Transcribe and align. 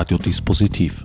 Radiodispositiv. 0.00 1.04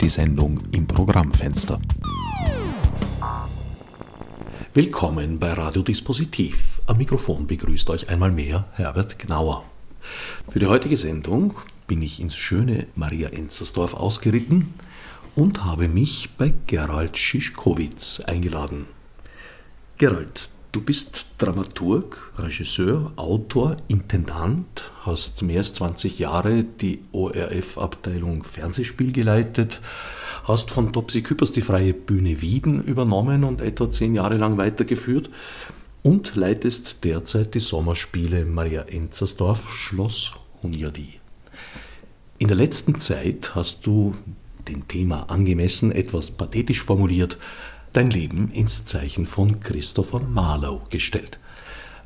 Die 0.00 0.08
Sendung 0.08 0.60
im 0.72 0.88
Programmfenster. 0.88 1.80
Willkommen 4.74 5.38
bei 5.38 5.52
Radiodispositiv. 5.52 6.80
Am 6.86 6.98
Mikrofon 6.98 7.46
begrüßt 7.46 7.88
euch 7.90 8.08
einmal 8.08 8.32
mehr 8.32 8.66
Herbert 8.72 9.20
Gnauer. 9.20 9.62
Für 10.48 10.58
die 10.58 10.66
heutige 10.66 10.96
Sendung 10.96 11.54
bin 11.86 12.02
ich 12.02 12.18
ins 12.18 12.34
schöne 12.34 12.88
Maria 12.96 13.28
Enzersdorf 13.28 13.94
ausgeritten 13.94 14.74
und 15.36 15.64
habe 15.64 15.86
mich 15.86 16.30
bei 16.36 16.52
Gerald 16.66 17.16
Schischkowitz 17.16 18.18
eingeladen. 18.26 18.86
Gerald, 19.98 20.50
du 20.72 20.80
bist 20.80 21.26
Dramaturg, 21.38 22.32
Regisseur, 22.36 23.12
Autor, 23.16 23.76
Intendant, 23.88 24.90
hast 25.02 25.42
mehr 25.42 25.60
als 25.60 25.74
20 25.74 26.18
Jahre 26.18 26.64
die 26.64 27.00
ORF-Abteilung 27.12 28.44
Fernsehspiel 28.44 29.12
geleitet, 29.12 29.80
hast 30.44 30.70
von 30.70 30.92
Topsy 30.92 31.22
Küppers 31.22 31.52
die 31.52 31.62
freie 31.62 31.94
Bühne 31.94 32.40
Wieden 32.40 32.82
übernommen 32.82 33.44
und 33.44 33.60
etwa 33.60 33.90
zehn 33.90 34.14
Jahre 34.14 34.36
lang 34.36 34.56
weitergeführt 34.56 35.30
und 36.02 36.34
leitest 36.36 37.04
derzeit 37.04 37.54
die 37.54 37.60
Sommerspiele 37.60 38.44
Maria 38.44 38.82
Enzersdorf, 38.82 39.72
Schloss 39.72 40.32
Hunyadi. 40.62 41.20
In 42.38 42.48
der 42.48 42.56
letzten 42.56 42.98
Zeit 42.98 43.54
hast 43.54 43.86
du 43.86 44.14
dem 44.68 44.86
Thema 44.86 45.30
angemessen 45.30 45.92
etwas 45.92 46.30
pathetisch 46.30 46.84
formuliert 46.84 47.38
dein 47.92 48.10
Leben 48.10 48.50
ins 48.50 48.84
Zeichen 48.84 49.26
von 49.26 49.60
Christopher 49.60 50.20
Marlowe 50.20 50.82
gestellt. 50.90 51.38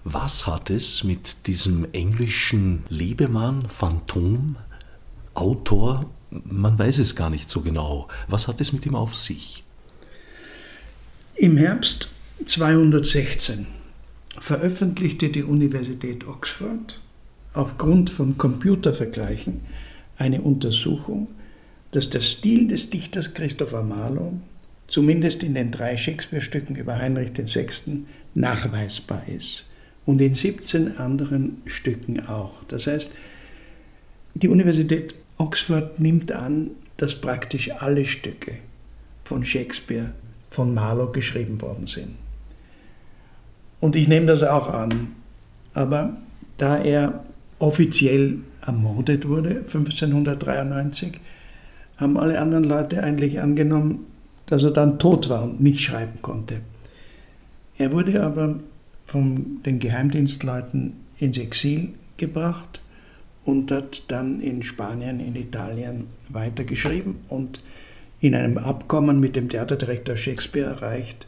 Was 0.05 0.47
hat 0.47 0.71
es 0.71 1.05
mit 1.05 1.47
diesem 1.47 1.87
englischen 1.93 2.83
Lebemann, 2.89 3.69
Phantom, 3.69 4.57
Autor, 5.35 6.11
man 6.31 6.79
weiß 6.79 6.99
es 6.99 7.15
gar 7.15 7.31
nicht 7.31 7.49
so 7.49 7.61
genau, 7.61 8.09
was 8.29 8.49
hat 8.49 8.61
es 8.61 8.73
mit 8.73 8.85
ihm 8.87 8.95
auf 8.95 9.15
sich? 9.15 9.65
Im 11.37 11.57
Herbst 11.57 12.09
216 12.45 13.67
veröffentlichte 14.39 15.29
die 15.29 15.45
Universität 15.45 16.27
Oxford 16.27 17.01
aufgrund 17.55 18.11
von 18.11 18.39
Computervergleichen 18.39 19.61
eine 20.17 20.43
Untersuchung, 20.43 21.29
dass 21.91 22.11
der 22.11 22.21
Stil 22.21 22.69
des 22.69 22.91
Dichters 22.91 23.35
Christopher 23.35 23.83
Marlowe 23.83 24.41
zumindest 24.93 25.43
in 25.43 25.55
den 25.55 25.71
drei 25.71 25.97
Shakespeare-Stücken 25.97 26.77
über 26.77 26.97
Heinrich 26.97 27.31
VI. 27.35 28.05
nachweisbar 28.35 29.23
ist 29.27 29.67
und 30.05 30.21
in 30.21 30.35
17 30.35 30.99
anderen 30.99 31.63
Stücken 31.65 32.27
auch. 32.27 32.63
Das 32.65 32.87
heißt, 32.87 33.15
die 34.35 34.49
Universität 34.49 35.15
Oxford 35.39 35.99
nimmt 35.99 36.31
an, 36.31 36.73
dass 36.99 37.15
praktisch 37.15 37.71
alle 37.73 38.05
Stücke 38.05 38.53
von 39.25 39.45
Shakespeare 39.45 40.13
von 40.51 40.75
Marlowe 40.75 41.13
geschrieben 41.13 41.63
worden 41.63 41.87
sind. 41.87 42.11
Und 43.81 43.97
ich 43.97 44.09
nehme 44.09 44.27
das 44.27 44.43
auch 44.43 44.69
an. 44.69 45.13
Aber 45.73 46.19
da 46.59 46.77
er 46.77 47.25
offiziell 47.59 48.41
ermordet 48.61 49.27
wurde, 49.27 49.61
1593, 49.61 51.19
haben 51.97 52.19
alle 52.19 52.39
anderen 52.39 52.65
Leute 52.65 53.03
eigentlich 53.03 53.41
angenommen, 53.41 54.12
dass 54.47 54.63
er 54.63 54.71
dann 54.71 54.99
tot 54.99 55.29
war 55.29 55.43
und 55.43 55.61
nicht 55.61 55.81
schreiben 55.81 56.21
konnte. 56.23 56.61
Er 57.79 57.93
wurde 57.93 58.23
aber 58.23 58.61
von 59.07 59.63
den 59.65 59.79
Geheimdienstleuten 59.79 60.95
ins 61.19 61.39
Exil 61.39 61.91
gebracht 62.17 62.81
und 63.45 63.71
hat 63.71 64.05
dann 64.09 64.41
in 64.41 64.63
Spanien, 64.63 65.21
in 65.21 65.37
Italien 65.37 66.07
weitergeschrieben 66.29 67.17
und 67.29 67.63
in 68.21 68.35
einem 68.35 68.59
Abkommen 68.59 69.19
mit 69.19 69.35
dem 69.35 69.49
Theaterdirektor 69.49 70.17
Shakespeare 70.17 70.71
erreicht, 70.71 71.27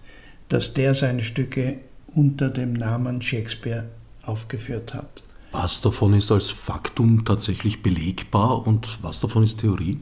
dass 0.49 0.75
der 0.75 0.95
seine 0.95 1.25
Stücke 1.25 1.79
unter 2.15 2.49
dem 2.49 2.73
Namen 2.73 3.21
Shakespeare 3.21 3.85
aufgeführt 4.23 4.95
hat. 4.95 5.23
Was 5.51 5.81
davon 5.81 6.15
ist 6.15 6.31
als 6.31 6.51
Faktum 6.51 7.25
tatsächlich 7.25 7.83
belegbar 7.83 8.67
und 8.67 8.99
was 9.03 9.21
davon 9.21 9.43
ist 9.45 9.61
Theorie? 9.61 9.99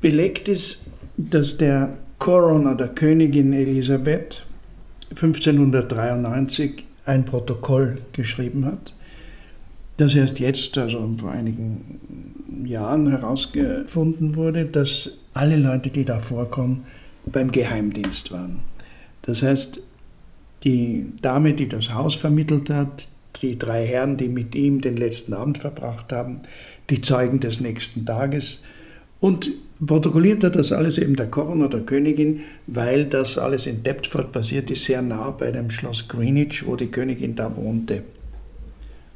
Belegt 0.00 0.48
ist, 0.48 0.85
dass 1.16 1.56
der 1.56 1.96
Coroner 2.18 2.74
der 2.74 2.88
Königin 2.88 3.52
Elisabeth 3.52 4.44
1593 5.10 6.84
ein 7.04 7.24
Protokoll 7.24 7.98
geschrieben 8.12 8.66
hat, 8.66 8.92
das 9.96 10.14
erst 10.14 10.38
jetzt, 10.40 10.76
also 10.76 11.08
vor 11.16 11.30
einigen 11.30 12.00
Jahren 12.64 13.08
herausgefunden 13.08 14.36
wurde, 14.36 14.66
dass 14.66 15.12
alle 15.32 15.56
Leute, 15.56 15.90
die 15.90 16.04
da 16.04 16.18
vorkommen, 16.18 16.84
beim 17.24 17.50
Geheimdienst 17.50 18.32
waren. 18.32 18.60
Das 19.22 19.42
heißt, 19.42 19.82
die 20.64 21.06
Dame, 21.22 21.54
die 21.54 21.68
das 21.68 21.92
Haus 21.92 22.14
vermittelt 22.14 22.70
hat, 22.70 23.08
die 23.42 23.58
drei 23.58 23.86
Herren, 23.86 24.16
die 24.16 24.28
mit 24.28 24.54
ihm 24.54 24.80
den 24.80 24.96
letzten 24.96 25.34
Abend 25.34 25.58
verbracht 25.58 26.12
haben, 26.12 26.40
die 26.90 27.00
Zeugen 27.00 27.40
des 27.40 27.60
nächsten 27.60 28.06
Tages 28.06 28.62
und 29.20 29.50
protokolliert 29.84 30.44
hat 30.44 30.56
das 30.56 30.72
alles 30.72 30.98
eben 30.98 31.16
der 31.16 31.26
Coroner 31.26 31.68
der 31.68 31.80
Königin, 31.80 32.40
weil 32.66 33.04
das 33.04 33.38
alles 33.38 33.66
in 33.66 33.82
Deptford 33.82 34.32
passiert 34.32 34.70
ist, 34.70 34.84
sehr 34.84 35.02
nah 35.02 35.30
bei 35.30 35.50
dem 35.50 35.70
Schloss 35.70 36.08
Greenwich, 36.08 36.66
wo 36.66 36.76
die 36.76 36.90
Königin 36.90 37.34
da 37.34 37.54
wohnte. 37.56 38.02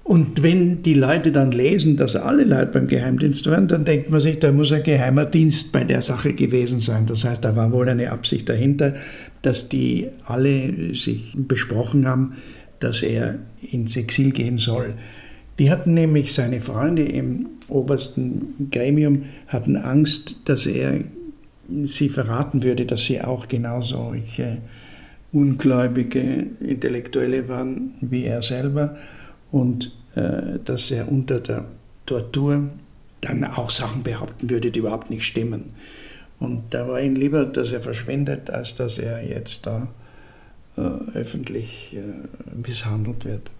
Und 0.02 0.42
wenn 0.42 0.82
die 0.82 0.94
Leute 0.94 1.30
dann 1.30 1.52
lesen, 1.52 1.96
dass 1.96 2.16
alle 2.16 2.42
Leute 2.42 2.72
beim 2.72 2.88
Geheimdienst 2.88 3.46
waren, 3.46 3.68
dann 3.68 3.84
denkt 3.84 4.10
man 4.10 4.20
sich, 4.20 4.40
da 4.40 4.50
muss 4.50 4.72
ein 4.72 4.82
geheimer 4.82 5.24
Dienst 5.24 5.70
bei 5.70 5.84
der 5.84 6.02
Sache 6.02 6.32
gewesen 6.32 6.80
sein. 6.80 7.06
Das 7.06 7.24
heißt, 7.24 7.44
da 7.44 7.54
war 7.54 7.70
wohl 7.70 7.88
eine 7.88 8.10
Absicht 8.10 8.48
dahinter, 8.48 8.94
dass 9.42 9.68
die 9.68 10.08
alle 10.26 10.94
sich 10.94 11.32
besprochen 11.36 12.08
haben, 12.08 12.32
dass 12.80 13.02
er 13.02 13.38
ins 13.70 13.96
Exil 13.96 14.32
gehen 14.32 14.58
soll. 14.58 14.94
Die 15.60 15.70
hatten 15.70 15.92
nämlich 15.92 16.32
seine 16.32 16.58
Freunde 16.58 17.04
im 17.04 17.50
obersten 17.68 18.70
Gremium 18.70 19.26
hatten 19.46 19.76
Angst, 19.76 20.48
dass 20.48 20.64
er 20.64 21.04
sie 21.68 22.08
verraten 22.08 22.62
würde, 22.62 22.86
dass 22.86 23.04
sie 23.04 23.20
auch 23.20 23.46
genauso 23.46 23.96
solche 23.96 24.56
ungläubige 25.32 26.46
Intellektuelle 26.60 27.46
waren 27.50 27.92
wie 28.00 28.24
er 28.24 28.40
selber 28.40 28.96
und 29.52 29.94
äh, 30.14 30.60
dass 30.64 30.90
er 30.90 31.12
unter 31.12 31.40
der 31.40 31.66
Tortur 32.06 32.70
dann 33.20 33.44
auch 33.44 33.68
Sachen 33.68 34.02
behaupten 34.02 34.48
würde, 34.48 34.70
die 34.70 34.78
überhaupt 34.78 35.10
nicht 35.10 35.24
stimmen. 35.24 35.74
Und 36.38 36.72
da 36.72 36.88
war 36.88 37.02
ihm 37.02 37.16
lieber, 37.16 37.44
dass 37.44 37.70
er 37.70 37.82
verschwendet, 37.82 38.48
als 38.48 38.76
dass 38.76 38.98
er 38.98 39.28
jetzt 39.28 39.66
da 39.66 39.88
äh, 40.78 40.80
öffentlich 41.18 41.94
äh, 41.94 42.56
misshandelt 42.66 43.26
wird. 43.26 43.50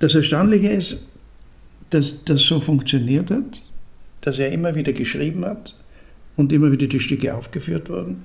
Das 0.00 0.14
Erstaunliche 0.14 0.68
ist, 0.68 1.06
dass 1.90 2.24
das 2.24 2.40
so 2.40 2.58
funktioniert 2.58 3.30
hat, 3.30 3.62
dass 4.22 4.38
er 4.38 4.50
immer 4.50 4.74
wieder 4.74 4.92
geschrieben 4.92 5.44
hat 5.44 5.76
und 6.36 6.52
immer 6.52 6.72
wieder 6.72 6.86
die 6.86 7.00
Stücke 7.00 7.34
aufgeführt 7.34 7.88
wurden, 7.90 8.22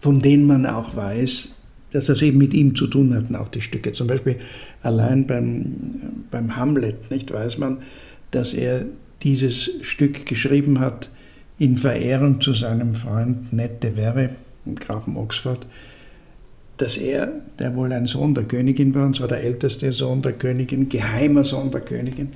von 0.00 0.20
denen 0.20 0.46
man 0.46 0.66
auch 0.66 0.96
weiß, 0.96 1.54
dass 1.92 2.06
das 2.06 2.22
eben 2.22 2.38
mit 2.38 2.54
ihm 2.54 2.74
zu 2.74 2.86
tun 2.86 3.14
hatten, 3.14 3.36
auch 3.36 3.48
die 3.48 3.60
Stücke. 3.60 3.92
Zum 3.92 4.06
Beispiel 4.06 4.36
allein 4.82 5.26
beim, 5.26 6.24
beim 6.30 6.56
Hamlet, 6.56 7.10
nicht, 7.10 7.32
weiß 7.32 7.58
man, 7.58 7.78
dass 8.32 8.52
er 8.52 8.86
dieses 9.22 9.70
Stück 9.82 10.26
geschrieben 10.26 10.80
hat 10.80 11.10
in 11.58 11.76
Verehrung 11.76 12.40
zu 12.40 12.54
seinem 12.54 12.94
Freund 12.94 13.48
Verre, 13.94 14.30
dem 14.66 14.76
Grafen 14.76 15.16
Oxford, 15.16 15.66
dass 16.80 16.96
er, 16.96 17.30
der 17.58 17.76
wohl 17.76 17.92
ein 17.92 18.06
Sohn 18.06 18.34
der 18.34 18.44
Königin 18.44 18.94
war, 18.94 19.04
und 19.04 19.16
zwar 19.16 19.28
der 19.28 19.42
älteste 19.42 19.92
Sohn 19.92 20.22
der 20.22 20.32
Königin, 20.32 20.88
geheimer 20.88 21.44
Sohn 21.44 21.70
der 21.70 21.82
Königin, 21.82 22.28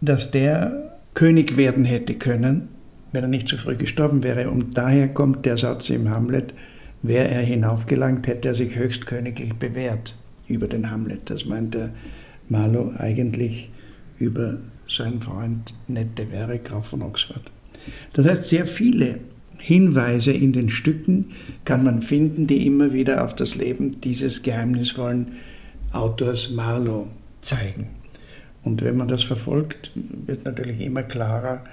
dass 0.00 0.30
der 0.30 0.98
König 1.14 1.56
werden 1.56 1.84
hätte 1.84 2.14
können, 2.14 2.68
wenn 3.10 3.24
er 3.24 3.28
nicht 3.28 3.48
zu 3.48 3.56
früh 3.56 3.74
gestorben 3.74 4.22
wäre. 4.22 4.50
Und 4.50 4.78
daher 4.78 5.08
kommt 5.08 5.44
der 5.44 5.56
Satz 5.56 5.90
im 5.90 6.08
Hamlet, 6.08 6.54
wäre 7.02 7.26
er 7.26 7.42
hinaufgelangt, 7.42 8.28
hätte 8.28 8.48
er 8.48 8.54
sich 8.54 8.76
höchst 8.76 9.06
königlich 9.06 9.54
bewährt 9.54 10.16
über 10.46 10.68
den 10.68 10.90
Hamlet. 10.90 11.28
Das 11.28 11.44
meint 11.44 11.74
der 11.74 11.90
Marlow 12.48 12.92
eigentlich 12.96 13.70
über 14.18 14.58
seinen 14.86 15.20
Freund 15.20 15.74
Ned 15.88 16.16
de 16.16 16.26
Vere, 16.30 16.58
Graf 16.60 16.86
von 16.86 17.02
Oxford. 17.02 17.42
Das 18.12 18.26
heißt, 18.26 18.44
sehr 18.44 18.66
viele 18.66 19.18
Hinweise 19.58 20.32
in 20.32 20.52
den 20.52 20.68
Stücken 20.68 21.32
kann 21.64 21.84
man 21.84 22.00
finden, 22.00 22.46
die 22.46 22.66
immer 22.66 22.92
wieder 22.92 23.24
auf 23.24 23.34
das 23.34 23.56
Leben 23.56 24.00
dieses 24.00 24.42
geheimnisvollen 24.42 25.32
Autors 25.92 26.50
Marlowe 26.50 27.08
zeigen. 27.40 27.88
Und 28.62 28.82
wenn 28.82 28.96
man 28.96 29.08
das 29.08 29.22
verfolgt, 29.22 29.92
wird 29.94 30.44
natürlich 30.44 30.80
immer 30.80 31.02
klarer, 31.02 31.64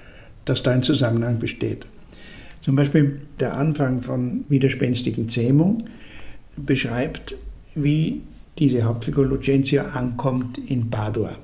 dass 0.44 0.62
da 0.62 0.72
ein 0.72 0.82
Zusammenhang 0.82 1.38
besteht. 1.38 1.86
Zum 2.60 2.74
Beispiel 2.74 3.20
der 3.38 3.56
Anfang 3.56 4.00
von 4.00 4.44
Widerspenstigen 4.48 5.28
Zähmung 5.28 5.84
beschreibt, 6.56 7.36
wie 7.74 8.22
diese 8.58 8.82
Hauptfigur 8.82 9.26
Lucentio 9.26 9.82
ankommt 9.82 10.58
in 10.58 10.90
Padua. 10.90 11.36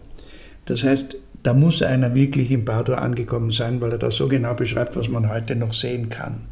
Das 0.65 0.85
heißt, 0.85 1.17
da 1.43 1.55
muss 1.55 1.83
einer 1.83 2.15
wirklich 2.15 2.50
im 2.50 2.65
Bardo 2.65 2.94
angekommen 2.94 3.50
sein, 3.50 3.81
weil 3.81 3.93
er 3.93 3.99
das 3.99 4.17
so 4.17 4.29
genau 4.29 4.55
beschreibt, 4.55 4.97
was 4.97 5.09
man 5.09 5.29
heute 5.29 5.56
noch 5.56 5.75
sehen 5.75 6.09
kann. 6.09 6.43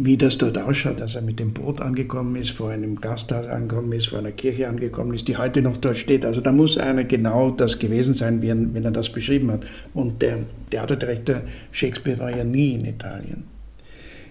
Wie 0.00 0.16
das 0.16 0.38
dort 0.38 0.58
ausschaut, 0.58 1.00
dass 1.00 1.16
er 1.16 1.22
mit 1.22 1.40
dem 1.40 1.52
Boot 1.52 1.80
angekommen 1.80 2.36
ist, 2.36 2.50
vor 2.50 2.70
einem 2.70 3.00
Gasthaus 3.00 3.46
angekommen 3.46 3.92
ist, 3.92 4.08
vor 4.08 4.20
einer 4.20 4.30
Kirche 4.30 4.68
angekommen 4.68 5.12
ist, 5.14 5.26
die 5.26 5.36
heute 5.36 5.60
noch 5.60 5.76
dort 5.76 5.98
steht. 5.98 6.24
Also 6.24 6.40
da 6.40 6.52
muss 6.52 6.78
einer 6.78 7.02
genau 7.02 7.50
das 7.50 7.80
gewesen 7.80 8.14
sein, 8.14 8.40
wenn 8.40 8.84
er 8.84 8.92
das 8.92 9.10
beschrieben 9.10 9.50
hat. 9.50 9.62
Und 9.94 10.22
der 10.22 10.38
Theaterdirektor 10.70 11.42
Shakespeare 11.72 12.18
war 12.20 12.30
ja 12.30 12.44
nie 12.44 12.74
in 12.74 12.84
Italien. 12.84 13.44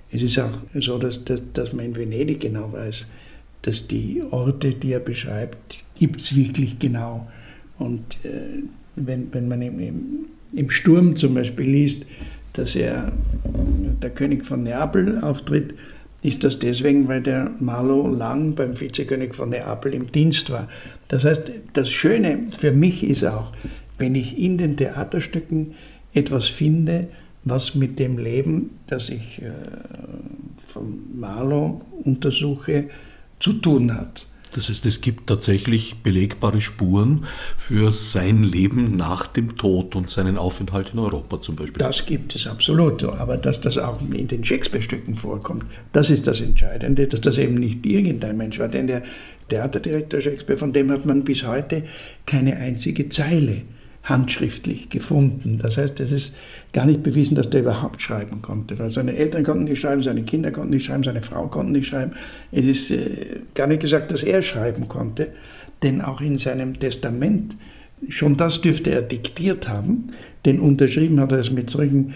Es 0.10 0.22
ist 0.22 0.40
auch 0.40 0.58
so, 0.80 0.98
dass, 0.98 1.26
dass, 1.26 1.42
dass 1.52 1.74
man 1.74 1.86
in 1.86 1.98
Venedig 1.98 2.40
genau 2.40 2.72
weiß, 2.72 3.08
dass 3.64 3.88
die 3.88 4.24
Orte, 4.32 4.70
die 4.70 4.94
er 4.94 5.02
beschreibt, 5.02 5.84
gibt 6.00 6.22
es 6.22 6.34
wirklich 6.34 6.80
genau. 6.80 7.28
Und 7.78 8.24
äh, 8.24 8.64
wenn, 8.98 9.34
wenn 9.34 9.48
man 9.48 9.62
im, 9.62 10.26
im, 10.54 10.70
Sturm 10.70 11.16
zum 11.16 11.34
Beispiel 11.34 11.70
liest, 11.70 12.06
dass 12.54 12.76
er 12.76 13.12
der 14.02 14.10
König 14.10 14.46
von 14.46 14.64
Neapel 14.64 15.20
auftritt, 15.22 15.76
ist 16.24 16.44
das 16.44 16.60
deswegen, 16.60 17.08
weil 17.08 17.22
der 17.22 17.52
Marlow 17.60 18.08
lang 18.08 18.56
beim 18.56 18.80
Vizekönig 18.80 19.36
von 19.36 19.50
Neapel 19.50 19.94
im 19.94 20.12
Dienst 20.12 20.50
war. 20.50 20.68
Das 21.08 21.24
heißt, 21.24 21.52
das 21.74 21.92
Schöne 21.92 22.48
für 22.58 22.72
mich 22.72 23.04
ist 23.04 23.24
auch, 23.24 23.54
wenn 23.98 24.16
ich 24.16 24.38
in 24.38 24.58
den 24.58 24.76
Theaterstücken 24.78 25.76
etwas 26.14 26.48
finde, 26.48 27.08
was 27.44 27.76
mit 27.76 28.00
dem 28.00 28.18
Leben, 28.18 28.72
das 28.88 29.10
ich 29.10 29.42
äh, 29.42 29.52
von 30.68 31.00
Marlow 31.14 31.82
untersuche, 32.04 32.90
zu 33.40 33.54
tun 33.54 33.94
hat. 33.94 34.28
Das 34.52 34.70
heißt, 34.70 34.86
es 34.86 35.02
gibt 35.02 35.28
tatsächlich 35.28 35.98
belegbare 36.04 36.62
Spuren 36.62 37.26
für 37.56 37.92
sein 37.92 38.44
Leben 38.44 38.96
nach 38.98 39.28
dem 39.28 39.58
Tod 39.58 39.96
und 39.96 40.10
seinen 40.10 40.38
Aufenthalt 40.38 40.92
in 40.94 41.00
Europa 41.00 41.42
zum 41.42 41.56
Beispiel. 41.56 41.80
Das 41.80 42.06
gibt 42.06 42.36
es 42.36 42.48
absolut. 42.48 43.04
Aber 43.04 43.38
dass 43.38 43.62
das 43.62 43.78
auch 43.78 44.02
in 44.02 44.28
den 44.28 44.44
Shakespeare-Stücken 44.44 45.16
vorkommt, 45.16 45.66
das 45.92 46.10
ist 46.10 46.28
das 46.28 46.42
Entscheidende, 46.42 47.08
dass 47.08 47.22
das 47.22 47.38
eben 47.38 47.56
nicht 47.56 47.86
irgendein 47.86 48.38
Mensch 48.38 48.60
war. 48.60 48.68
Denn 48.68 48.88
der 48.88 49.04
Theaterdirektor 49.50 50.22
Shakespeare, 50.22 50.58
von 50.58 50.74
dem 50.74 50.92
hat 50.92 51.06
man 51.06 51.24
bis 51.24 51.46
heute 51.46 51.84
keine 52.26 52.58
einzige 52.58 53.10
Zeile 53.10 53.62
handschriftlich 54.07 54.89
gefunden. 54.89 55.59
Das 55.62 55.77
heißt, 55.77 56.00
es 56.00 56.12
ist 56.12 56.36
gar 56.71 56.86
nicht 56.86 57.04
bewiesen, 57.04 57.36
dass 57.36 57.50
der 57.50 57.62
überhaupt 57.62 58.01
schreiben 58.01 58.42
konnte. 58.42 58.80
Weil 58.80 58.89
seine 58.89 59.15
Eltern 59.15 59.44
konnten 59.44 59.65
nicht 59.65 59.81
schreiben, 59.81 60.01
seine 60.01 60.24
Kinder 60.24 60.51
konnten 60.51 60.71
nicht 60.71 60.86
schreiben, 60.86 61.04
seine 61.04 61.21
Frau 61.21 61.48
konnte 61.48 61.74
nicht 61.74 61.88
schreiben. 61.88 62.13
Es 62.51 62.65
ist 62.65 62.92
äh, 62.92 63.42
gar 63.54 63.68
nicht 63.68 63.81
gesagt, 63.81 64.12
dass 64.12 64.24
er 64.24 64.42
schreiben 64.42 64.88
konnte, 64.88 65.33
denn 65.83 66.01
auch 66.01 66.21
in 66.21 66.38
seinem 66.38 66.80
Testament, 66.80 67.57
schon 68.07 68.38
das 68.38 68.62
dürfte 68.62 68.92
er 68.92 69.01
diktiert 69.01 69.68
haben, 69.68 70.07
denn 70.45 70.60
unterschrieben 70.60 71.19
hat 71.19 71.31
er 71.31 71.39
es 71.39 71.51
mit 71.51 71.69
solchen 71.69 72.13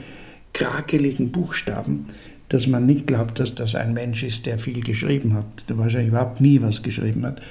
krakeligen 0.53 1.31
Buchstaben, 1.31 2.05
dass 2.49 2.67
man 2.67 2.85
nicht 2.85 3.07
glaubt, 3.07 3.39
dass 3.39 3.55
das 3.55 3.75
ein 3.75 3.93
Mensch 3.93 4.23
ist, 4.23 4.45
der 4.45 4.59
viel 4.59 4.81
geschrieben 4.81 5.33
hat, 5.33 5.69
der 5.69 5.77
wahrscheinlich 5.77 6.09
überhaupt 6.09 6.41
nie 6.41 6.61
was 6.61 6.83
geschrieben 6.83 7.25
hat. 7.25 7.41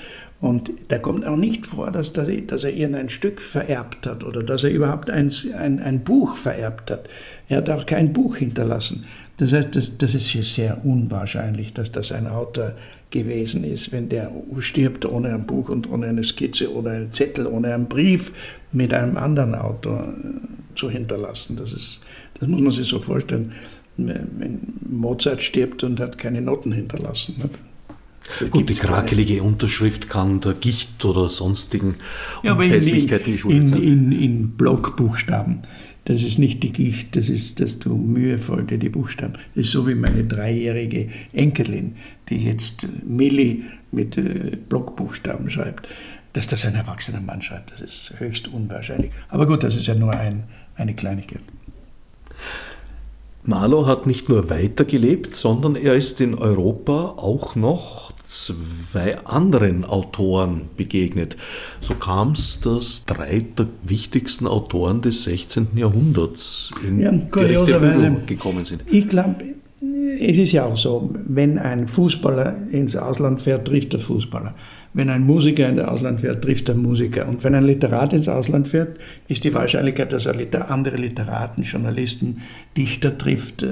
Und 0.41 0.71
da 0.89 0.99
kommt 0.99 1.27
auch 1.27 1.37
nicht 1.37 1.67
vor, 1.67 1.91
dass, 1.91 2.15
dass, 2.15 2.29
er 2.29 2.73
irgendein 2.73 3.11
Stück 3.11 3.43
vererbt 3.43 4.07
hat 4.07 4.25
oder 4.25 4.43
dass 4.43 4.65
er 4.65 4.71
überhaupt 4.71 5.11
ein, 5.11 5.31
ein, 5.57 5.81
ein 5.81 6.01
Buch 6.03 6.37
vererbt 6.37 6.91
hat. 6.91 7.09
Er 7.49 7.59
hat 7.59 7.69
auch 7.69 7.85
kein 7.85 8.15
Buch 8.15 8.37
hinterlassen. 8.37 9.05
Das 9.37 9.53
heißt, 9.53 9.77
das, 9.77 9.99
das 9.99 10.15
ist 10.15 10.31
sehr 10.55 10.85
unwahrscheinlich, 10.85 11.75
dass 11.75 11.93
das 11.93 12.13
ein 12.13 12.27
Autor 12.27 12.73
gewesen 13.11 13.65
ist, 13.65 13.93
wenn 13.93 14.09
der 14.09 14.31
stirbt 14.61 15.05
ohne 15.05 15.35
ein 15.35 15.47
Buch 15.47 15.69
und 15.69 15.91
ohne 15.91 16.07
eine 16.07 16.25
Skizze 16.25 16.73
oder 16.73 16.93
einen 16.93 17.13
Zettel, 17.13 17.47
ohne 17.47 17.75
einen 17.75 17.87
Brief 17.87 18.33
mit 18.73 18.95
einem 18.95 19.17
anderen 19.17 19.55
Autor 19.55 20.09
äh, 20.09 20.77
zu 20.79 20.89
hinterlassen. 20.91 21.57
Das, 21.57 21.73
ist, 21.73 22.01
das 22.39 22.49
muss 22.49 22.61
man 22.61 22.71
sich 22.71 22.89
so 22.89 23.01
vorstellen, 23.01 23.53
wenn 23.97 24.61
Mozart 24.89 25.43
stirbt 25.43 25.85
und 25.85 26.01
hat 26.01 26.17
keine 26.17 26.41
Noten 26.41 26.73
hinterlassen. 26.73 27.51
Gut, 28.51 28.69
die 28.69 28.75
krakelige 28.75 29.43
Unterschrift 29.43 30.09
kann 30.09 30.41
der 30.41 30.55
Gicht 30.55 31.05
oder 31.05 31.29
sonstigen 31.29 31.97
ja, 32.43 32.59
Hässlichkeiten 32.59 33.33
geschuldet 33.33 33.69
sein. 33.69 33.83
In, 33.83 34.13
in 34.13 34.51
Blockbuchstaben. 34.51 35.63
Das 36.05 36.23
ist 36.23 36.39
nicht 36.39 36.63
die 36.63 36.73
Gicht, 36.73 37.15
das 37.17 37.29
ist, 37.29 37.61
dass 37.61 37.79
du 37.79 37.95
mühevoll 37.95 38.65
dir 38.65 38.79
die 38.79 38.89
Buchstaben. 38.89 39.35
Das 39.55 39.67
ist 39.67 39.73
so 39.73 39.87
wie 39.87 39.95
meine 39.95 40.25
dreijährige 40.25 41.09
Enkelin, 41.33 41.97
die 42.29 42.45
jetzt 42.45 42.87
Milli 43.07 43.65
mit 43.93 44.17
äh, 44.17 44.57
Blockbuchstaben 44.69 45.51
schreibt. 45.51 45.89
Dass 46.33 46.47
das 46.47 46.65
ein 46.65 46.75
erwachsener 46.75 47.21
Mann 47.21 47.43
schreibt, 47.43 47.73
das 47.73 47.81
ist 47.81 48.15
höchst 48.19 48.49
unwahrscheinlich. 48.49 49.11
Aber 49.29 49.47
gut, 49.47 49.63
das 49.63 49.77
ist 49.77 49.89
ja 49.89 49.95
nur 49.95 50.13
ein, 50.13 50.45
eine 50.77 50.95
Kleinigkeit. 50.95 51.43
Marlow 53.43 53.87
hat 53.87 54.07
nicht 54.07 54.29
nur 54.29 54.51
weitergelebt, 54.51 55.35
sondern 55.35 55.75
er 55.75 55.95
ist 55.95 56.21
in 56.21 56.35
Europa 56.35 57.15
auch 57.17 57.57
noch 57.57 58.13
zwei 58.27 59.19
anderen 59.25 59.85
Autoren 59.85 60.63
begegnet. 60.77 61.37
So 61.81 61.95
kam 61.95 62.33
es, 62.33 62.61
dass 62.61 63.05
drei 63.07 63.45
der 63.59 63.67
wichtigsten 63.83 64.47
Autoren 64.47 65.01
des 65.01 65.25
16. 65.25 65.69
Jahrhunderts 65.75 66.71
in 66.87 67.01
ja, 67.01 67.11
direkte 67.11 67.81
Berührung 67.81 68.27
gekommen 68.27 68.65
sind. 68.65 68.85
Ich 68.91 69.09
glaube, 69.09 69.37
es 70.21 70.39
ist 70.39 70.53
ja 70.53 70.67
auch 70.67 70.77
so, 70.77 71.11
wenn 71.27 71.59
ein 71.59 71.87
Fußballer 71.87 72.69
ins 72.71 72.95
Ausland 72.95 73.41
fährt, 73.41 73.67
trifft 73.67 73.95
der 73.95 74.01
Fußballer. 74.01 74.55
Wenn 74.93 75.09
ein 75.09 75.25
Musiker 75.25 75.69
ins 75.69 75.81
Ausland 75.81 76.21
fährt, 76.21 76.43
trifft 76.43 76.67
der 76.67 76.75
Musiker. 76.75 77.29
Und 77.29 77.45
wenn 77.45 77.55
ein 77.55 77.65
Literat 77.65 78.13
ins 78.13 78.29
Ausland 78.29 78.67
fährt, 78.67 78.99
ist 79.29 79.45
die 79.45 79.55
Wahrscheinlichkeit, 79.55 80.13
dass 80.13 80.27
er 80.27 80.71
andere 80.71 80.97
Literaten, 80.97 81.63
Journalisten, 81.63 82.43
Dichter 82.77 83.17
trifft, 83.17 83.63
äh, 83.63 83.69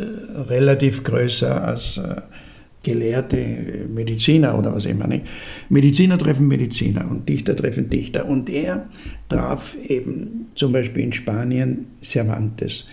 relativ 0.48 1.02
größer 1.02 1.64
als 1.64 1.98
äh, 1.98 2.20
gelehrte 2.84 3.86
Mediziner 3.92 4.56
oder 4.56 4.72
was 4.74 4.84
immer. 4.84 5.08
Nicht? 5.08 5.26
Mediziner 5.68 6.18
treffen 6.18 6.46
Mediziner 6.46 7.10
und 7.10 7.28
Dichter 7.28 7.56
treffen 7.56 7.90
Dichter. 7.90 8.26
Und 8.26 8.48
er 8.48 8.86
traf 9.28 9.76
eben 9.86 10.46
zum 10.54 10.72
Beispiel 10.72 11.02
in 11.02 11.12
Spanien 11.12 11.86
Cervantes, 12.00 12.86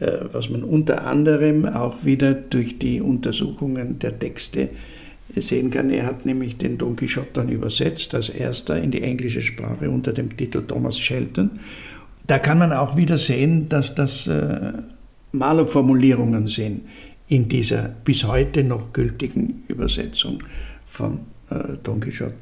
äh, 0.00 0.10
was 0.32 0.50
man 0.50 0.64
unter 0.64 1.06
anderem 1.06 1.66
auch 1.66 2.04
wieder 2.04 2.34
durch 2.34 2.80
die 2.80 3.00
Untersuchungen 3.00 4.00
der 4.00 4.18
Texte 4.18 4.70
sehen 5.36 5.70
kann. 5.70 5.90
Er 5.90 6.06
hat 6.06 6.26
nämlich 6.26 6.56
den 6.56 6.78
Don 6.78 6.96
Quixote 6.96 7.30
dann 7.34 7.48
übersetzt 7.48 8.14
als 8.14 8.28
erster 8.28 8.80
in 8.80 8.90
die 8.90 9.02
englische 9.02 9.42
Sprache 9.42 9.90
unter 9.90 10.12
dem 10.12 10.36
Titel 10.36 10.62
Thomas 10.66 10.98
Shelton. 10.98 11.60
Da 12.26 12.38
kann 12.38 12.58
man 12.58 12.72
auch 12.72 12.96
wieder 12.96 13.18
sehen, 13.18 13.68
dass 13.68 13.94
das 13.94 14.26
äh, 14.26 14.72
Malerformulierungen 15.32 16.48
sind 16.48 16.82
in 17.28 17.48
dieser 17.48 17.88
bis 18.04 18.24
heute 18.24 18.64
noch 18.64 18.92
gültigen 18.92 19.64
Übersetzung 19.68 20.42
von 20.86 21.20
äh, 21.50 21.76
Don 21.82 22.00
Quixote. 22.00 22.34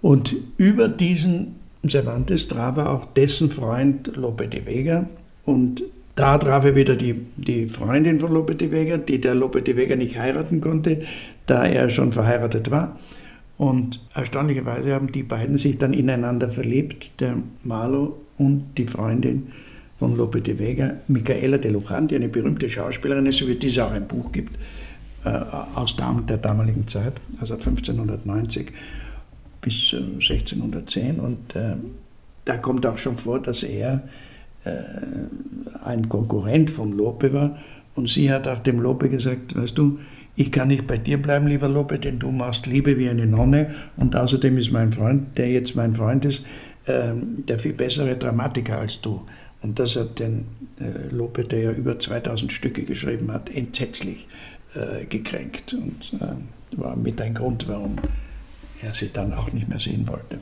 Und 0.00 0.34
über 0.56 0.88
diesen 0.88 1.56
Cervantes 1.86 2.48
traf 2.48 2.76
er 2.76 2.90
auch 2.90 3.04
dessen 3.06 3.50
Freund 3.50 4.16
Lope 4.16 4.48
de 4.48 4.64
Vega 4.64 5.08
und 5.44 5.82
da 6.18 6.36
traf 6.36 6.64
er 6.64 6.74
wieder 6.74 6.96
die, 6.96 7.14
die 7.36 7.68
Freundin 7.68 8.18
von 8.18 8.32
Lope 8.32 8.56
de 8.56 8.72
Vega, 8.72 8.96
die 8.96 9.20
der 9.20 9.36
Lope 9.36 9.62
de 9.62 9.76
Vega 9.76 9.94
nicht 9.94 10.18
heiraten 10.18 10.60
konnte, 10.60 11.02
da 11.46 11.64
er 11.64 11.90
schon 11.90 12.12
verheiratet 12.12 12.72
war. 12.72 12.98
Und 13.56 14.04
erstaunlicherweise 14.14 14.94
haben 14.94 15.12
die 15.12 15.22
beiden 15.22 15.58
sich 15.58 15.78
dann 15.78 15.92
ineinander 15.92 16.48
verliebt, 16.48 17.20
der 17.20 17.36
Marlo 17.62 18.20
und 18.36 18.76
die 18.78 18.86
Freundin 18.88 19.52
von 19.96 20.16
Lope 20.16 20.40
de 20.40 20.58
Vega, 20.58 20.94
Michaela 21.06 21.56
de 21.56 21.70
Lujan, 21.70 22.08
die 22.08 22.16
eine 22.16 22.28
berühmte 22.28 22.68
Schauspielerin 22.68 23.26
ist, 23.26 23.40
über 23.40 23.54
die 23.54 23.68
es 23.68 23.78
auch 23.78 23.92
ein 23.92 24.08
Buch 24.08 24.32
gibt, 24.32 24.58
äh, 25.24 25.28
aus 25.28 25.94
der 25.96 26.36
damaligen 26.38 26.88
Zeit, 26.88 27.14
also 27.40 27.54
1590 27.54 28.72
bis 29.60 29.94
1610. 29.94 31.18
Äh, 31.18 31.20
und 31.20 31.54
äh, 31.54 31.76
da 32.44 32.56
kommt 32.56 32.86
auch 32.86 32.98
schon 32.98 33.16
vor, 33.16 33.40
dass 33.40 33.62
er 33.62 34.02
ein 34.64 36.08
Konkurrent 36.08 36.70
von 36.70 36.92
Lope 36.92 37.32
war. 37.32 37.58
Und 37.94 38.08
sie 38.08 38.30
hat 38.30 38.46
auch 38.46 38.60
dem 38.60 38.80
Lope 38.80 39.08
gesagt, 39.08 39.56
weißt 39.56 39.76
du, 39.76 39.98
ich 40.36 40.52
kann 40.52 40.68
nicht 40.68 40.86
bei 40.86 40.98
dir 40.98 41.20
bleiben, 41.20 41.48
lieber 41.48 41.68
Lope, 41.68 41.98
denn 41.98 42.20
du 42.20 42.30
machst 42.30 42.66
Liebe 42.68 42.96
wie 42.96 43.08
eine 43.08 43.26
Nonne. 43.26 43.74
Und 43.96 44.14
außerdem 44.14 44.56
ist 44.56 44.70
mein 44.70 44.92
Freund, 44.92 45.36
der 45.36 45.50
jetzt 45.50 45.74
mein 45.74 45.92
Freund 45.92 46.24
ist, 46.24 46.44
ähm, 46.86 47.44
der 47.48 47.58
viel 47.58 47.72
bessere 47.72 48.16
Dramatiker 48.16 48.78
als 48.78 49.00
du. 49.00 49.22
Und 49.62 49.80
das 49.80 49.96
hat 49.96 50.20
den 50.20 50.44
äh, 50.78 51.12
Lope, 51.12 51.42
der 51.42 51.60
ja 51.60 51.72
über 51.72 51.98
2000 51.98 52.52
Stücke 52.52 52.84
geschrieben 52.84 53.32
hat, 53.32 53.50
entsetzlich 53.52 54.28
äh, 54.76 55.06
gekränkt. 55.06 55.74
Und 55.74 56.20
war 56.76 56.94
mit 56.94 57.20
ein 57.20 57.34
Grund, 57.34 57.66
warum 57.66 57.96
er 58.80 58.94
sie 58.94 59.10
dann 59.12 59.32
auch 59.32 59.52
nicht 59.52 59.68
mehr 59.68 59.80
sehen 59.80 60.06
wollte. 60.06 60.38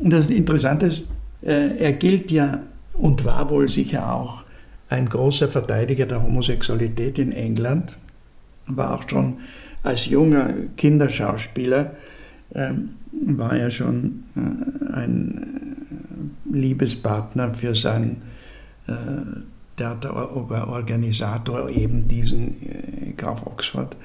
Und 0.00 0.10
das 0.10 0.28
Interessante 0.28 0.86
ist, 0.86 1.06
er 1.40 1.92
gilt 1.94 2.30
ja 2.30 2.60
und 2.94 3.24
war 3.24 3.50
wohl 3.50 3.68
sicher 3.68 4.12
auch 4.12 4.44
ein 4.88 5.08
großer 5.08 5.48
Verteidiger 5.48 6.06
der 6.06 6.22
Homosexualität 6.22 7.18
in 7.18 7.32
England, 7.32 7.96
war 8.66 8.94
auch 8.94 9.08
schon 9.08 9.38
als 9.82 10.06
junger 10.06 10.52
Kinderschauspieler, 10.76 11.96
äh, 12.54 12.72
war 13.12 13.56
er 13.56 13.70
schon 13.70 14.24
äh, 14.36 14.94
ein 14.94 15.76
Liebespartner 16.50 17.54
für 17.54 17.74
seinen 17.74 18.22
äh, 18.86 18.92
Theaterorganisator, 19.76 21.70
eben 21.70 22.06
diesen 22.08 22.62
äh, 22.62 23.12
Graf 23.16 23.46
Oxford. 23.46 23.96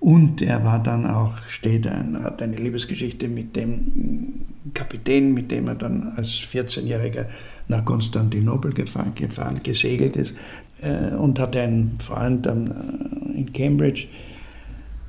Und 0.00 0.42
er 0.42 0.62
war 0.64 0.82
dann 0.82 1.06
auch, 1.06 1.32
steht 1.48 1.86
ein, 1.86 2.22
hat 2.22 2.42
eine 2.42 2.56
Liebesgeschichte 2.56 3.28
mit 3.28 3.56
dem 3.56 4.44
Kapitän, 4.74 5.32
mit 5.32 5.50
dem 5.50 5.68
er 5.68 5.74
dann 5.74 6.12
als 6.16 6.28
14-Jähriger 6.28 7.26
nach 7.68 7.84
Konstantinopel 7.84 8.72
gefahren, 8.72 9.14
gefahren 9.14 9.60
gesegelt 9.62 10.16
ist 10.16 10.36
äh, 10.82 11.14
und 11.14 11.38
hatte 11.38 11.60
einen 11.60 11.98
Freund 11.98 12.46
dann 12.46 12.70
äh, 12.70 13.38
in 13.38 13.52
Cambridge, 13.52 14.06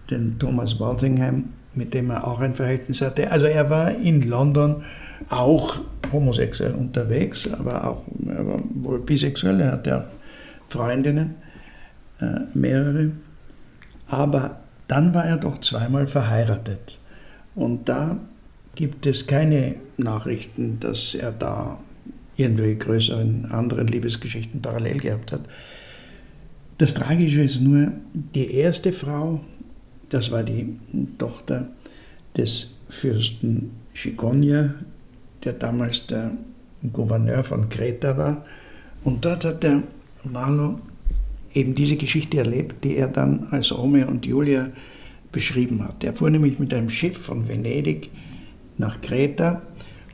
den 0.09 0.39
Thomas 0.39 0.79
Walsingham, 0.79 1.49
mit 1.73 1.93
dem 1.93 2.09
er 2.09 2.25
auch 2.25 2.39
ein 2.39 2.53
Verhältnis 2.53 3.01
hatte. 3.01 3.29
Also 3.29 3.45
er 3.45 3.69
war 3.69 3.93
in 3.95 4.21
London 4.21 4.83
auch 5.29 5.79
homosexuell 6.11 6.73
unterwegs, 6.73 7.51
aber 7.51 7.87
auch 7.87 8.03
er 8.25 8.47
war 8.47 8.59
wohl 8.75 8.99
bisexuell, 8.99 9.59
er 9.59 9.73
hatte 9.73 9.99
auch 9.99 10.05
Freundinnen, 10.69 11.35
äh, 12.19 12.39
mehrere. 12.53 13.11
Aber 14.07 14.59
dann 14.87 15.13
war 15.13 15.25
er 15.25 15.37
doch 15.37 15.59
zweimal 15.61 16.07
verheiratet. 16.07 16.97
Und 17.55 17.89
da 17.89 18.19
gibt 18.75 19.05
es 19.05 19.27
keine 19.27 19.75
Nachrichten, 19.97 20.79
dass 20.79 21.15
er 21.15 21.31
da 21.31 21.79
irgendwie 22.35 22.75
größeren 22.75 23.51
anderen 23.51 23.87
Liebesgeschichten 23.87 24.61
parallel 24.61 24.99
gehabt 24.99 25.31
hat. 25.31 25.41
Das 26.77 26.93
Tragische 26.93 27.41
ist 27.41 27.61
nur, 27.61 27.91
die 28.13 28.53
erste 28.53 28.93
Frau, 28.93 29.39
das 30.09 30.29
war 30.29 30.43
die 30.43 30.77
Tochter 31.17 31.67
des 32.37 32.75
Fürsten 32.89 33.71
Chiconia, 33.93 34.75
der 35.43 35.53
damals 35.53 36.05
der 36.05 36.31
Gouverneur 36.93 37.43
von 37.43 37.67
Kreta 37.69 38.15
war. 38.15 38.45
Und 39.03 39.25
dort 39.25 39.43
hat 39.43 39.63
der 39.63 39.81
Marlow 40.23 40.79
eben 41.57 41.73
diese 41.73 41.97
Geschichte 41.97 42.37
erlebt, 42.37 42.83
die 42.83 42.95
er 42.95 43.07
dann 43.07 43.47
als 43.49 43.75
Romeo 43.75 44.07
und 44.07 44.25
Julia 44.25 44.69
beschrieben 45.31 45.83
hat. 45.83 46.03
Er 46.03 46.13
fuhr 46.13 46.29
nämlich 46.29 46.59
mit 46.59 46.73
einem 46.73 46.89
Schiff 46.89 47.17
von 47.17 47.47
Venedig 47.47 48.09
nach 48.77 49.01
Kreta, 49.01 49.63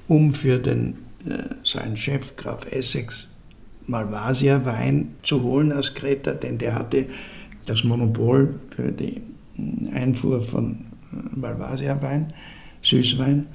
um 0.07 0.33
für 0.33 0.57
den, 0.57 0.95
äh, 1.27 1.43
seinen 1.63 1.97
Chef 1.97 2.35
Graf 2.37 2.65
Essex 2.71 3.27
Malvasia 3.85 4.65
Wein 4.65 5.15
zu 5.23 5.43
holen 5.43 5.73
aus 5.73 5.93
Kreta, 5.93 6.33
denn 6.33 6.57
der 6.57 6.75
hatte 6.75 7.05
das 7.65 7.83
Monopol 7.83 8.55
für 8.73 8.91
die 8.91 9.21
Einfuhr 9.93 10.41
von 10.41 10.85
äh, 11.11 11.39
Malvasia 11.39 12.01
Wein, 12.01 12.27
Süßwein. 12.81 13.47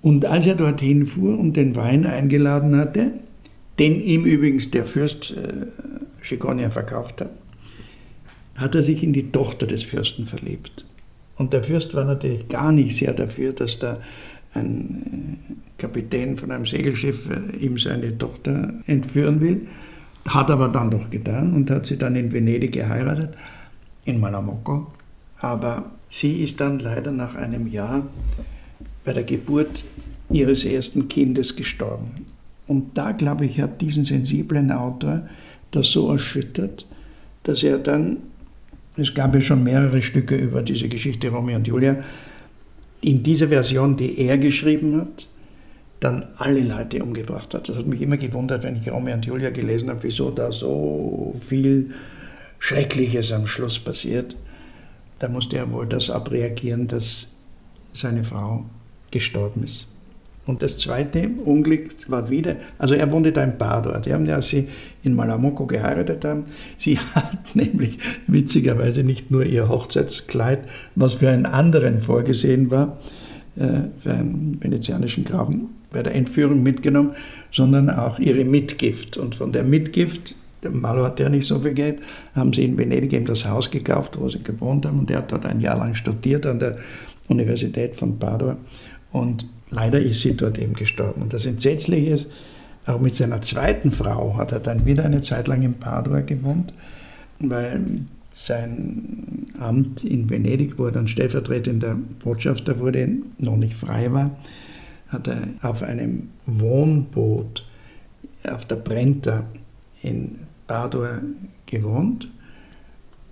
Und 0.00 0.24
als 0.24 0.46
er 0.46 0.54
dorthin 0.54 1.06
fuhr 1.06 1.38
und 1.38 1.56
den 1.56 1.76
Wein 1.76 2.06
eingeladen 2.06 2.76
hatte, 2.76 3.12
den 3.78 4.00
ihm 4.00 4.24
übrigens 4.24 4.70
der 4.70 4.84
Fürst 4.84 5.32
äh, 5.32 5.66
Chiconia 6.22 6.70
verkauft 6.70 7.20
hat, 7.20 7.30
hat 8.56 8.74
er 8.74 8.82
sich 8.82 9.02
in 9.02 9.12
die 9.12 9.30
Tochter 9.30 9.66
des 9.66 9.82
Fürsten 9.82 10.26
verliebt. 10.26 10.84
Und 11.36 11.52
der 11.52 11.64
Fürst 11.64 11.94
war 11.94 12.04
natürlich 12.04 12.48
gar 12.48 12.72
nicht 12.72 12.96
sehr 12.96 13.12
dafür, 13.12 13.52
dass 13.52 13.78
da 13.78 14.00
ein 14.54 15.38
äh, 15.48 15.52
Kapitän 15.78 16.36
von 16.36 16.50
einem 16.50 16.66
Segelschiff 16.66 17.28
äh, 17.30 17.56
ihm 17.56 17.78
seine 17.78 18.16
Tochter 18.16 18.74
entführen 18.86 19.40
will. 19.40 19.66
Hat 20.28 20.50
aber 20.50 20.68
dann 20.68 20.90
doch 20.90 21.10
getan 21.10 21.52
und 21.54 21.70
hat 21.70 21.86
sie 21.86 21.98
dann 21.98 22.14
in 22.14 22.32
Venedig 22.32 22.72
geheiratet, 22.72 23.30
in 24.04 24.20
Malamocco. 24.20 24.92
Aber 25.38 25.90
sie 26.08 26.42
ist 26.42 26.60
dann 26.60 26.78
leider 26.78 27.10
nach 27.10 27.34
einem 27.34 27.66
Jahr 27.66 28.06
bei 29.04 29.12
der 29.12 29.24
Geburt 29.24 29.84
ihres 30.30 30.64
ersten 30.64 31.08
Kindes 31.08 31.56
gestorben. 31.56 32.12
Und 32.68 32.96
da, 32.96 33.12
glaube 33.12 33.46
ich, 33.46 33.60
hat 33.60 33.80
diesen 33.80 34.04
sensiblen 34.04 34.70
Autor 34.70 35.22
das 35.72 35.88
so 35.88 36.10
erschüttert, 36.12 36.86
dass 37.42 37.62
er 37.62 37.78
dann, 37.78 38.18
es 38.96 39.14
gab 39.14 39.34
ja 39.34 39.40
schon 39.40 39.64
mehrere 39.64 40.00
Stücke 40.00 40.36
über 40.36 40.62
diese 40.62 40.88
Geschichte 40.88 41.28
Romeo 41.30 41.56
und 41.56 41.66
Julia, 41.66 42.02
in 43.00 43.22
dieser 43.22 43.48
Version, 43.48 43.96
die 43.96 44.18
er 44.20 44.38
geschrieben 44.38 45.00
hat, 45.00 45.26
dann 45.98 46.26
alle 46.36 46.60
Leute 46.60 47.02
umgebracht 47.02 47.54
hat. 47.54 47.68
Das 47.68 47.76
hat 47.76 47.86
mich 47.86 48.00
immer 48.00 48.16
gewundert, 48.16 48.62
wenn 48.62 48.76
ich 48.76 48.90
Romeo 48.90 49.14
und 49.14 49.26
Julia 49.26 49.50
gelesen 49.50 49.88
habe, 49.88 50.02
wieso 50.02 50.30
da 50.30 50.52
so 50.52 51.34
viel 51.40 51.92
Schreckliches 52.58 53.32
am 53.32 53.46
Schluss 53.46 53.78
passiert. 53.78 54.36
Da 55.18 55.28
musste 55.28 55.56
er 55.56 55.70
wohl 55.70 55.86
das 55.86 56.10
abreagieren, 56.10 56.88
dass 56.88 57.32
seine 57.92 58.24
Frau 58.24 58.64
gestorben 59.10 59.64
ist. 59.64 59.86
Und 60.44 60.62
das 60.62 60.78
zweite 60.78 61.28
Unglück 61.44 61.90
war 62.10 62.28
wieder, 62.28 62.56
also 62.76 62.94
er 62.94 63.12
wohnte 63.12 63.30
da 63.30 63.44
in 63.44 63.58
Padua. 63.58 64.02
Sie 64.02 64.12
haben 64.12 64.26
ja, 64.26 64.36
als 64.36 64.48
sie 64.48 64.68
in 65.04 65.14
Malamocco 65.14 65.66
geheiratet 65.66 66.24
haben, 66.24 66.44
sie 66.76 66.98
hat 67.14 67.54
nämlich 67.54 67.98
witzigerweise 68.26 69.04
nicht 69.04 69.30
nur 69.30 69.44
ihr 69.44 69.68
Hochzeitskleid, 69.68 70.60
was 70.96 71.14
für 71.14 71.30
einen 71.30 71.46
anderen 71.46 72.00
vorgesehen 72.00 72.70
war, 72.72 72.98
äh, 73.56 73.82
für 73.98 74.14
einen 74.14 74.58
venezianischen 74.60 75.24
Grafen, 75.24 75.68
bei 75.92 76.02
der 76.02 76.14
Entführung 76.14 76.62
mitgenommen, 76.62 77.12
sondern 77.52 77.88
auch 77.88 78.18
ihre 78.18 78.44
Mitgift. 78.44 79.18
Und 79.18 79.36
von 79.36 79.52
der 79.52 79.62
Mitgift, 79.62 80.34
der 80.64 80.72
Malo 80.72 81.04
hat 81.04 81.20
ja 81.20 81.28
nicht 81.28 81.46
so 81.46 81.60
viel 81.60 81.74
Geld, 81.74 82.00
haben 82.34 82.52
sie 82.52 82.64
in 82.64 82.76
Venedig 82.76 83.12
eben 83.12 83.26
das 83.26 83.46
Haus 83.46 83.70
gekauft, 83.70 84.18
wo 84.18 84.28
sie 84.28 84.42
gewohnt 84.42 84.86
haben. 84.86 84.98
Und 84.98 85.10
er 85.10 85.18
hat 85.18 85.30
dort 85.30 85.46
ein 85.46 85.60
Jahr 85.60 85.78
lang 85.78 85.94
studiert 85.94 86.46
an 86.46 86.58
der 86.58 86.78
Universität 87.28 87.94
von 87.94 88.18
Padua. 88.18 88.56
Und 89.12 89.46
leider 89.72 90.00
ist 90.00 90.20
sie 90.20 90.36
dort 90.36 90.58
eben 90.58 90.74
gestorben. 90.74 91.22
Und 91.22 91.32
das 91.32 91.46
Entsetzliche 91.46 92.10
ist, 92.12 92.30
auch 92.86 93.00
mit 93.00 93.16
seiner 93.16 93.42
zweiten 93.42 93.90
Frau 93.92 94.36
hat 94.36 94.52
er 94.52 94.60
dann 94.60 94.86
wieder 94.86 95.04
eine 95.04 95.22
Zeit 95.22 95.48
lang 95.48 95.62
in 95.62 95.74
Padua 95.74 96.20
gewohnt, 96.20 96.72
weil 97.38 97.80
sein 98.30 99.46
Amt 99.58 100.04
in 100.04 100.30
Venedig, 100.30 100.78
wo 100.78 100.86
er 100.86 100.92
dann 100.92 101.06
stellvertretender 101.06 101.96
Botschafter 102.22 102.78
wurde, 102.78 103.08
noch 103.38 103.56
nicht 103.56 103.74
frei 103.74 104.12
war, 104.12 104.36
hat 105.08 105.28
er 105.28 105.48
auf 105.60 105.82
einem 105.82 106.30
Wohnboot 106.46 107.66
auf 108.44 108.64
der 108.64 108.76
Brenta 108.76 109.44
in 110.02 110.38
Padua 110.66 111.20
gewohnt. 111.66 112.28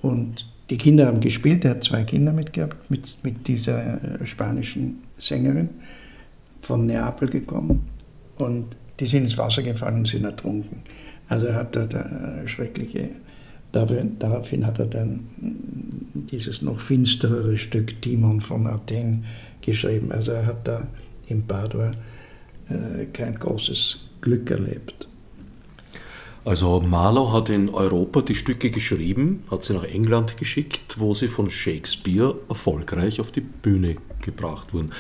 Und 0.02 0.46
die 0.68 0.76
Kinder 0.76 1.06
haben 1.06 1.20
gespielt, 1.20 1.64
er 1.64 1.72
hat 1.72 1.84
zwei 1.84 2.04
Kinder 2.04 2.32
mitgehabt, 2.32 2.90
mit, 2.90 3.18
mit 3.24 3.48
dieser 3.48 3.98
spanischen 4.24 4.98
Sängerin 5.18 5.70
von 6.60 6.86
Neapel 6.86 7.28
gekommen 7.28 7.86
und 8.38 8.76
die 8.98 9.06
sind 9.06 9.24
ins 9.24 9.38
Wasser 9.38 9.62
gefallen 9.62 9.98
und 9.98 10.08
sind 10.08 10.24
ertrunken. 10.24 10.82
Also 11.28 11.46
er 11.46 11.54
hat 11.54 11.76
dort 11.76 11.94
schreckliche, 12.46 13.10
daraufhin 13.72 14.66
hat 14.66 14.78
er 14.78 14.86
dann 14.86 15.28
dieses 16.14 16.62
noch 16.62 16.78
finsterere 16.78 17.56
Stück 17.56 18.02
Timon 18.02 18.40
von 18.40 18.66
Athen 18.66 19.24
geschrieben. 19.62 20.12
Also 20.12 20.32
er 20.32 20.46
hat 20.46 20.66
da 20.66 20.86
in 21.26 21.46
Padua 21.46 21.92
äh, 22.68 23.06
kein 23.12 23.34
großes 23.36 24.00
Glück 24.20 24.50
erlebt. 24.50 25.06
Also 26.44 26.80
Marlow 26.80 27.32
hat 27.32 27.50
in 27.50 27.68
Europa 27.68 28.22
die 28.22 28.34
Stücke 28.34 28.70
geschrieben, 28.70 29.44
hat 29.50 29.62
sie 29.62 29.74
nach 29.74 29.84
England 29.84 30.38
geschickt, 30.38 30.98
wo 30.98 31.12
sie 31.12 31.28
von 31.28 31.50
Shakespeare 31.50 32.34
erfolgreich 32.48 33.20
auf 33.20 33.30
die 33.30 33.42
Bühne 33.42 33.96
gebracht 34.22 34.72
wurden. 34.72 34.90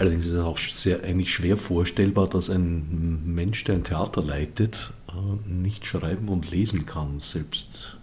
Allerdings 0.00 0.26
ist 0.26 0.32
es 0.32 0.44
auch 0.44 0.56
sehr, 0.56 1.04
eigentlich 1.04 1.32
schwer 1.32 1.56
vorstellbar, 1.58 2.26
dass 2.26 2.48
ein 2.48 3.20
Mensch, 3.26 3.64
der 3.64 3.74
ein 3.76 3.84
Theater 3.84 4.22
leitet, 4.22 4.94
äh, 5.08 5.50
nicht 5.50 5.84
schreiben 5.84 6.28
und 6.28 6.50
lesen 6.50 6.86
kann, 6.86 7.20
selbst 7.20 7.98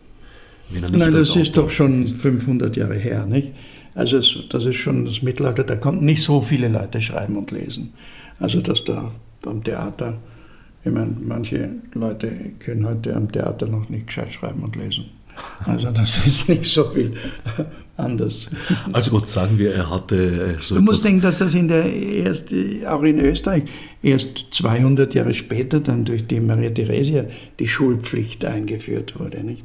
wenn 0.69 0.83
er 0.83 0.89
nicht 0.91 0.99
Nein, 0.99 1.11
das 1.11 1.35
ist 1.35 1.57
doch 1.57 1.69
schon 1.69 2.07
500 2.07 2.77
Jahre 2.77 2.95
her, 2.95 3.25
nicht? 3.25 3.53
Also 3.95 4.17
es, 4.17 4.37
das 4.49 4.65
ist 4.65 4.75
schon 4.75 5.05
das 5.05 5.23
Mittelalter, 5.23 5.63
da 5.63 5.75
konnten 5.75 6.05
nicht 6.05 6.21
so 6.21 6.39
viele 6.39 6.67
Leute 6.67 7.01
schreiben 7.01 7.35
und 7.35 7.49
lesen. 7.49 7.93
Also 8.39 8.61
dass 8.61 8.85
da 8.85 9.11
am 9.45 9.63
Theater 9.63 10.19
ich 10.87 10.93
meine, 10.93 11.17
manche 11.19 11.71
Leute 11.93 12.31
können 12.59 12.87
heute 12.87 13.15
am 13.15 13.31
Theater 13.31 13.67
noch 13.67 13.89
nicht 13.89 14.07
gescheit 14.07 14.31
schreiben 14.31 14.63
und 14.63 14.75
lesen. 14.75 15.05
Also 15.65 15.91
das 15.91 16.25
ist 16.25 16.49
nicht 16.49 16.65
so 16.65 16.89
viel 16.89 17.13
anders. 17.97 18.49
Also 18.93 19.11
gut, 19.11 19.27
sagen 19.27 19.57
wir, 19.57 19.73
er 19.73 19.89
hatte 19.89 20.15
äh, 20.15 20.61
so. 20.61 20.75
Du 20.75 20.81
musst 20.81 21.03
denken, 21.03 21.21
dass 21.21 21.39
das 21.39 21.53
in 21.55 21.67
der 21.67 21.91
erst, 21.91 22.53
auch 22.87 23.03
in 23.03 23.19
Österreich 23.19 23.63
erst 24.03 24.47
200 24.51 25.13
Jahre 25.13 25.33
später 25.33 25.79
dann 25.79 26.05
durch 26.05 26.27
die 26.27 26.39
Maria 26.39 26.69
Theresia 26.69 27.25
die 27.59 27.67
Schulpflicht 27.67 28.45
eingeführt 28.45 29.19
wurde, 29.19 29.43
nicht? 29.43 29.63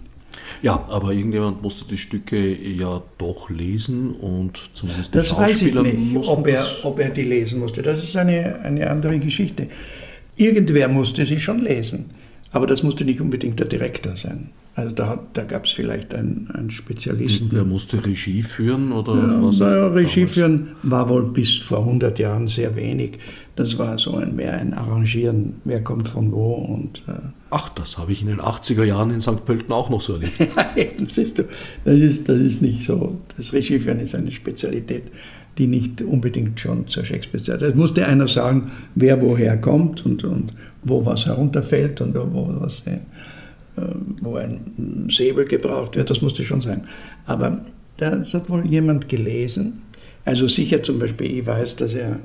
Ja, 0.63 0.87
aber 0.89 1.13
irgendjemand 1.13 1.63
musste 1.63 1.85
die 1.85 1.99
Stücke 1.99 2.55
ja 2.55 3.03
doch 3.19 3.51
lesen 3.51 4.13
und 4.13 4.71
zumindest 4.73 5.13
die 5.13 5.19
das 5.19 5.29
Schauspieler 5.29 5.85
weiß 5.85 5.93
ich 5.93 5.99
nicht, 5.99 6.29
ob 6.29 6.47
er, 6.47 6.65
ob 6.85 7.01
er 7.01 7.11
die 7.11 7.23
lesen 7.23 7.61
musste. 7.61 7.83
Das 7.83 8.03
ist 8.03 8.17
eine, 8.17 8.61
eine 8.61 8.89
andere 8.89 9.19
Geschichte. 9.19 9.67
Irgendwer 10.37 10.89
musste 10.89 11.27
sie 11.27 11.39
schon 11.39 11.63
lesen, 11.63 12.11
aber 12.53 12.67
das 12.67 12.83
musste 12.83 13.05
nicht 13.05 13.21
unbedingt 13.21 13.59
der 13.59 13.67
Direktor 13.67 14.17
sein. 14.17 14.51
Also 14.75 14.95
da, 14.95 15.19
da 15.35 15.43
gab 15.43 15.67
es 15.67 15.73
vielleicht 15.73 16.15
einen, 16.15 16.51
einen 16.55 16.71
Spezialisten. 16.71 17.49
Wer 17.51 17.65
musste 17.65 18.05
Regie 18.05 18.43
führen 18.43 18.93
oder 18.93 19.15
ja, 19.15 19.43
was? 19.43 19.59
Naja, 19.59 19.89
Regie 19.89 20.27
führen 20.27 20.69
war 20.83 21.09
wohl 21.11 21.31
bis 21.31 21.59
vor 21.59 21.81
100 21.81 22.19
Jahren 22.19 22.49
sehr 22.49 22.75
wenig. 22.75 23.19
Das 23.55 23.79
war 23.79 23.99
so 23.99 24.17
ein, 24.17 24.35
mehr 24.35 24.55
ein 24.55 24.73
Arrangieren, 24.73 25.57
wer 25.65 25.83
kommt 25.85 26.09
von 26.09 26.33
wo 26.33 26.55
und. 26.55 27.03
Äh 27.07 27.13
Ach, 27.51 27.69
das 27.69 27.99
habe 27.99 28.13
ich 28.13 28.23
in 28.23 28.29
den 28.29 28.41
80er 28.41 28.85
Jahren 28.85 29.11
in 29.11 29.21
St. 29.21 29.45
Pölten 29.45 29.73
auch 29.73 29.91
noch 29.91 30.01
so 30.01 30.15
erlebt. 30.15 30.39
ja, 30.57 30.71
eben, 30.75 31.07
siehst 31.11 31.39
du, 31.39 31.45
das 31.85 32.01
ist, 32.01 32.27
das 32.31 32.41
ist 32.41 32.63
nicht 32.63 32.83
so. 32.83 33.19
Das 33.37 33.53
Regieführen 33.53 34.01
ist 34.01 34.15
eine 34.15 34.33
Spezialität, 34.33 35.05
die 35.59 35.67
nicht 35.67 36.03
unbedingt 36.03 36.59
schon 36.59 36.89
zur 36.89 37.05
Shakespeare-Zeit. 37.05 37.63
Es 37.63 37.75
musste 37.75 38.07
einer 38.07 38.27
sagen, 38.27 38.71
wer 38.95 39.21
woher 39.21 39.57
kommt 39.57 40.05
und, 40.07 40.25
und 40.25 40.53
wo 40.83 41.05
was 41.05 41.27
herunterfällt 41.27 42.01
und 42.01 42.15
wo 42.15 42.49
was. 42.61 42.83
Äh, 42.87 42.99
wo 44.21 44.37
ein 44.37 45.09
Säbel 45.11 45.47
gebraucht 45.47 45.97
wird, 45.97 46.11
das 46.11 46.21
musste 46.21 46.45
schon 46.45 46.61
sein. 46.61 46.85
Aber 47.25 47.65
das 47.97 48.35
hat 48.35 48.51
wohl 48.51 48.67
jemand 48.67 49.09
gelesen. 49.09 49.83
Also 50.25 50.47
sicher 50.47 50.83
zum 50.83 50.99
Beispiel, 50.99 51.39
ich 51.39 51.47
weiß, 51.47 51.77
dass 51.77 51.95
er 51.95 52.21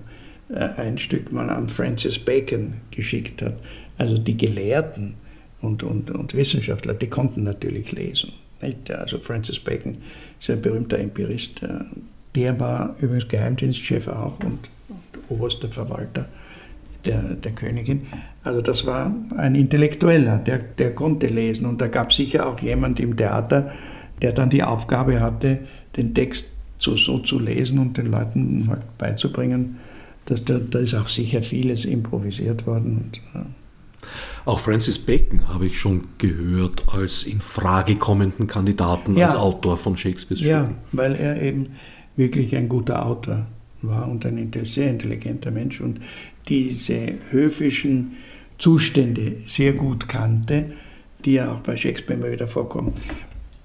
äh, 0.50 0.69
ein 0.77 0.98
Stück 0.98 1.31
mal 1.31 1.50
an 1.50 1.69
Francis 1.69 2.19
Bacon 2.19 2.74
geschickt 2.91 3.41
hat. 3.41 3.55
Also 3.98 4.17
die 4.17 4.36
Gelehrten 4.36 5.15
und, 5.62 5.84
und, 5.84 6.12
und 6.12 6.34
Wissenschaftler, 6.34 6.93
die 6.93 7.07
konnten 7.07 7.43
natürlich 7.43 7.91
lesen. 7.91 8.34
Nicht? 8.62 8.91
Also 8.91 9.19
Francis 9.19 9.60
Bacon 9.60 9.98
ist 10.39 10.50
ein 10.50 10.62
berühmter 10.62 11.00
Empirist. 11.00 11.62
Der 12.38 12.60
war 12.60 12.96
übrigens 13.01 13.27
Geheimdienstchef 13.27 14.08
auch 14.08 14.39
und, 14.41 14.70
und 14.89 15.29
oberster 15.29 15.70
Verwalter 15.70 16.27
der, 17.03 17.22
der 17.34 17.51
Königin. 17.53 18.06
Also 18.44 18.62
das 18.62 18.86
war 18.86 19.12
ein 19.36 19.56
Intellektueller, 19.56 20.38
der, 20.38 20.60
der 20.60 20.94
konnte 20.94 21.25
lesen. 21.25 21.65
Und 21.65 21.82
da 21.82 21.88
gab 21.88 22.12
es 22.12 22.17
sicher 22.17 22.46
auch 22.46 22.60
jemand 22.60 23.00
im 23.00 23.17
Theater, 23.17 23.72
der 24.22 24.34
dann 24.34 24.51
die 24.51 24.62
Aufgabe 24.62 25.20
hatte, 25.20 25.62
den 25.96 26.13
Text 26.13 26.51
so, 26.77 26.96
so 26.96 27.17
zu 27.17 27.39
lesen 27.39 27.79
und 27.79 27.98
den 27.98 28.12
Leuten 28.12 28.67
halt 28.70 28.98
beizubringen, 29.00 29.79
dass 30.25 30.46
da, 30.46 30.60
da 30.60 30.77
ist 30.77 30.94
auch 30.94 31.08
sicher 31.08 31.41
vieles 31.41 31.86
improvisiert 31.86 32.67
worden. 32.67 32.98
Und, 32.98 33.22
ja. 33.34 33.48
Auch 34.46 34.60
Francis 34.60 35.00
Bacon 35.00 35.48
habe 35.48 35.65
ich 35.65 35.79
schon 35.79 36.03
gehört 36.20 36.84
als 36.94 37.24
in 37.24 37.41
Frage 37.41 37.96
kommenden 37.96 38.46
Kandidaten 38.46 39.17
ja. 39.17 39.25
als 39.25 39.34
Autor 39.36 39.77
von 39.77 39.98
Shakespeares 39.98 40.41
Stücken. 40.41 40.53
Ja, 40.53 40.70
weil 40.91 41.15
er 41.15 41.41
eben 41.41 41.70
wirklich 42.17 42.55
ein 42.55 42.67
guter 42.67 43.05
Autor 43.05 43.47
war 43.81 44.09
und 44.09 44.25
ein 44.25 44.51
sehr 44.63 44.89
intelligenter 44.89 45.51
Mensch 45.51 45.79
und 45.79 46.01
diese 46.50 47.13
höfischen 47.29 48.17
Zustände 48.57 49.38
sehr 49.45 49.74
gut 49.74 50.09
kannte, 50.09 50.74
die 51.24 51.33
ja 51.33 51.53
auch 51.53 51.62
bei 51.62 51.77
Shakespeare 51.77 52.19
immer 52.19 52.31
wieder 52.31 52.47
vorkommen. 52.47 52.93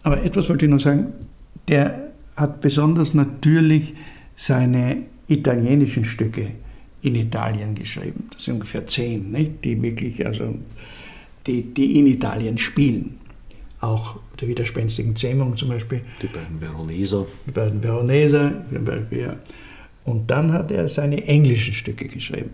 Aber 0.03 0.23
etwas 0.23 0.49
wollte 0.49 0.67
ich 0.67 0.71
noch 0.71 0.81
sagen, 0.81 1.13
der 1.69 2.13
hat 2.37 2.61
besonders 2.61 3.15
natürlich 3.15 3.95
seine 4.37 5.03
italienischen 5.29 6.05
Stücke 6.05 6.49
in 7.03 7.15
Italien 7.15 7.75
geschrieben. 7.75 8.29
Das 8.33 8.45
sind 8.45 8.55
ungefähr 8.55 8.87
zehn, 8.87 9.31
nicht? 9.31 9.65
die 9.65 9.81
wirklich, 9.81 10.25
also 10.25 10.55
die, 11.47 11.63
die 11.63 11.99
in 11.99 12.07
Italien 12.07 12.59
spielen. 12.59 13.19
Auch 13.83 14.21
der 14.41 14.47
widerspenstigen 14.47 15.17
Zähmung 15.17 15.57
zum 15.57 15.69
Beispiel. 15.69 16.03
Die 16.23 16.29
beiden 16.29 16.61
Veroneser. 16.61 17.27
Die 17.49 17.51
beiden 17.51 17.83
Veroneser, 17.83 18.53
zum 18.73 18.85
Beispiel, 18.85 19.19
ja. 19.19 19.37
Und 20.05 20.31
dann 20.31 20.53
hat 20.53 20.71
er 20.71 20.89
seine 20.89 21.27
englischen 21.27 21.75
Stücke 21.75 22.07
geschrieben, 22.07 22.51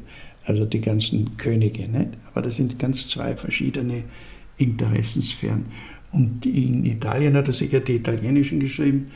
also 0.47 0.65
die 0.65 0.81
ganzen 0.81 1.37
Könige. 1.37 1.87
Nicht? 1.87 2.11
Aber 2.33 2.41
das 2.41 2.57
sind 2.57 2.79
ganz 2.79 3.09
zwei 3.09 3.37
verschiedene 3.37 4.05
Interessensphären. 4.57 5.67
Und 6.13 6.47
in 6.47 6.87
Italien 6.87 7.37
hat 7.37 7.49
er 7.49 7.53
sicher 7.55 7.81
die 7.81 7.97
italienischen 7.97 8.61
geschrieben 8.61 9.11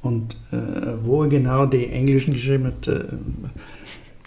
und 0.00 0.36
äh, 0.52 0.56
wo 1.04 1.24
er 1.24 1.28
genau 1.28 1.66
die 1.66 1.86
englischen 1.86 2.32
geschrieben 2.32 2.64
hat, 2.64 2.88
äh, 2.88 3.04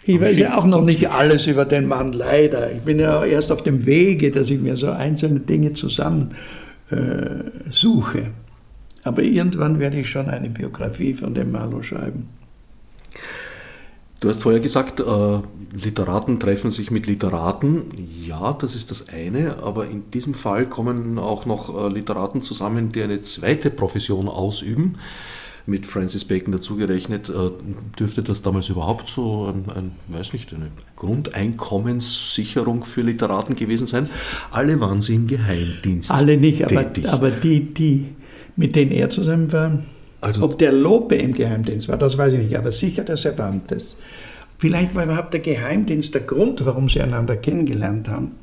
ich 0.04 0.20
weiß 0.20 0.38
ja 0.38 0.58
auch 0.58 0.64
noch 0.64 0.84
nicht 0.84 1.08
alles 1.10 1.46
über 1.48 1.64
den 1.64 1.86
Mann, 1.86 2.12
leider. 2.12 2.72
Ich 2.72 2.80
bin 2.80 3.00
ja 3.00 3.24
erst 3.24 3.50
auf 3.50 3.62
dem 3.62 3.84
Wege, 3.84 4.30
dass 4.30 4.50
ich 4.50 4.60
mir 4.60 4.76
so 4.76 4.90
einzelne 4.90 5.40
Dinge 5.40 5.72
zusammen 5.72 6.34
äh, 6.92 7.70
suche. 7.70 8.32
Aber 9.04 9.22
irgendwann 9.22 9.78
werde 9.78 9.98
ich 9.98 10.08
schon 10.08 10.28
eine 10.28 10.48
Biografie 10.48 11.14
von 11.14 11.34
dem 11.34 11.50
Marlow 11.50 11.82
schreiben. 11.82 12.28
Du 14.20 14.28
hast 14.28 14.42
vorher 14.42 14.60
gesagt, 14.60 15.00
äh, 15.00 15.38
Literaten 15.72 16.38
treffen 16.38 16.70
sich 16.70 16.92
mit 16.92 17.08
Literaten. 17.08 17.90
Ja, 18.24 18.52
das 18.52 18.76
ist 18.76 18.92
das 18.92 19.08
eine, 19.08 19.56
aber 19.64 19.88
in 19.88 20.12
diesem 20.12 20.34
Fall 20.34 20.68
kommen 20.68 21.18
auch 21.18 21.44
noch 21.44 21.74
äh, 21.76 21.92
Literaten 21.92 22.40
zusammen, 22.40 22.92
die 22.92 23.02
eine 23.02 23.20
zweite 23.22 23.70
Profession 23.70 24.28
ausüben. 24.28 24.96
Mit 25.64 25.86
Francis 25.86 26.24
Bacon 26.24 26.52
dazugerechnet, 26.52 27.28
äh, 27.28 27.32
dürfte 27.98 28.22
das 28.22 28.42
damals 28.42 28.68
überhaupt 28.68 29.08
so 29.08 29.46
ein, 29.46 29.64
ein, 29.76 29.92
weiß 30.08 30.32
nicht, 30.32 30.52
eine 30.52 30.68
Grundeinkommenssicherung 30.96 32.84
für 32.84 33.02
Literaten 33.02 33.54
gewesen 33.54 33.86
sein. 33.86 34.08
Alle 34.50 34.80
waren 34.80 35.00
sie 35.00 35.14
im 35.14 35.28
Geheimdienst. 35.28 36.10
Alle 36.10 36.36
nicht, 36.36 36.64
aber, 36.64 36.86
aber 37.06 37.30
die, 37.30 37.72
die, 37.72 38.08
mit 38.56 38.74
denen 38.74 38.90
er 38.90 39.10
zusammen 39.10 39.52
war, 39.52 39.78
also, 40.22 40.44
Ob 40.44 40.56
der 40.56 40.70
Lope 40.70 41.16
im 41.16 41.34
Geheimdienst 41.34 41.88
war, 41.88 41.98
das 41.98 42.16
weiß 42.16 42.34
ich 42.34 42.40
nicht, 42.44 42.56
aber 42.56 42.70
sicher 42.70 43.02
der 43.02 43.16
Cervantes. 43.16 43.98
Vielleicht 44.56 44.94
war 44.94 45.02
überhaupt 45.02 45.34
der 45.34 45.40
Geheimdienst 45.40 46.14
der 46.14 46.20
Grund, 46.20 46.64
warum 46.64 46.88
sie 46.88 47.02
einander 47.02 47.34
kennengelernt 47.36 48.08
haben. 48.08 48.36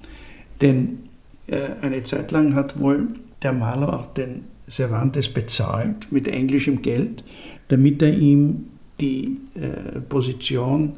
Denn 0.59 0.99
äh, 1.47 1.57
eine 1.81 2.03
Zeit 2.03 2.31
lang 2.31 2.53
hat 2.53 2.77
wohl 2.81 3.07
der 3.41 3.53
Maler 3.53 3.93
auch 3.93 4.07
den 4.07 4.43
Cervantes 4.69 5.29
bezahlt 5.29 6.11
mit 6.11 6.27
englischem 6.27 6.81
Geld, 6.81 7.23
damit 7.67 8.01
er 8.01 8.15
ihm 8.15 8.65
die 8.99 9.37
äh, 9.55 9.99
Position 10.01 10.93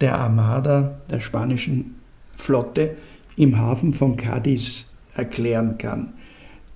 der 0.00 0.18
Armada, 0.18 0.98
der 1.10 1.20
spanischen 1.20 1.96
Flotte, 2.36 2.96
im 3.36 3.58
Hafen 3.58 3.92
von 3.92 4.16
Cadiz 4.16 4.92
erklären 5.14 5.78
kann. 5.78 6.14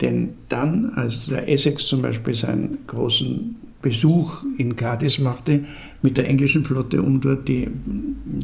Denn 0.00 0.34
dann, 0.48 0.90
als 0.94 1.26
der 1.26 1.48
Essex 1.48 1.86
zum 1.86 2.02
Beispiel 2.02 2.34
seinen 2.34 2.78
großen 2.86 3.56
Besuch 3.82 4.42
in 4.58 4.76
Cadiz 4.76 5.18
machte, 5.18 5.64
mit 6.02 6.16
der 6.16 6.28
englischen 6.28 6.64
Flotte, 6.64 7.02
um 7.02 7.20
dort 7.20 7.48
die 7.48 7.68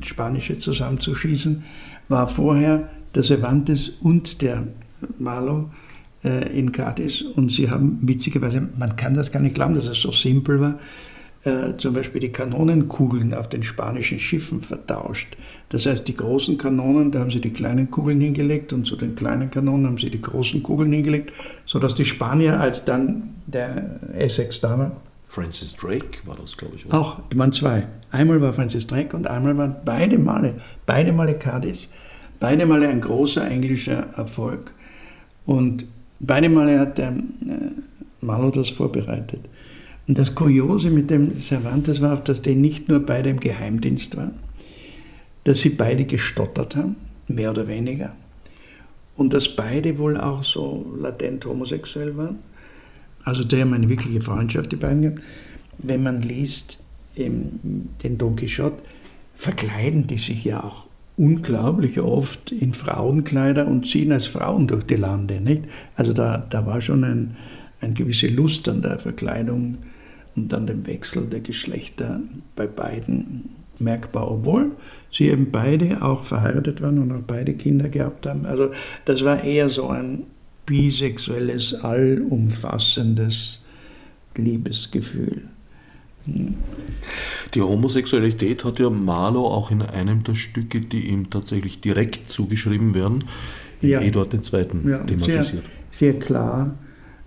spanische 0.02 0.58
zusammenzuschießen, 0.58 1.62
war 2.08 2.26
vorher 2.26 2.88
der 3.14 3.22
Cervantes 3.22 3.90
und 4.00 4.40
der 4.40 4.66
Marlow 5.18 5.70
äh, 6.24 6.58
in 6.58 6.72
Cadiz 6.72 7.22
und 7.22 7.50
sie 7.50 7.70
haben 7.70 7.98
witzigerweise, 8.02 8.68
man 8.78 8.96
kann 8.96 9.14
das 9.14 9.32
gar 9.32 9.40
nicht 9.40 9.54
glauben, 9.54 9.74
dass 9.74 9.86
es 9.86 10.00
so 10.00 10.12
simpel 10.12 10.60
war, 10.60 10.78
äh, 11.44 11.76
zum 11.76 11.94
Beispiel 11.94 12.20
die 12.20 12.30
Kanonenkugeln 12.30 13.34
auf 13.34 13.48
den 13.48 13.62
spanischen 13.62 14.18
Schiffen 14.18 14.62
vertauscht. 14.62 15.36
Das 15.70 15.86
heißt, 15.86 16.06
die 16.06 16.14
großen 16.14 16.56
Kanonen, 16.58 17.10
da 17.10 17.20
haben 17.20 17.30
sie 17.30 17.40
die 17.40 17.52
kleinen 17.52 17.90
Kugeln 17.90 18.20
hingelegt 18.20 18.72
und 18.72 18.86
zu 18.86 18.94
den 18.94 19.16
kleinen 19.16 19.50
Kanonen 19.50 19.86
haben 19.86 19.98
sie 19.98 20.10
die 20.10 20.22
großen 20.22 20.62
Kugeln 20.62 20.92
hingelegt, 20.92 21.32
sodass 21.66 21.94
die 21.94 22.04
Spanier, 22.04 22.60
als 22.60 22.84
dann 22.84 23.34
der 23.46 23.98
Essex 24.16 24.60
da 24.60 24.78
war, 24.78 24.96
Francis 25.26 25.74
Drake 25.74 26.18
war 26.26 26.36
das, 26.36 26.56
glaube 26.56 26.76
ich. 26.76 26.86
Oder? 26.86 27.00
Auch, 27.00 27.20
die 27.32 27.38
waren 27.38 27.52
zwei. 27.52 27.88
Einmal 28.10 28.42
war 28.42 28.52
Francis 28.52 28.86
Drake 28.86 29.16
und 29.16 29.26
einmal 29.26 29.56
waren 29.56 29.76
beide 29.84 30.18
Male, 30.18 30.60
beide 30.84 31.12
Male 31.14 31.34
Cadiz, 31.38 31.88
beide 32.38 32.66
Male 32.66 32.88
ein 32.88 33.00
großer 33.00 33.50
englischer 33.50 34.08
Erfolg. 34.14 34.72
Und 35.46 35.86
beide 36.22 36.48
Male 36.48 36.78
hat 36.78 36.98
der 36.98 37.08
äh, 37.08 37.14
Marlow 38.20 38.50
das 38.50 38.70
vorbereitet. 38.70 39.40
Und 40.08 40.18
das 40.18 40.34
Kuriose 40.34 40.90
mit 40.90 41.10
dem 41.10 41.40
Cervantes 41.40 42.00
war 42.00 42.14
auch, 42.14 42.24
dass 42.24 42.42
die 42.42 42.54
nicht 42.54 42.88
nur 42.88 43.00
beide 43.00 43.30
im 43.30 43.40
Geheimdienst 43.40 44.16
waren, 44.16 44.32
dass 45.44 45.60
sie 45.60 45.70
beide 45.70 46.04
gestottert 46.04 46.76
haben, 46.76 46.96
mehr 47.28 47.50
oder 47.50 47.68
weniger, 47.68 48.12
und 49.16 49.32
dass 49.32 49.54
beide 49.54 49.98
wohl 49.98 50.18
auch 50.18 50.42
so 50.42 50.96
latent 50.98 51.44
homosexuell 51.44 52.16
waren. 52.16 52.38
Also 53.24 53.44
die 53.44 53.60
haben 53.60 53.72
eine 53.72 53.88
wirkliche 53.88 54.20
Freundschaft, 54.20 54.72
die 54.72 54.76
beiden. 54.76 55.20
Wenn 55.78 56.02
man 56.02 56.22
liest 56.22 56.82
den 57.16 58.18
Don 58.18 58.36
Quixote, 58.36 58.82
verkleiden 59.34 60.06
die 60.06 60.18
sich 60.18 60.44
ja 60.44 60.62
auch 60.62 60.86
unglaublich 61.22 62.00
oft 62.00 62.50
in 62.50 62.72
Frauenkleider 62.72 63.68
und 63.68 63.86
ziehen 63.86 64.10
als 64.10 64.26
Frauen 64.26 64.66
durch 64.66 64.82
die 64.82 64.96
Lande. 64.96 65.40
Nicht? 65.40 65.62
Also 65.94 66.12
da, 66.12 66.44
da 66.50 66.66
war 66.66 66.80
schon 66.80 67.04
ein, 67.04 67.36
eine 67.80 67.92
gewisse 67.92 68.26
Lust 68.26 68.68
an 68.68 68.82
der 68.82 68.98
Verkleidung 68.98 69.78
und 70.34 70.52
an 70.52 70.66
dem 70.66 70.84
Wechsel 70.84 71.26
der 71.26 71.38
Geschlechter 71.38 72.20
bei 72.56 72.66
beiden 72.66 73.50
merkbar, 73.78 74.32
obwohl 74.32 74.72
sie 75.12 75.28
eben 75.28 75.52
beide 75.52 76.02
auch 76.02 76.24
verheiratet 76.24 76.82
waren 76.82 76.98
und 76.98 77.12
auch 77.12 77.22
beide 77.24 77.54
Kinder 77.54 77.88
gehabt 77.88 78.26
haben. 78.26 78.44
Also 78.44 78.72
das 79.04 79.24
war 79.24 79.44
eher 79.44 79.68
so 79.68 79.90
ein 79.90 80.24
bisexuelles, 80.66 81.74
allumfassendes 81.84 83.60
Liebesgefühl. 84.36 85.44
Die 87.54 87.60
Homosexualität 87.60 88.64
hat 88.64 88.78
ja 88.78 88.90
Marlow 88.90 89.46
auch 89.46 89.70
in 89.70 89.82
einem 89.82 90.22
der 90.22 90.34
Stücke, 90.34 90.80
die 90.80 91.08
ihm 91.08 91.30
tatsächlich 91.30 91.80
direkt 91.80 92.30
zugeschrieben 92.30 92.94
werden, 92.94 93.24
in 93.80 93.90
ja. 93.90 94.00
Eduard 94.00 94.32
II. 94.32 94.66
Ja, 94.88 94.98
thematisiert. 94.98 95.64
Sehr, 95.90 96.12
sehr 96.12 96.18
klar 96.18 96.74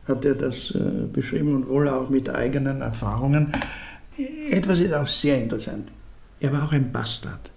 hat 0.07 0.23
er 0.23 0.35
das 0.35 0.71
äh, 0.71 1.07
beschrieben 1.11 1.55
und 1.55 1.67
wohl 1.67 1.89
auch 1.89 2.09
mit 2.09 2.29
eigenen 2.29 2.81
Erfahrungen. 2.81 3.51
Etwas 4.49 4.79
ist 4.79 4.93
auch 4.93 5.07
sehr 5.07 5.41
interessant. 5.41 5.91
Er 6.39 6.53
war 6.53 6.63
auch 6.63 6.71
ein 6.71 6.91
Bastard. 6.91 7.51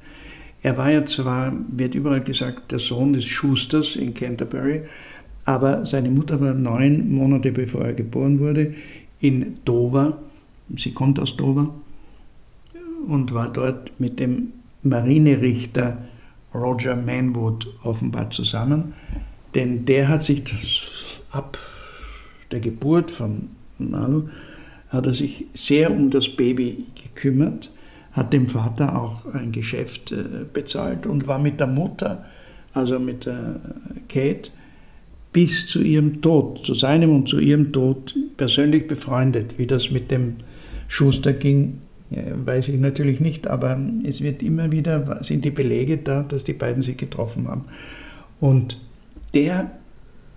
Er 0.63 0.77
war 0.77 0.91
ja 0.91 1.05
zwar, 1.07 1.53
wird 1.69 1.95
überall 1.95 2.21
gesagt, 2.21 2.73
der 2.73 2.79
Sohn 2.79 3.13
des 3.13 3.25
Schusters 3.25 3.97
in 3.97 4.15
Canterbury, 4.15 4.83
aber 5.45 5.87
seine 5.87 6.11
Mutter 6.11 6.41
war 6.41 6.53
neun 6.53 7.11
Monate 7.11 7.53
bevor 7.53 7.85
er 7.85 7.93
geboren 7.95 8.41
wurde 8.41 8.75
in 9.21 9.59
Dover. 9.65 10.19
Sie 10.77 10.93
kommt 10.93 11.19
aus 11.19 11.37
Dover 11.37 11.75
und 13.07 13.33
war 13.33 13.53
dort 13.53 13.99
mit 13.99 14.21
dem 14.21 14.53
Marinerichter 14.83 15.99
Roger 16.55 16.97
Manwood 16.97 17.67
offenbar 17.83 18.31
zusammen, 18.31 18.95
denn 19.55 19.85
der 19.85 20.09
hat 20.09 20.23
sich 20.23 20.45
das, 20.45 21.23
ab 21.31 21.59
der 22.51 22.61
Geburt 22.61 23.11
von 23.11 23.49
Marlow 23.79 24.29
hat 24.89 25.07
er 25.07 25.15
sich 25.15 25.47
sehr 25.55 25.91
um 25.91 26.11
das 26.11 26.29
Baby 26.29 26.87
gekümmert, 26.95 27.73
hat 28.13 28.33
dem 28.33 28.49
Vater 28.49 29.01
auch 29.01 29.27
ein 29.35 29.53
Geschäft 29.53 30.13
äh, 30.13 30.45
bezahlt 30.51 31.07
und 31.07 31.27
war 31.27 31.39
mit 31.39 31.61
der 31.61 31.67
Mutter, 31.67 32.25
also 32.73 32.99
mit 32.99 33.27
der 33.27 33.61
Kate, 34.09 34.51
bis 35.33 35.67
zu 35.67 35.83
ihrem 35.83 36.23
Tod, 36.23 36.65
zu 36.65 36.75
seinem 36.75 37.15
und 37.15 37.29
zu 37.29 37.39
ihrem 37.39 37.71
Tod 37.73 38.17
persönlich 38.37 38.89
befreundet. 38.89 39.59
Wie 39.59 39.67
das 39.67 39.91
mit 39.91 40.11
dem 40.11 40.37
Schuster 40.89 41.33
ging, 41.33 41.83
weiß 42.11 42.69
ich 42.69 42.81
natürlich 42.81 43.21
nicht, 43.21 43.47
aber 43.47 43.79
es 44.05 44.23
wird 44.23 44.43
immer 44.43 44.73
wieder, 44.73 45.23
sind 45.23 45.45
die 45.45 45.51
Belege 45.51 45.99
da, 45.99 46.23
dass 46.23 46.43
die 46.43 46.55
beiden 46.55 46.83
sich 46.83 46.97
getroffen 46.97 47.47
haben. 47.47 47.67
Und 48.41 48.81
der 49.35 49.71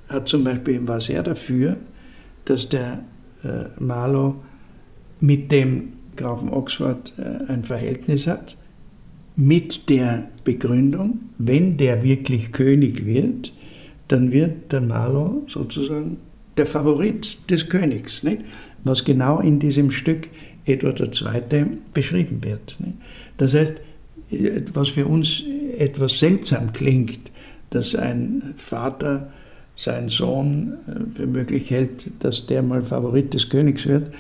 hat 0.10 0.28
zum 0.28 0.44
Beispiel, 0.44 0.86
war 0.88 1.00
sehr 1.00 1.24
dafür, 1.24 1.78
dass 2.46 2.70
der 2.70 3.04
äh, 3.44 3.64
Marlow 3.80 4.36
mit 5.22 5.52
dem 5.52 5.94
Grafen 6.18 6.50
Oxford 6.50 7.14
äh, 7.18 7.52
ein 7.52 7.64
Verhältnis 7.64 8.28
hat, 8.28 8.58
mit 9.36 9.90
der 9.90 10.28
Begründung, 10.44 11.20
wenn 11.38 11.78
der 11.78 12.04
wirklich 12.04 12.52
König 12.52 13.06
wird, 13.06 13.54
dann 14.08 14.32
wird 14.32 14.72
der 14.72 14.82
Marlow 14.82 15.44
sozusagen 15.48 16.18
der 16.58 16.66
Favorit 16.66 17.50
des 17.50 17.70
Königs, 17.70 18.24
nicht? 18.24 18.42
Was 18.84 19.04
genau 19.04 19.40
in 19.40 19.60
diesem 19.60 19.92
Stück 19.92 20.30
Edward 20.66 21.00
II. 21.00 21.66
beschrieben 21.94 22.44
wird. 22.44 22.76
Nicht? 22.80 22.98
Das 23.38 23.54
heißt, 23.54 23.76
was 24.74 24.90
für 24.90 25.06
uns 25.06 25.44
etwas 25.78 26.20
seltsam 26.20 26.74
klingt, 26.74 27.32
dass 27.70 27.96
ein 27.96 28.54
Vater 28.56 29.32
seinen 29.76 30.10
Sohn 30.10 30.74
äh, 30.88 31.16
für 31.16 31.28
möglich 31.28 31.70
hält, 31.70 32.12
dass 32.20 32.46
der 32.46 32.62
mal 32.62 32.84
Favorit 32.84 33.34
des 33.34 33.50
Königs 33.50 33.88
wird 33.88 34.14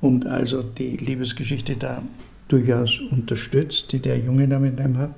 und 0.00 0.26
also 0.26 0.62
die 0.62 0.96
Liebesgeschichte 0.96 1.76
da 1.76 2.02
durchaus 2.48 3.00
unterstützt, 3.10 3.92
die 3.92 3.98
der 3.98 4.18
Junge 4.18 4.46
da 4.48 4.58
mit 4.58 4.78
ihm 4.78 4.98
hat, 4.98 5.14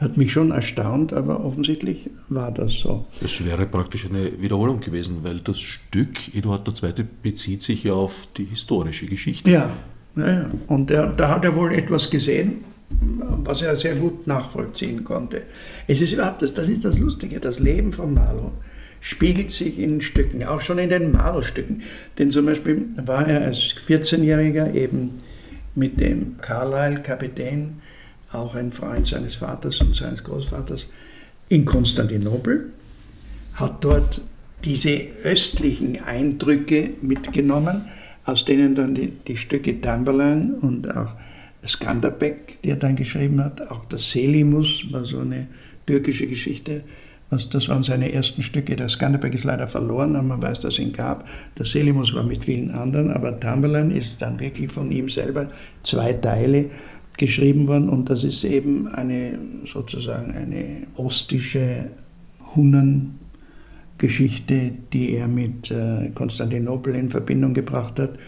hat 0.00 0.16
mich 0.16 0.32
schon 0.32 0.50
erstaunt, 0.50 1.12
aber 1.12 1.44
offensichtlich 1.44 2.08
war 2.28 2.50
das 2.50 2.72
so. 2.72 3.06
Das 3.20 3.44
wäre 3.44 3.66
praktisch 3.66 4.06
eine 4.06 4.40
Wiederholung 4.40 4.80
gewesen, 4.80 5.18
weil 5.22 5.40
das 5.40 5.60
Stück 5.60 6.34
Eduard 6.34 6.66
II. 6.82 7.04
bezieht 7.22 7.62
sich 7.62 7.84
ja 7.84 7.92
auf 7.92 8.26
die 8.36 8.44
historische 8.44 9.06
Geschichte. 9.06 9.50
Ja, 9.50 9.70
ja, 10.16 10.30
ja. 10.30 10.50
und 10.68 10.90
er, 10.90 11.08
da 11.08 11.28
hat 11.28 11.44
er 11.44 11.54
wohl 11.54 11.74
etwas 11.74 12.08
gesehen, 12.08 12.64
was 13.44 13.62
er 13.62 13.76
sehr 13.76 13.94
gut 13.94 14.26
nachvollziehen 14.26 15.04
konnte. 15.04 15.42
Es 15.86 16.00
ist 16.00 16.12
überhaupt, 16.12 16.42
das, 16.42 16.54
das 16.54 16.68
ist 16.68 16.84
das 16.84 16.98
Lustige, 16.98 17.38
das 17.38 17.60
Leben 17.60 17.92
von 17.92 18.14
Marlow 18.14 18.52
spiegelt 19.00 19.50
sich 19.50 19.78
in 19.78 20.00
Stücken, 20.00 20.44
auch 20.44 20.60
schon 20.60 20.78
in 20.78 20.90
den 20.90 21.12
Marlow-Stücken. 21.12 21.82
Denn 22.18 22.30
zum 22.30 22.46
Beispiel 22.46 22.86
war 22.96 23.26
er 23.26 23.46
als 23.46 23.74
14-Jähriger 23.88 24.74
eben 24.74 25.20
mit 25.74 26.00
dem 26.00 26.36
Carlyle, 26.40 27.00
Kapitän, 27.00 27.80
auch 28.32 28.54
ein 28.54 28.72
Freund 28.72 29.06
seines 29.06 29.36
Vaters 29.36 29.80
und 29.80 29.94
seines 29.94 30.24
Großvaters, 30.24 30.88
in 31.48 31.64
Konstantinopel, 31.64 32.70
hat 33.54 33.84
dort 33.84 34.20
diese 34.64 35.00
östlichen 35.24 36.02
Eindrücke 36.02 36.90
mitgenommen, 37.02 37.86
aus 38.24 38.44
denen 38.44 38.74
dann 38.74 38.94
die, 38.94 39.08
die 39.08 39.36
Stücke 39.36 39.80
Tamberlan 39.80 40.54
und 40.54 40.94
auch 40.94 41.12
Skanderbeg, 41.66 42.62
die 42.62 42.70
er 42.70 42.76
dann 42.76 42.96
geschrieben 42.96 43.42
hat, 43.42 43.68
auch 43.70 43.84
das 43.86 44.10
Selimus 44.10 44.84
war 44.90 45.04
so 45.04 45.20
eine 45.20 45.48
türkische 45.86 46.26
Geschichte, 46.26 46.82
das 47.30 47.68
waren 47.68 47.84
seine 47.84 48.12
ersten 48.12 48.42
Stücke. 48.42 48.74
Der 48.74 48.88
Skanderbeg 48.88 49.34
ist 49.34 49.44
leider 49.44 49.68
verloren, 49.68 50.16
aber 50.16 50.26
man 50.26 50.42
weiß, 50.42 50.60
dass 50.60 50.74
es 50.74 50.80
ihn 50.80 50.92
gab. 50.92 51.28
Der 51.56 51.64
Selimus 51.64 52.12
war 52.12 52.24
mit 52.24 52.44
vielen 52.44 52.72
anderen, 52.72 53.12
aber 53.12 53.38
Tamberlan 53.38 53.92
ist 53.92 54.20
dann 54.20 54.40
wirklich 54.40 54.70
von 54.72 54.90
ihm 54.90 55.08
selber 55.08 55.48
zwei 55.84 56.12
Teile 56.12 56.70
geschrieben 57.20 57.68
worden 57.68 57.88
und 57.90 58.10
das 58.10 58.24
ist 58.24 58.42
eben 58.44 58.88
eine 58.88 59.38
sozusagen 59.66 60.32
eine 60.32 60.86
ostische 60.96 61.90
Hunnengeschichte, 62.56 64.72
die 64.92 65.12
er 65.12 65.28
mit 65.28 65.70
äh, 65.70 66.10
Konstantinopel 66.14 66.94
in 66.94 67.10
Verbindung 67.10 67.52
gebracht 67.52 67.98
hat. 68.00 68.18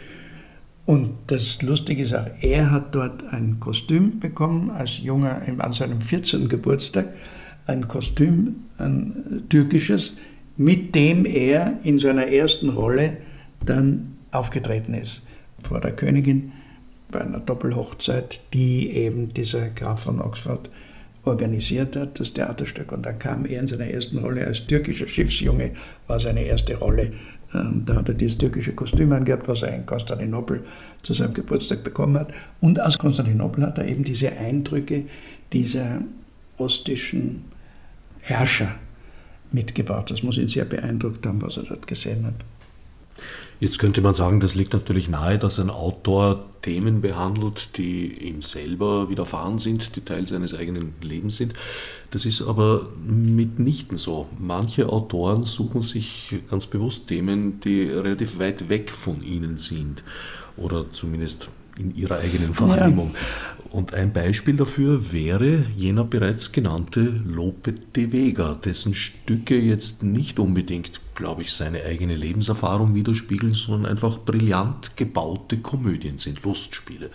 Und 0.85 1.13
das 1.29 1.63
Lustige 1.63 2.03
ist 2.03 2.15
auch, 2.15 2.27
er 2.43 2.71
hat 2.71 2.95
dort 2.95 3.25
ein 3.33 3.59
Kostüm 3.61 4.21
bekommen 4.21 4.69
als 4.71 4.99
junger 4.99 5.41
an 5.59 5.73
seinem 5.73 6.03
14. 6.03 6.51
Geburtstag 6.51 7.15
ein 7.67 7.89
Kostüm, 7.89 8.57
ein 8.77 9.45
türkisches, 9.49 10.13
mit 10.59 10.95
dem 10.95 11.25
er 11.25 11.79
in 11.83 11.99
seiner 11.99 12.27
ersten 12.27 12.69
Rolle 12.69 13.17
dann 13.65 14.19
aufgetreten 14.33 14.93
ist 14.93 15.23
vor 15.63 15.81
der 15.81 15.93
Königin 15.93 16.53
bei 17.13 17.21
einer 17.21 17.39
Doppelhochzeit, 17.39 18.41
die 18.53 18.91
eben 18.91 19.33
dieser 19.33 19.69
Graf 19.69 20.03
von 20.05 20.21
Oxford 20.21 20.69
organisiert 21.25 21.95
hat, 21.95 22.19
das 22.19 22.33
Theaterstück. 22.33 22.91
Und 22.91 23.07
da 23.07 23.13
kam 23.13 23.47
er 23.47 23.61
in 23.61 23.69
seiner 23.69 23.87
ersten 23.87 24.19
Rolle 24.19 24.45
als 24.45 24.67
türkischer 24.67 25.07
Schiffsjunge, 25.07 25.71
war 26.09 26.19
seine 26.19 26.43
erste 26.43 26.75
Rolle. 26.77 27.13
Ähm, 27.55 27.85
da 27.87 27.97
hat 27.97 28.09
er 28.09 28.15
dieses 28.15 28.39
türkische 28.39 28.75
Kostüm 28.75 29.13
angehabt, 29.13 29.47
was 29.47 29.63
er 29.63 29.75
in 29.75 29.87
Konstantinopel 29.87 30.65
zu 31.03 31.15
seinem 31.15 31.35
Geburtstag 31.35 31.85
bekommen 31.85 32.19
hat. 32.19 32.33
Und 32.61 32.81
aus 32.81 32.99
Konstantinopel 32.99 33.65
hat 33.65 33.79
er 33.79 33.87
eben 33.87 34.03
diese 34.03 34.33
Eindrücke 34.33 35.05
dieser 35.53 36.03
ostischen 36.59 37.45
Herrscher 38.21 38.75
mitgebracht. 39.53 40.11
Das 40.11 40.23
muss 40.23 40.39
ihn 40.39 40.49
sehr 40.49 40.65
beeindruckt 40.65 41.25
haben, 41.27 41.43
was 41.43 41.57
er 41.57 41.65
dort 41.65 41.87
gesehen 41.87 42.27
hat. 42.27 42.35
Jetzt 43.61 43.79
könnte 43.79 44.01
man 44.01 44.15
sagen, 44.15 44.41
das 44.41 44.57
liegt 44.57 44.73
natürlich 44.73 45.09
nahe, 45.09 45.39
dass 45.39 45.61
ein 45.61 45.71
Autor 45.71 46.47
Themen 46.63 47.01
behandelt, 47.01 47.77
die 47.77 48.13
ihm 48.29 48.43
selber 48.43 49.09
widerfahren 49.09 49.59
sind, 49.59 49.95
die 49.97 50.01
Teil 50.01 50.27
seines 50.27 50.55
eigenen 50.55 50.95
Lebens 51.01 51.37
sind. 51.37 51.55
Das 52.11 52.25
ist 52.25 52.43
aber 52.43 52.89
mitnichten 53.05 53.99
so. 53.99 54.29
Manche 54.39 54.89
Autoren 54.89 55.45
suchen 55.45 55.83
sich 55.83 56.37
ganz 56.51 56.67
bewusst 56.67 57.09
Themen, 57.09 57.61
die 57.61 57.85
relativ 57.85 58.39
weit 58.39 58.69
weg 58.69 58.91
von 58.91 59.23
ihnen 59.23 59.59
sind 59.59 60.03
oder 60.57 60.91
zumindest 60.93 61.49
in 61.79 61.95
ihrer 61.95 62.19
eigenen 62.19 62.59
Wahrnehmung. 62.59 63.13
Ja. 63.15 63.21
Und 63.73 63.95
ein 63.95 64.13
Beispiel 64.13 64.55
dafür 64.55 65.13
wäre 65.13 65.65
jener 65.77 66.05
bereits 66.05 66.53
genannte 66.53 67.01
Lope 67.01 67.73
de 67.73 68.13
Vega, 68.13 68.55
dessen 68.63 68.93
Stücke 68.93 69.59
jetzt 69.59 70.03
nicht 70.03 70.39
unbedingt, 70.39 71.01
glaube 71.15 71.43
ich, 71.43 71.53
seine 71.55 71.83
eigene 71.83 72.15
Lebenserfahrung 72.15 72.95
widerspiegeln, 72.95 73.55
sondern 73.55 73.93
einfach 73.93 74.19
brillant 74.19 74.97
gebaute 74.99 75.57
Komödien 75.57 76.19
sind, 76.19 76.43
Lustspiele. 76.43 77.11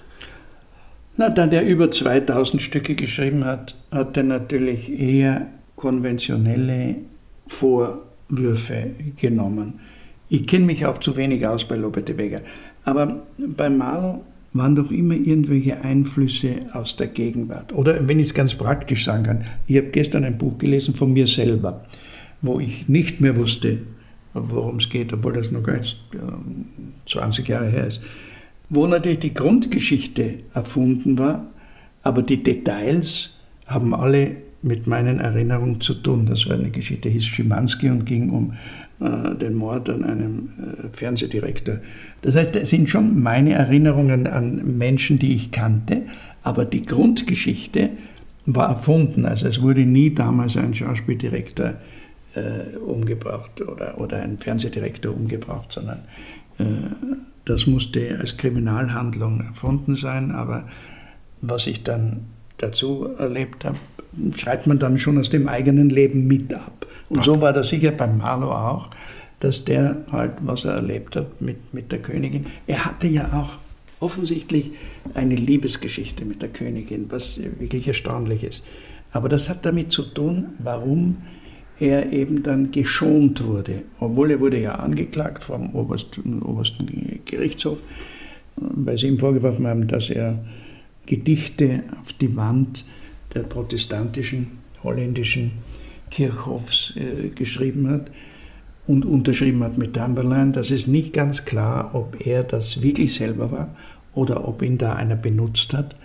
Na, 1.16 1.30
da 1.30 1.46
der 1.46 1.68
über 1.68 1.92
2000 1.92 2.60
Stücke 2.60 2.96
geschrieben 2.96 3.46
hat, 3.46 3.76
hat 3.92 4.18
er 4.18 4.24
natürlich 4.24 4.90
eher 4.90 5.48
konventionelle 5.76 6.96
Vorwürfe 7.46 8.92
genommen. 9.16 9.80
Ich 10.30 10.48
kenne 10.48 10.66
mich 10.66 10.86
auch 10.88 10.98
zu 10.98 11.16
wenig 11.16 11.46
aus 11.46 11.66
bei 11.66 11.76
Lope 11.76 12.02
de 12.02 12.18
Vega. 12.18 12.42
Aber 12.84 13.24
bei 13.38 13.70
Marlow 13.70 14.24
waren 14.54 14.76
doch 14.76 14.92
immer 14.92 15.16
irgendwelche 15.16 15.82
Einflüsse 15.82 16.68
aus 16.74 16.96
der 16.96 17.08
Gegenwart. 17.08 17.74
Oder 17.74 18.08
wenn 18.08 18.20
ich 18.20 18.28
es 18.28 18.34
ganz 18.34 18.56
praktisch 18.56 19.06
sagen 19.06 19.24
kann, 19.24 19.44
ich 19.68 19.78
habe 19.78 19.88
gestern 19.88 20.24
ein 20.24 20.38
Buch 20.38 20.58
gelesen 20.58 20.96
von 20.96 21.14
mir 21.14 21.28
selber, 21.28 21.84
wo 22.42 22.60
ich 22.60 22.88
nicht 22.88 23.22
mehr 23.22 23.36
wusste, 23.36 23.80
worum 24.34 24.78
es 24.78 24.90
geht, 24.90 25.14
obwohl 25.14 25.34
das 25.34 25.52
noch 25.52 25.64
gar 25.64 25.78
nicht 25.78 26.04
20 27.08 27.48
Jahre 27.48 27.70
her 27.70 27.88
ist, 27.88 28.02
wo 28.70 28.86
natürlich 28.88 29.20
die 29.20 29.34
Grundgeschichte 29.34 30.40
erfunden 30.54 31.18
war, 31.18 31.48
aber 32.04 32.22
die 32.22 32.44
Details 32.44 33.32
haben 33.66 33.94
alle 33.94 34.38
mit 34.62 34.88
meinen 34.88 35.20
Erinnerungen 35.20 35.82
zu 35.82 35.94
tun. 35.94 36.26
Das 36.26 36.48
war 36.48 36.56
eine 36.56 36.70
Geschichte, 36.70 37.10
hieß 37.10 37.26
Schimanski 37.26 37.90
und 37.90 38.06
ging 38.06 38.30
um 38.30 38.54
den 39.00 39.54
Mord 39.54 39.90
an 39.90 40.04
einem 40.04 40.50
äh, 40.60 40.88
Fernsehdirektor. 40.92 41.78
Das 42.22 42.36
heißt, 42.36 42.56
es 42.56 42.70
sind 42.70 42.90
schon 42.90 43.22
meine 43.22 43.54
Erinnerungen 43.54 44.26
an 44.26 44.78
Menschen, 44.78 45.20
die 45.20 45.36
ich 45.36 45.52
kannte, 45.52 46.04
aber 46.42 46.66
die 46.66 46.86
Grundgeschichte 46.86 47.92
war 48.48 48.70
erfunden. 48.70 49.26
Also 49.26 49.48
es 49.48 49.62
wurde 49.62 49.82
nie 49.82 50.14
damals 50.14 50.58
ein 50.58 50.74
Schauspieldirektor 50.74 51.76
äh, 52.34 52.78
umgebracht 52.78 53.62
oder, 53.62 54.00
oder 54.00 54.22
ein 54.22 54.40
Fernsehdirektor 54.40 55.14
umgebracht, 55.14 55.72
sondern 55.74 56.00
äh, 56.58 56.64
das 57.46 57.68
musste 57.68 58.18
als 58.20 58.38
Kriminalhandlung 58.38 59.42
erfunden 59.42 59.96
sein. 59.96 60.32
Aber 60.32 60.68
was 61.42 61.68
ich 61.68 61.84
dann 61.84 62.22
dazu 62.58 63.10
erlebt 63.18 63.64
habe, 63.66 63.78
schreibt 64.36 64.66
man 64.66 64.80
dann 64.80 64.98
schon 64.98 65.18
aus 65.18 65.30
dem 65.30 65.48
eigenen 65.48 65.90
Leben 65.90 66.26
mit 66.28 66.54
ab. 66.54 66.88
Und 67.10 67.24
so 67.24 67.40
war 67.42 67.54
das 67.54 67.70
sicher 67.70 67.92
beim 67.92 68.18
Marlow 68.18 68.52
auch, 68.52 68.90
dass 69.40 69.66
der 69.66 69.98
halt, 70.12 70.34
was 70.42 70.66
er 70.66 70.74
erlebt 70.74 71.16
hat 71.16 71.42
mit, 71.42 71.74
mit 71.74 71.92
der 71.92 72.00
Königin, 72.00 72.48
er 72.66 72.86
hatte 72.86 73.08
ja 73.08 73.32
auch 73.34 73.58
offensichtlich 74.00 74.72
eine 75.14 75.36
Liebesgeschichte 75.36 76.26
mit 76.26 76.42
der 76.42 76.50
Königin, 76.50 77.06
was 77.10 77.40
wirklich 77.60 77.88
erstaunlich 77.88 78.44
ist. 78.44 78.66
Aber 79.12 79.30
das 79.30 79.50
hat 79.50 79.66
damit 79.66 79.92
zu 79.92 80.04
tun, 80.04 80.48
warum 80.60 81.18
er 81.80 82.12
eben 82.12 82.44
dann 82.44 82.72
geschont 82.72 83.46
wurde. 83.46 83.84
Obwohl 84.00 84.32
er 84.32 84.40
wurde 84.40 84.60
ja 84.60 84.76
angeklagt 84.76 85.44
vom 85.44 85.74
obersten, 85.76 86.42
obersten 86.42 87.22
Gerichtshof, 87.26 87.80
weil 88.56 88.98
sie 88.98 89.08
ihm 89.08 89.20
vorgeworfen 89.20 89.68
haben, 89.68 89.88
dass 89.88 90.10
er 90.10 90.44
Gedichte 91.06 91.84
auf 92.02 92.14
die 92.14 92.36
Wand 92.36 92.86
der 93.34 93.42
protestantischen 93.42 94.48
holländischen 94.84 95.52
Kirchhofs 96.10 96.94
äh, 96.96 97.30
geschrieben 97.30 97.90
hat 97.90 98.12
und 98.88 99.06
unterschrieben 99.06 99.64
hat 99.64 99.78
mit 99.78 99.94
Tamberlein. 99.96 100.54
Das 100.54 100.72
ist 100.72 100.88
nicht 100.88 101.14
ganz 101.14 101.46
klar, 101.46 101.92
ob 101.94 102.26
er 102.26 102.44
das 102.44 102.82
wirklich 102.82 103.16
selber 103.16 103.52
war 103.52 103.76
oder 104.14 104.48
ob 104.48 104.62
ihn 104.62 104.78
da 104.78 104.94
einer 104.94 105.16
benutzt 105.16 105.74
hat. 105.74 105.96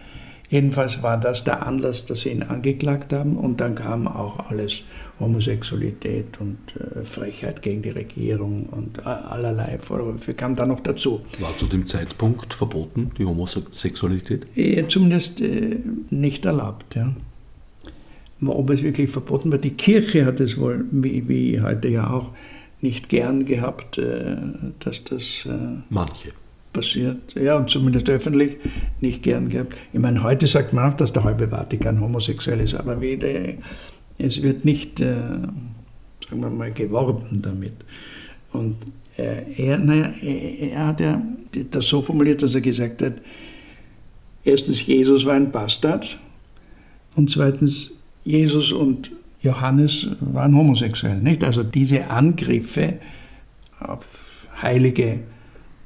Jedenfalls 0.49 1.03
war 1.03 1.19
das 1.19 1.45
der 1.45 1.67
Anlass, 1.67 2.05
dass 2.05 2.23
sie 2.23 2.29
ihn 2.29 2.43
angeklagt 2.43 3.15
haben 3.15 3.39
und 3.39 3.63
dann 3.63 3.75
kam 3.75 4.07
auch 4.07 4.51
alles 4.51 4.83
Homosexualität 5.19 6.39
und 6.41 6.59
äh, 6.77 7.05
Frechheit 7.05 7.63
gegen 7.63 7.81
die 7.81 7.91
Regierung 7.91 8.67
und 8.67 9.07
allerlei 9.07 9.79
Vorwürfe 9.79 10.35
kam 10.35 10.55
da 10.55 10.67
noch 10.67 10.81
dazu. 10.81 11.21
War 11.39 11.57
zu 11.57 11.67
dem 11.67 11.87
Zeitpunkt 11.87 12.53
verboten, 12.53 13.13
die 13.17 13.25
Homosexualität? 13.25 14.47
Ja, 14.55 14.87
zumindest 14.89 15.41
äh, 15.41 15.79
nicht 16.11 16.45
erlaubt, 16.45 16.97
ja. 16.97 17.15
Ob 18.45 18.71
es 18.71 18.83
wirklich 18.83 19.11
verboten 19.11 19.53
war, 19.53 19.59
die 19.59 19.71
Kirche 19.71 20.25
hat 20.25 20.41
es 20.41 20.59
wohl, 20.59 20.85
wie, 20.91 21.29
wie 21.29 21.61
heute 21.61 21.89
ja 21.89 22.11
auch, 22.11 22.33
nicht 22.81 23.09
gern 23.09 23.47
gehabt, 23.47 23.99
äh, 23.99 24.37
dass 24.81 25.05
das. 25.05 25.47
Äh, 25.47 25.83
Manche 25.89 26.33
passiert. 26.73 27.35
Ja, 27.35 27.57
und 27.57 27.69
zumindest 27.69 28.09
öffentlich 28.09 28.57
nicht 29.01 29.23
gern 29.23 29.51
gehabt. 29.51 29.75
Ich 29.93 30.01
meine, 30.01 30.23
heute 30.23 30.47
sagt 30.47 30.73
man 30.73 30.91
auch, 30.91 30.95
dass 30.95 31.13
der 31.13 31.23
halbe 31.23 31.49
Vatikan 31.49 32.01
homosexuell 32.01 32.61
ist, 32.61 32.75
aber 32.75 33.01
wieder, 33.01 33.29
es 34.17 34.43
wird 34.43 34.65
nicht, 34.65 34.99
äh, 35.01 35.13
sagen 35.13 36.41
wir 36.41 36.49
mal, 36.49 36.73
geworben 36.73 37.43
damit. 37.43 37.75
Und 38.53 38.77
er, 39.17 39.79
naja, 39.79 40.11
er 40.23 40.87
hat 40.87 41.01
ja 41.01 41.23
das 41.71 41.87
so 41.87 42.01
formuliert, 42.01 42.43
dass 42.43 42.55
er 42.55 42.63
gesagt 42.63 43.03
hat, 43.03 43.15
erstens, 44.43 44.87
Jesus 44.87 45.27
war 45.27 45.35
ein 45.35 45.53
Bastard 45.53 46.19
und 47.15 47.31
zweitens, 47.31 47.93
Jesus 48.25 48.73
und 48.73 49.11
Johannes 49.43 50.09
waren 50.21 50.57
homosexuell. 50.57 51.19
Nicht? 51.21 51.43
Also 51.43 51.63
diese 51.63 52.09
Angriffe 52.09 52.95
auf 53.81 54.07
heilige 54.61 55.21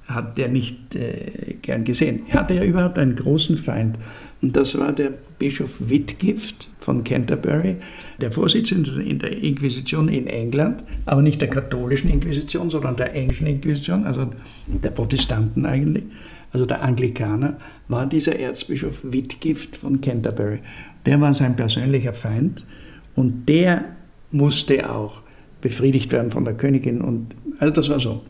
hat 0.06 0.38
er 0.38 0.48
nicht 0.48 0.94
äh, 0.94 1.56
gern 1.62 1.84
gesehen. 1.84 2.22
Er 2.28 2.40
hatte 2.40 2.54
ja 2.54 2.62
überhaupt 2.62 2.98
einen 2.98 3.16
großen 3.16 3.56
Feind 3.56 3.98
und 4.40 4.54
das 4.54 4.78
war 4.78 4.92
der 4.92 5.12
Bischof 5.38 5.76
Whitgift 5.80 6.68
von 6.78 7.02
Canterbury, 7.02 7.76
der 8.20 8.30
Vorsitzende 8.30 9.02
in 9.02 9.18
der 9.18 9.32
Inquisition 9.32 10.08
in 10.08 10.26
England, 10.28 10.84
aber 11.04 11.22
nicht 11.22 11.40
der 11.40 11.48
katholischen 11.48 12.10
Inquisition, 12.10 12.70
sondern 12.70 12.96
der 12.96 13.14
englischen 13.14 13.46
Inquisition, 13.46 14.04
also 14.04 14.30
der 14.66 14.90
Protestanten 14.90 15.66
eigentlich, 15.66 16.04
also 16.52 16.64
der 16.66 16.82
Anglikaner, 16.82 17.56
war 17.88 18.06
dieser 18.06 18.38
Erzbischof 18.38 19.00
Whitgift 19.02 19.76
von 19.76 20.00
Canterbury. 20.00 20.60
Der 21.06 21.20
war 21.20 21.32
sein 21.32 21.56
persönlicher 21.56 22.12
Feind 22.12 22.66
und 23.14 23.48
der 23.48 23.84
musste 24.30 24.90
auch 24.90 25.22
befriedigt 25.60 26.12
werden 26.12 26.30
von 26.30 26.44
der 26.44 26.54
Königin 26.54 27.00
und 27.00 27.28
also 27.58 27.72
das 27.72 27.88
war 27.88 28.00
so. 28.00 28.22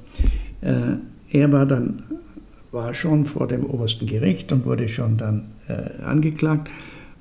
Äh, 0.60 0.96
er 1.32 1.52
war 1.52 1.66
dann 1.66 2.02
war 2.70 2.92
schon 2.94 3.26
vor 3.26 3.48
dem 3.48 3.64
obersten 3.64 4.06
Gericht 4.06 4.52
und 4.52 4.66
wurde 4.66 4.88
schon 4.88 5.16
dann 5.16 5.46
äh, 5.68 6.02
angeklagt 6.02 6.70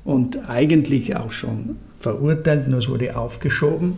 und 0.03 0.49
eigentlich 0.49 1.15
auch 1.15 1.31
schon 1.31 1.77
verurteilt, 1.97 2.67
nur 2.67 2.79
es 2.79 2.89
wurde 2.89 3.15
aufgeschoben, 3.15 3.93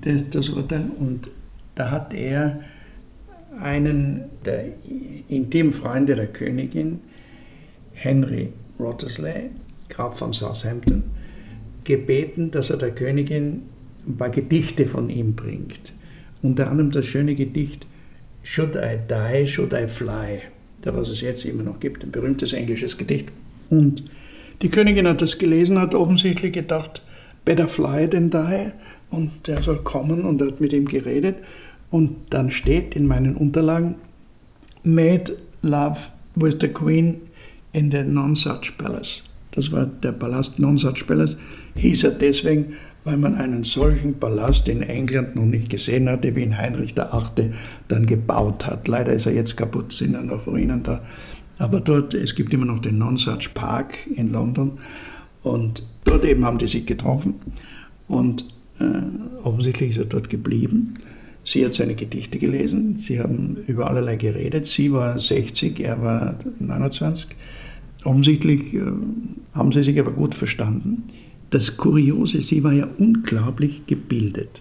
das, 0.00 0.30
das 0.30 0.48
Urteil. 0.48 0.84
Und 0.98 1.30
da 1.74 1.90
hat 1.90 2.14
er 2.14 2.60
einen 3.60 4.24
der 4.44 4.64
intimen 5.28 5.72
Freunde 5.72 6.16
der 6.16 6.28
Königin, 6.28 7.00
Henry 7.92 8.52
Wriothesley, 8.78 9.50
Graf 9.98 10.16
von 10.16 10.32
Southampton, 10.32 11.02
gebeten, 11.82 12.52
dass 12.52 12.70
er 12.70 12.76
der 12.76 12.92
Königin 12.92 13.62
ein 14.06 14.16
paar 14.16 14.30
Gedichte 14.30 14.86
von 14.86 15.10
ihm 15.10 15.34
bringt. 15.34 15.92
Unter 16.40 16.70
anderem 16.70 16.92
das 16.92 17.06
schöne 17.06 17.34
Gedicht 17.34 17.84
Should 18.44 18.76
I 18.76 18.98
Die, 19.10 19.46
Should 19.48 19.72
I 19.72 19.88
Fly, 19.88 20.42
da 20.82 20.94
was 20.94 21.08
es 21.08 21.20
jetzt 21.20 21.44
immer 21.46 21.64
noch 21.64 21.80
gibt, 21.80 22.04
ein 22.04 22.12
berühmtes 22.12 22.52
englisches 22.52 22.96
Gedicht. 22.96 23.32
Und 23.70 24.04
die 24.62 24.68
Königin 24.68 25.08
hat 25.08 25.20
das 25.20 25.36
gelesen, 25.36 25.80
hat 25.80 25.96
offensichtlich 25.96 26.52
gedacht, 26.52 27.02
better 27.44 27.66
fly 27.66 28.08
than 28.08 28.30
die, 28.30 28.70
und 29.10 29.48
der 29.48 29.64
soll 29.64 29.78
kommen 29.78 30.24
und 30.24 30.40
hat 30.40 30.60
mit 30.60 30.72
ihm 30.72 30.86
geredet. 30.86 31.38
Und 31.90 32.14
dann 32.30 32.52
steht 32.52 32.94
in 32.94 33.08
meinen 33.08 33.34
Unterlagen, 33.34 33.96
made 34.84 35.36
love 35.62 35.98
with 36.36 36.56
the 36.60 36.68
queen 36.68 37.16
in 37.72 37.90
the 37.90 38.04
Nonsuch 38.04 38.78
Palace. 38.78 39.27
Das 39.52 39.72
war 39.72 39.86
der 39.86 40.12
Palast 40.12 40.58
Nonsuch 40.58 41.06
Palace, 41.06 41.36
hieß 41.74 42.04
er 42.04 42.10
deswegen, 42.12 42.74
weil 43.04 43.16
man 43.16 43.36
einen 43.36 43.64
solchen 43.64 44.18
Palast 44.18 44.68
in 44.68 44.82
England 44.82 45.36
noch 45.36 45.46
nicht 45.46 45.70
gesehen 45.70 46.08
hatte, 46.08 46.34
wie 46.36 46.42
ihn 46.42 46.58
Heinrich 46.58 46.94
VIII. 46.96 47.52
dann 47.88 48.06
gebaut 48.06 48.66
hat. 48.66 48.86
Leider 48.88 49.12
ist 49.12 49.26
er 49.26 49.32
jetzt 49.32 49.56
kaputt, 49.56 49.92
sind 49.92 50.12
ja 50.12 50.22
noch 50.22 50.46
Ruinen 50.46 50.82
da. 50.82 51.00
Aber 51.58 51.80
dort, 51.80 52.14
es 52.14 52.34
gibt 52.34 52.52
immer 52.52 52.66
noch 52.66 52.80
den 52.80 52.98
Nonsuch 52.98 53.54
Park 53.54 53.94
in 54.14 54.30
London 54.30 54.78
und 55.42 55.82
dort 56.04 56.24
eben 56.24 56.44
haben 56.44 56.58
die 56.58 56.68
sich 56.68 56.86
getroffen 56.86 57.34
und 58.06 58.44
äh, 58.78 59.44
offensichtlich 59.44 59.90
ist 59.90 59.98
er 59.98 60.04
dort 60.04 60.30
geblieben. 60.30 60.94
Sie 61.44 61.64
hat 61.64 61.74
seine 61.74 61.94
Gedichte 61.94 62.38
gelesen, 62.38 62.98
sie 62.98 63.20
haben 63.20 63.56
über 63.66 63.88
allerlei 63.88 64.16
geredet. 64.16 64.66
Sie 64.66 64.92
war 64.92 65.18
60, 65.18 65.80
er 65.80 66.02
war 66.02 66.38
29. 66.58 67.30
Offensichtlich 68.04 68.74
äh, 68.74 68.82
haben 69.54 69.72
sie 69.72 69.82
sich 69.82 69.98
aber 69.98 70.12
gut 70.12 70.34
verstanden. 70.34 71.04
Das 71.50 71.76
Kuriose, 71.76 72.42
sie 72.42 72.62
war 72.62 72.72
ja 72.72 72.88
unglaublich 72.98 73.86
gebildet, 73.86 74.60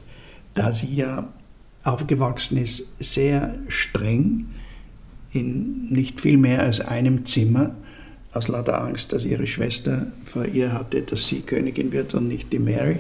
da 0.54 0.72
sie 0.72 0.96
ja 0.96 1.28
aufgewachsen 1.84 2.58
ist, 2.58 2.88
sehr 3.00 3.56
streng, 3.68 4.48
in 5.34 5.88
nicht 5.90 6.22
viel 6.22 6.38
mehr 6.38 6.62
als 6.62 6.82
einem 6.82 7.26
Zimmer, 7.26 7.76
aus 8.34 8.48
lauter 8.48 8.82
Angst, 8.82 9.14
dass 9.14 9.26
ihre 9.26 9.48
Schwester 9.48 10.08
vor 10.24 10.46
ihr 10.46 10.72
hatte, 10.74 11.02
dass 11.02 11.28
sie 11.28 11.42
Königin 11.42 11.92
wird 11.92 12.14
und 12.14 12.28
nicht 12.28 12.54
die 12.54 12.60
Mary, 12.60 12.98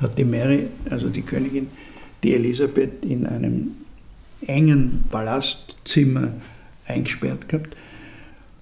hat 0.00 0.18
die 0.18 0.24
Mary, 0.24 0.68
also 0.88 1.08
die 1.08 1.22
Königin, 1.22 1.68
die 2.22 2.34
Elisabeth 2.34 3.04
in 3.04 3.26
einem 3.26 3.72
engen 4.46 5.04
Palastzimmer 5.10 6.32
eingesperrt 6.86 7.48
gehabt. 7.48 7.76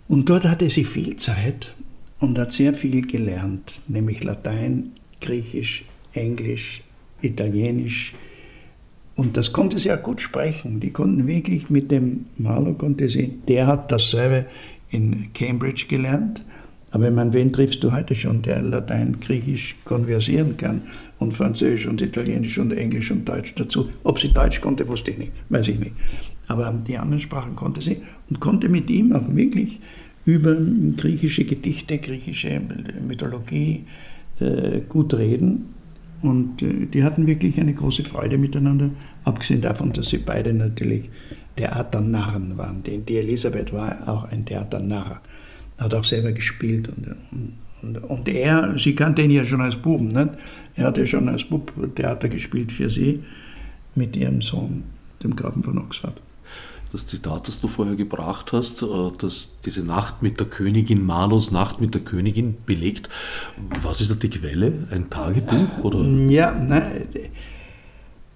Und 0.09 0.31
dort 0.31 0.45
hatte 0.47 0.71
sie 0.71 0.85
viel 0.85 1.17
Zeit 1.17 1.75
und 2.19 2.39
hat 2.39 2.53
sehr 2.53 2.73
viel 2.73 3.07
gelernt, 3.07 3.81
nämlich 3.89 4.25
Latein, 4.25 4.93
Griechisch, 5.21 5.85
Englisch, 6.15 6.83
Italienisch. 7.21 8.15
Und 9.17 9.37
das 9.37 9.53
konnte 9.53 9.79
sie 9.79 9.93
auch 9.93 10.03
gut 10.03 10.21
sprechen. 10.21 10.81
Die 10.81 10.91
konnten 10.91 11.27
wirklich 11.27 11.69
mit 11.69 11.91
dem 11.91 12.27
Marlow, 12.39 12.73
konnte 12.73 13.09
sie, 13.09 13.35
der 13.49 13.67
hat 13.67 13.93
dasselbe 13.93 14.47
in 14.91 15.33
Cambridge 15.35 15.87
gelernt. 15.89 16.45
Aber 16.91 17.09
ich 17.09 17.15
meine, 17.15 17.35
wen 17.35 17.53
triffst 17.53 17.85
du 17.85 17.93
heute 17.93 18.15
schon, 18.15 18.41
der 18.41 18.63
Latein, 18.63 19.21
Griechisch 19.21 19.77
konversieren 19.85 20.57
kann 20.57 20.83
und 21.19 21.35
Französisch 21.35 21.87
und 21.87 22.01
Italienisch 22.01 22.57
und 22.57 22.73
Englisch 22.73 23.11
und 23.11 23.29
Deutsch 23.29 23.55
dazu? 23.57 23.91
Ob 24.05 24.19
sie 24.19 24.33
Deutsch 24.33 24.63
konnte, 24.63 24.89
wusste 24.89 25.11
ich 25.11 25.19
nicht, 25.19 25.33
weiß 25.51 25.69
ich 25.69 25.79
nicht. 25.79 25.93
Aber 26.49 26.73
die 26.87 26.97
anderen 26.97 27.21
Sprachen 27.21 27.55
konnte 27.55 27.81
sie 27.81 27.99
und 28.29 28.41
konnte 28.41 28.69
mit 28.69 28.91
ihm 28.91 29.13
auch 29.13 29.29
wirklich 29.29 29.81
über 30.25 30.57
griechische 30.97 31.45
Gedichte, 31.45 31.99
griechische 31.99 32.61
Mythologie 33.07 33.85
äh, 34.41 34.81
gut 34.89 35.15
reden. 35.15 35.75
Und 36.23 36.63
äh, 36.63 36.87
die 36.87 37.05
hatten 37.05 37.27
wirklich 37.27 37.61
eine 37.61 37.75
große 37.75 38.05
Freude 38.05 38.39
miteinander, 38.39 38.91
abgesehen 39.25 39.61
davon, 39.61 39.93
dass 39.93 40.09
sie 40.09 40.19
beide 40.19 40.53
natürlich 40.53 41.11
Theaternarren 41.57 42.57
waren. 42.57 42.83
Die, 42.83 42.99
die 42.99 43.19
Elisabeth 43.19 43.73
war 43.73 44.09
auch 44.09 44.25
ein 44.25 44.45
Theaternarr, 44.45 45.21
hat 45.79 45.95
auch 45.95 46.05
selber 46.05 46.33
gespielt. 46.33 46.89
Und, 46.89 47.17
und, 47.83 47.99
und 47.99 48.29
er, 48.29 48.79
sie 48.79 48.95
kannte 48.95 49.23
ihn 49.23 49.31
ja 49.31 49.45
schon 49.45 49.61
als 49.61 49.77
Buben. 49.77 50.09
Nicht? 50.09 50.31
Er 50.77 50.87
hatte 50.87 51.07
schon 51.07 51.29
als 51.29 51.45
Bub 51.45 51.73
Theater 51.95 52.29
gespielt 52.29 52.73
für 52.73 52.91
sie 52.91 53.23
mit 53.95 54.17
ihrem 54.17 54.43
Sohn, 54.43 54.85
dem 55.23 55.35
Grafen 55.35 55.63
von 55.63 55.79
Oxford. 55.79 56.21
Das 56.93 57.07
Zitat, 57.07 57.49
das 57.49 57.61
du 57.61 57.69
vorher 57.69 57.97
gebracht 57.97 58.53
hast, 58.53 58.83
äh, 58.83 58.87
dass 59.19 59.61
diese 59.65 59.85
Nacht 59.85 60.23
mit 60.23 60.41
der 60.41 60.47
Königin, 60.47 61.05
Malos 61.05 61.51
Nacht 61.51 61.81
mit 61.81 61.95
der 61.95 62.03
Königin 62.03 62.57
belegt. 62.65 63.09
Was 63.83 64.01
ist 64.01 64.11
da 64.11 64.15
die 64.15 64.31
Quelle? 64.31 64.87
Ein 64.91 65.11
Tagebuch? 65.11 65.85
Oder? 65.85 66.05
Ja, 66.31 66.55
na, 66.55 66.91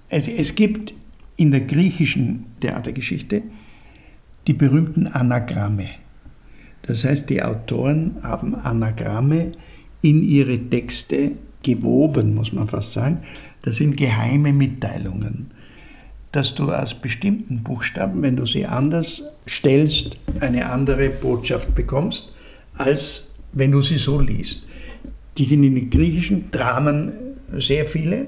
es, 0.09 0.29
es 0.29 0.55
gibt 0.55 0.93
in 1.37 1.51
der 1.51 1.63
griechischen 1.63 2.47
Theatergeschichte 2.61 3.43
die 4.47 4.53
berühmten 4.53 5.07
Anagramme. 5.07 5.89
Das 6.83 7.05
heißt, 7.05 7.31
die 7.31 7.43
Autoren 7.43 8.17
haben 8.23 8.55
Anagramme 8.55 9.53
in 10.03 10.23
ihre 10.23 10.59
Texte 10.59 11.33
gewoben, 11.63 12.35
muss 12.35 12.53
man 12.53 12.69
fast 12.69 12.93
sagen. 12.93 13.19
Das 13.63 13.77
sind 13.77 13.97
geheime 13.97 14.53
Mitteilungen, 14.53 15.53
dass 16.33 16.55
du 16.55 16.73
aus 16.73 16.95
bestimmten 16.95 17.63
Buchstaben, 17.63 18.23
wenn 18.23 18.37
du 18.37 18.47
sie 18.47 18.67
anders 18.67 19.23
stellst, 19.49 20.19
eine 20.41 20.71
andere 20.71 21.11
Botschaft 21.11 21.75
bekommst, 21.75 22.35
als 22.75 23.33
wenn 23.53 23.71
du 23.71 23.83
sie 23.83 23.99
so 23.99 24.19
liest. 24.19 24.67
Die 25.37 25.45
sind 25.45 25.63
in 25.63 25.75
den 25.75 25.91
griechischen 25.91 26.51
Dramen 26.51 27.13
sehr 27.59 27.87
viele. 27.87 28.27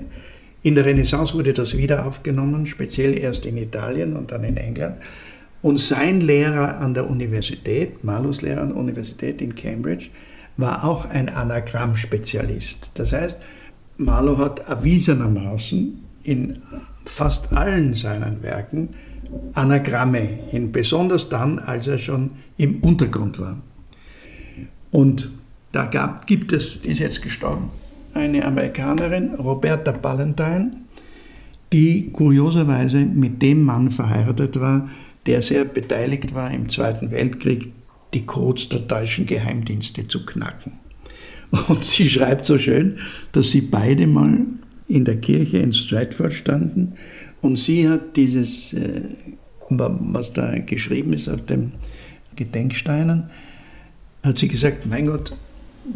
In 0.62 0.74
der 0.74 0.84
Renaissance 0.84 1.34
wurde 1.34 1.54
das 1.54 1.76
wieder 1.76 2.06
aufgenommen, 2.06 2.66
speziell 2.66 3.18
erst 3.18 3.46
in 3.46 3.56
Italien 3.56 4.16
und 4.16 4.32
dann 4.32 4.44
in 4.44 4.56
England. 4.56 4.96
Und 5.62 5.80
sein 5.80 6.20
Lehrer 6.20 6.78
an 6.78 6.92
der 6.92 7.08
Universität, 7.08 8.04
Malus 8.04 8.42
Lehrer 8.42 8.62
an 8.62 8.68
der 8.68 8.76
Universität 8.76 9.40
in 9.40 9.54
Cambridge, 9.54 10.08
war 10.58 10.84
auch 10.84 11.06
ein 11.06 11.30
Anagramm-Spezialist. 11.30 12.92
Das 12.94 13.12
heißt, 13.12 13.40
Marlow 13.96 14.38
hat 14.38 14.68
erwiesenermaßen 14.68 16.04
in 16.22 16.62
fast 17.04 17.52
allen 17.52 17.94
seinen 17.94 18.42
Werken 18.42 18.90
Anagramme 19.54 20.20
hin, 20.50 20.72
besonders 20.72 21.28
dann, 21.28 21.58
als 21.58 21.86
er 21.86 21.98
schon 21.98 22.32
im 22.56 22.80
Untergrund 22.80 23.38
war. 23.38 23.56
Und 24.90 25.30
da 25.72 25.86
gab, 25.86 26.26
gibt 26.26 26.52
es, 26.52 26.82
die 26.82 26.90
ist 26.90 27.00
jetzt 27.00 27.22
gestorben, 27.22 27.70
eine 28.12 28.44
Amerikanerin, 28.44 29.34
Roberta 29.34 29.92
Ballantyne, 29.92 30.72
die 31.72 32.10
kurioserweise 32.12 32.98
mit 32.98 33.42
dem 33.42 33.62
Mann 33.64 33.90
verheiratet 33.90 34.60
war, 34.60 34.88
der 35.26 35.42
sehr 35.42 35.64
beteiligt 35.64 36.34
war 36.34 36.50
im 36.50 36.68
Zweiten 36.68 37.10
Weltkrieg, 37.10 37.72
die 38.12 38.24
Codes 38.24 38.68
der 38.68 38.80
deutschen 38.80 39.26
Geheimdienste 39.26 40.06
zu 40.06 40.24
knacken. 40.24 40.72
Und 41.68 41.84
sie 41.84 42.08
schreibt 42.08 42.46
so 42.46 42.58
schön, 42.58 42.98
dass 43.32 43.50
sie 43.50 43.62
beide 43.62 44.06
mal 44.06 44.38
in 44.86 45.04
der 45.04 45.16
Kirche 45.16 45.58
in 45.58 45.72
Stratford 45.72 46.32
standen 46.32 46.94
und 47.40 47.58
sie 47.58 47.88
hat 47.88 48.16
dieses, 48.16 48.72
äh, 48.72 49.02
was 49.68 50.32
da 50.32 50.58
geschrieben 50.58 51.12
ist 51.12 51.28
auf 51.28 51.44
den 51.44 51.72
Gedenksteinen, 52.36 53.30
hat 54.22 54.38
sie 54.38 54.48
gesagt, 54.48 54.86
mein 54.86 55.06
Gott, 55.06 55.36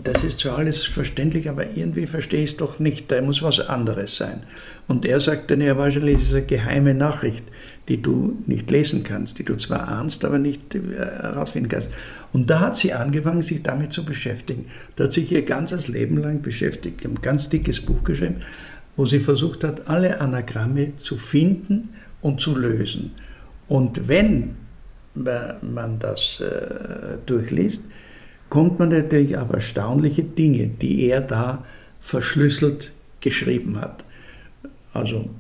das 0.03 0.23
ist 0.23 0.41
zwar 0.41 0.59
alles 0.59 0.85
verständlich, 0.85 1.49
aber 1.49 1.75
irgendwie 1.75 2.07
verstehe 2.07 2.45
ich 2.45 2.51
es 2.51 2.57
doch 2.57 2.79
nicht, 2.79 3.11
da 3.11 3.23
muss 3.23 3.43
was 3.43 3.61
anderes 3.61 4.17
sein. 4.17 4.43
Und 4.87 5.07
er 5.07 5.21
sagt 5.21 5.51
dann, 5.51 5.63
ja, 5.63 5.77
wahrscheinlich 5.79 6.17
ist 6.17 6.29
es 6.29 6.35
eine 6.35 6.45
geheime 6.45 6.95
Nachricht, 6.95 7.45
die 7.89 8.03
du 8.03 8.37
nicht 8.47 8.71
lesen 8.71 9.03
kannst, 9.03 9.39
die 9.39 9.45
du 9.45 9.57
zwar 9.57 9.89
ahnst, 9.89 10.25
aber 10.25 10.39
nicht 10.39 10.75
äh, 10.75 10.81
herausfinden 10.81 11.71
kannst. 11.71 11.89
Und 12.33 12.51
da 12.51 12.61
hat 12.61 12.77
sie 12.77 12.93
angefangen, 12.93 13.41
sich 13.41 13.63
damit 13.63 13.95
zu 13.95 14.05
beschäftigen. 14.05 14.67
Da 14.97 15.05
hat 15.05 15.15
sich 15.15 15.33
ihr 15.33 15.43
ganzes 15.43 15.89
Leben 15.89 16.19
lang 16.19 16.43
beschäftigt, 16.43 17.05
ein 17.07 17.23
ganz 17.23 17.49
dickes 17.49 17.81
Buch 17.81 18.05
geschrieben, 18.05 18.43
wo 18.99 19.07
sie 19.07 19.21
versucht 19.21 19.63
hat, 19.63 19.89
alle 19.89 20.21
Anagramme 20.21 20.97
zu 20.97 21.17
finden 21.17 21.91
und 22.21 22.41
zu 22.41 22.59
lösen. 22.59 23.13
Und 23.69 24.09
wenn 24.09 24.57
man 25.15 26.01
das 26.01 26.41
äh, 26.41 27.19
durchliest, 27.25 27.85
kommt 28.51 28.81
man 28.81 28.89
natürlich 28.89 29.37
auf 29.37 29.53
erstaunliche 29.53 30.25
Dinge, 30.25 30.67
die 30.67 31.07
er 31.07 31.21
da 31.21 31.65
verschlüsselt 32.01 32.93
geschrieben 33.21 33.81
hat. 33.81 34.05
Also 34.93 35.31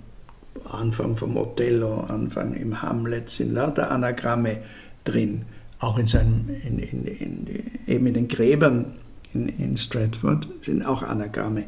Anfang 0.65 1.17
vom 1.17 1.37
Othello, 1.37 2.03
Anfang 2.03 2.55
im 2.55 2.81
Hamlet 2.81 3.29
sind 3.29 3.55
lauter 3.55 3.91
Anagramme 3.91 4.59
drin 5.03 5.47
auch 5.81 5.99
in 5.99 6.07
seinem, 6.07 6.49
in, 6.65 6.79
in, 6.79 7.05
in, 7.07 7.47
eben 7.89 8.07
in 8.07 8.15
den 8.15 8.29
Gräbern 8.29 8.93
in, 9.35 9.49
in 9.49 9.77
Stratford 9.77 10.47
sind 10.63 10.85
auch 10.85 11.03
Anagramme. 11.03 11.65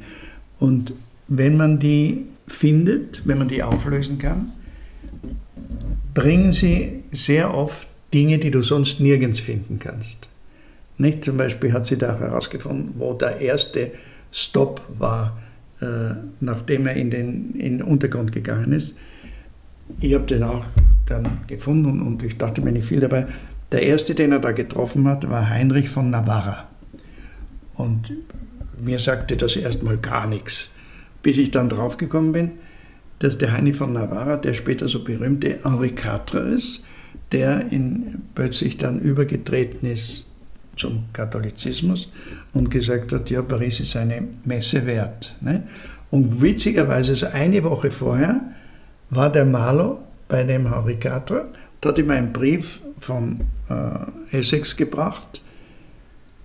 Und 0.60 0.94
wenn 1.30 1.56
man 1.56 1.78
die 1.78 2.26
findet, 2.46 3.26
wenn 3.26 3.38
man 3.38 3.48
die 3.48 3.62
auflösen 3.62 4.18
kann, 4.18 4.50
bringen 6.12 6.52
sie 6.52 7.04
sehr 7.12 7.54
oft 7.54 7.88
Dinge, 8.12 8.38
die 8.38 8.50
du 8.50 8.62
sonst 8.62 9.00
nirgends 9.00 9.38
finden 9.38 9.78
kannst. 9.78 10.28
Nicht? 10.98 11.24
Zum 11.24 11.36
Beispiel 11.36 11.72
hat 11.72 11.86
sie 11.86 11.96
da 11.96 12.18
herausgefunden, 12.18 12.94
wo 12.98 13.14
der 13.14 13.40
erste 13.40 13.92
Stop 14.32 14.82
war, 14.98 15.38
äh, 15.80 16.14
nachdem 16.40 16.88
er 16.88 16.94
in 16.94 17.10
den, 17.10 17.54
in 17.54 17.78
den 17.78 17.82
Untergrund 17.82 18.32
gegangen 18.32 18.72
ist. 18.72 18.96
Ich 20.00 20.12
habe 20.14 20.26
den 20.26 20.42
auch 20.42 20.66
dann 21.06 21.38
gefunden 21.46 22.02
und 22.02 22.22
ich 22.24 22.38
dachte 22.38 22.60
mir 22.60 22.72
nicht 22.72 22.88
viel 22.88 23.00
dabei. 23.00 23.26
Der 23.70 23.82
erste, 23.82 24.16
den 24.16 24.32
er 24.32 24.40
da 24.40 24.50
getroffen 24.50 25.06
hat, 25.06 25.30
war 25.30 25.48
Heinrich 25.48 25.88
von 25.88 26.10
Navarra. 26.10 26.68
Und 27.76 28.12
mir 28.82 28.98
sagte 28.98 29.36
das 29.36 29.54
erstmal 29.54 29.96
gar 29.96 30.26
nichts, 30.26 30.74
bis 31.22 31.38
ich 31.38 31.50
dann 31.50 31.68
draufgekommen 31.68 32.32
bin, 32.32 32.50
dass 33.18 33.38
der 33.38 33.52
Heinrich 33.52 33.76
von 33.76 33.92
Navarra, 33.92 34.36
der 34.36 34.54
später 34.54 34.88
so 34.88 35.04
berühmte 35.04 35.58
Henri 35.62 35.88
IV 35.88 36.34
ist, 36.54 36.84
der 37.32 37.70
in, 37.70 38.22
plötzlich 38.34 38.78
dann 38.78 39.00
übergetreten 39.00 39.90
ist 39.90 40.26
zum 40.76 41.04
Katholizismus 41.12 42.10
und 42.54 42.70
gesagt 42.70 43.12
hat, 43.12 43.30
ja, 43.30 43.42
Paris 43.42 43.80
ist 43.80 43.96
eine 43.96 44.22
Messe 44.44 44.86
wert. 44.86 45.34
Ne? 45.40 45.64
Und 46.10 46.40
witzigerweise, 46.40 47.14
so 47.14 47.26
eine 47.26 47.62
Woche 47.62 47.90
vorher, 47.90 48.40
war 49.10 49.30
der 49.30 49.44
Malo 49.44 49.98
bei 50.28 50.44
dem 50.44 50.72
Henri 50.72 50.94
IV 50.94 51.44
da 51.80 51.88
hat 51.88 51.98
ihm 51.98 52.10
einen 52.10 52.32
Brief 52.32 52.80
von 52.98 53.40
äh, 53.68 54.36
Essex 54.38 54.76
gebracht, 54.76 55.42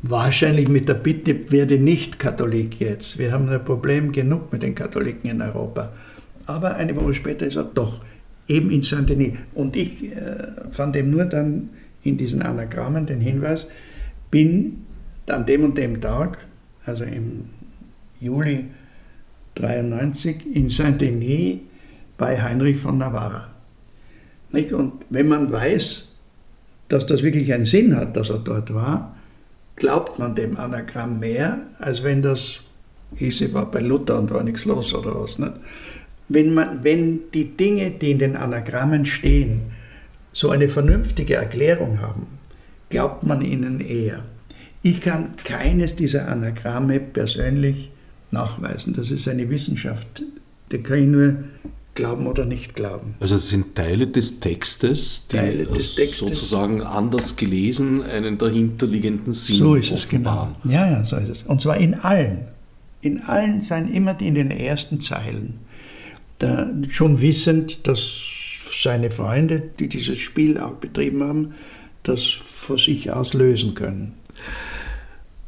wahrscheinlich 0.10 0.68
mit 0.68 0.88
der 0.88 0.96
Bitte, 0.96 1.52
werde 1.52 1.80
nicht 1.80 2.20
Katholik 2.20 2.80
jetzt. 2.80 3.18
Wir 3.18 3.32
haben 3.32 3.50
ein 3.50 3.64
Problem 3.64 4.12
genug 4.12 4.52
mit 4.52 4.62
den 4.64 4.76
Katholiken 4.76 5.30
in 5.30 5.42
Europa. 5.42 5.92
Aber 6.46 6.76
eine 6.76 6.96
Woche 6.96 7.14
später 7.14 7.48
ist 7.48 7.56
er 7.56 7.64
doch 7.64 8.02
eben 8.48 8.70
in 8.70 8.82
Saint-Denis. 8.82 9.38
Und 9.54 9.76
ich 9.76 10.12
äh, 10.16 10.48
fand 10.72 10.96
eben 10.96 11.10
nur 11.10 11.26
dann 11.26 11.70
in 12.04 12.18
diesen 12.18 12.42
Anagrammen 12.44 13.06
den 13.06 13.20
Hinweis, 13.20 13.68
bin 14.30 14.86
an 15.28 15.46
dem 15.46 15.64
und 15.64 15.78
dem 15.78 16.00
Tag, 16.02 16.38
also 16.86 17.04
im 17.04 17.46
Juli 18.20 18.66
93, 19.56 20.56
in 20.56 20.70
Saint-Denis 20.70 21.60
bei 22.18 22.42
Heinrich 22.42 22.78
von 22.78 23.00
Navarra. 23.00 23.50
Nicht? 24.52 24.72
Und 24.72 24.94
wenn 25.10 25.28
man 25.28 25.52
weiß, 25.52 26.12
dass 26.90 27.08
das 27.08 27.24
wirklich 27.24 27.52
einen 27.52 27.66
Sinn 27.66 27.96
hat, 27.96 28.16
dass 28.16 28.30
er 28.30 28.38
dort 28.38 28.72
war, 28.72 29.15
glaubt 29.76 30.20
man 30.20 30.36
dem 30.36 30.58
Anagramm 30.58 31.20
mehr, 31.20 31.60
als 31.80 32.04
wenn 32.04 32.22
das 32.22 32.62
hieß, 33.16 33.42
ich 33.42 33.54
war 33.54 33.70
bei 33.70 33.80
Luther 33.80 34.20
und 34.20 34.32
war 34.32 34.44
nichts 34.44 34.66
los 34.66 34.94
oder 34.94 35.22
was. 35.22 35.40
Nicht? 35.40 35.54
Wenn, 36.28 36.54
man, 36.54 36.84
wenn 36.84 37.32
die 37.34 37.56
Dinge, 37.56 37.92
die 37.92 38.12
in 38.12 38.20
den 38.20 38.36
Anagrammen 38.36 39.06
stehen, 39.06 39.62
so 40.32 40.50
eine 40.50 40.68
vernünftige 40.68 41.36
Erklärung 41.36 42.02
haben, 42.02 42.28
glaubt 42.90 43.24
man 43.24 43.42
ihnen 43.42 43.80
eher. 43.80 44.24
Ich 44.82 45.02
kann 45.02 45.36
keines 45.44 45.96
dieser 45.96 46.28
Anagramme 46.28 47.00
persönlich 47.00 47.92
nachweisen. 48.32 48.94
Das 48.94 49.12
ist 49.12 49.28
eine 49.28 49.50
Wissenschaft. 49.50 50.24
Da 50.70 50.78
kann 50.78 51.00
ich 51.00 51.08
nur 51.08 51.36
glauben 51.96 52.28
oder 52.28 52.46
nicht 52.46 52.76
glauben. 52.76 53.16
Also 53.20 53.38
es 53.38 53.50
sind 53.50 53.74
Teile 53.74 54.08
des 54.08 54.40
Textes, 54.42 55.28
die 55.32 55.38
Teile 55.38 55.66
des 55.66 55.96
Textes. 55.96 56.18
sozusagen 56.20 56.84
anders 56.84 57.38
gelesen 57.38 58.04
einen 58.04 58.38
dahinterliegenden 58.38 59.34
Sinn 59.34 59.56
So 59.56 59.76
ist 59.76 59.92
es 59.92 60.08
genau. 60.08 60.56
Ja, 60.66 60.90
ja, 60.92 61.04
so 61.04 61.16
ist 61.16 61.30
es. 61.30 61.44
Und 61.44 61.62
zwar 61.62 61.78
in 61.78 61.96
allen. 61.96 62.50
In 63.02 63.22
allen 63.22 63.62
seien 63.62 63.92
immer 63.92 64.20
in 64.20 64.36
den 64.36 64.52
ersten 64.52 65.00
Zeilen. 65.00 65.60
Da, 66.40 66.70
schon 66.90 67.22
wissend, 67.22 67.88
dass 67.88 68.02
seine 68.84 69.10
Freunde, 69.10 69.64
die 69.80 69.88
dieses 69.88 70.18
Spiel 70.18 70.60
auch 70.60 70.76
betrieben 70.76 71.24
haben, 71.24 71.54
das 72.04 72.24
vor 72.24 72.78
sich 72.78 73.12
aus 73.12 73.34
lösen 73.34 73.74
können. 73.74 74.14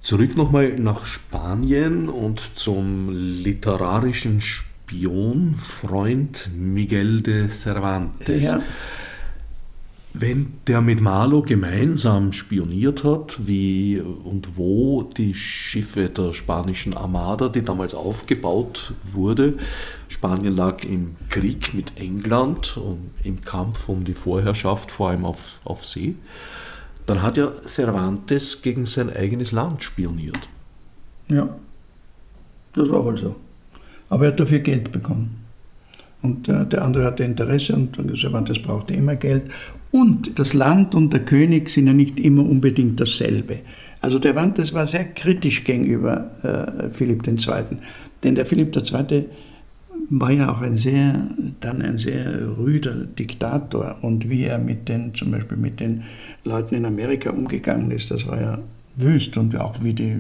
Zurück 0.02 0.38
nochmal 0.38 0.80
nach 0.80 1.06
Spanien 1.06 2.08
und 2.08 2.40
zum 2.40 3.10
literarischen 3.12 4.40
Spiel. 4.40 4.67
Spion, 4.88 5.56
Freund 5.58 6.50
Miguel 6.56 7.20
de 7.22 7.50
Cervantes. 7.50 8.46
Ja. 8.46 8.62
Wenn 10.14 10.54
der 10.66 10.80
mit 10.80 11.02
Marlow 11.02 11.42
gemeinsam 11.42 12.32
spioniert 12.32 13.04
hat, 13.04 13.46
wie 13.46 14.00
und 14.00 14.56
wo 14.56 15.04
die 15.04 15.34
Schiffe 15.34 16.08
der 16.08 16.34
spanischen 16.34 16.94
Armada, 16.94 17.50
die 17.50 17.64
damals 17.64 17.94
aufgebaut 17.94 18.94
wurde, 19.04 19.58
Spanien 20.08 20.56
lag 20.56 20.86
im 20.86 21.18
Krieg 21.28 21.74
mit 21.74 21.98
England 21.98 22.78
und 22.78 23.12
im 23.24 23.42
Kampf 23.42 23.90
um 23.90 24.06
die 24.06 24.14
Vorherrschaft, 24.14 24.90
vor 24.90 25.10
allem 25.10 25.26
auf, 25.26 25.60
auf 25.66 25.86
See, 25.86 26.16
dann 27.06 27.22
hat 27.22 27.36
ja 27.36 27.52
Cervantes 27.68 28.62
gegen 28.62 28.86
sein 28.86 29.14
eigenes 29.14 29.52
Land 29.52 29.84
spioniert. 29.84 30.48
Ja, 31.28 31.50
das 32.72 32.90
war 32.90 33.04
wohl 33.04 33.18
so. 33.18 33.36
Aber 34.10 34.26
er 34.26 34.32
hat 34.32 34.40
dafür 34.40 34.60
Geld 34.60 34.92
bekommen. 34.92 35.48
Und 36.22 36.50
äh, 36.50 36.66
der 36.66 36.84
andere 36.84 37.06
hatte 37.06 37.24
Interesse 37.24 37.76
und 37.76 37.96
Cervantes 38.18 38.62
brauchte 38.62 38.94
immer 38.94 39.16
Geld. 39.16 39.44
Und 39.92 40.38
das 40.40 40.54
Land 40.54 40.96
und 40.96 41.14
der 41.14 41.22
König 41.22 41.70
sind 41.70 41.88
ja 41.88 41.94
nicht 41.94 42.20
immer 42.20 42.44
unbedingt 42.44 43.00
dasselbe. 43.00 43.60
Also 44.02 44.20
der 44.20 44.34
Cervantes 44.34 44.74
war 44.74 44.86
sehr 44.86 45.06
kritisch 45.06 45.64
gegenüber 45.64 46.32
äh, 46.44 46.90
Philipp 46.90 47.26
II. 47.28 47.38
Denn 48.24 48.36
der 48.36 48.46
Philipp 48.46 48.76
II. 48.76 49.26
war 50.10 50.32
ja 50.32 50.52
auch 50.52 50.62
ein 50.62 50.78
sehr, 50.78 51.28
dann 51.60 51.82
ein 51.82 51.98
sehr 51.98 52.58
rüder 52.58 53.06
Diktator. 53.06 53.98
Und 54.02 54.30
wie 54.30 54.44
er 54.44 54.58
mit 54.58 54.90
den, 54.90 55.14
zum 55.14 55.32
Beispiel 55.32 55.58
mit 55.58 55.80
den 55.80 56.04
Leuten 56.44 56.76
in 56.76 56.86
Amerika 56.86 57.32
umgegangen 57.32 57.92
ist, 57.92 58.12
das 58.12 58.26
war 58.28 58.42
ja 58.42 58.60
wüst. 58.96 59.38
Und 59.38 59.56
auch 59.58 59.84
wie, 59.84 59.94
die, 59.94 60.16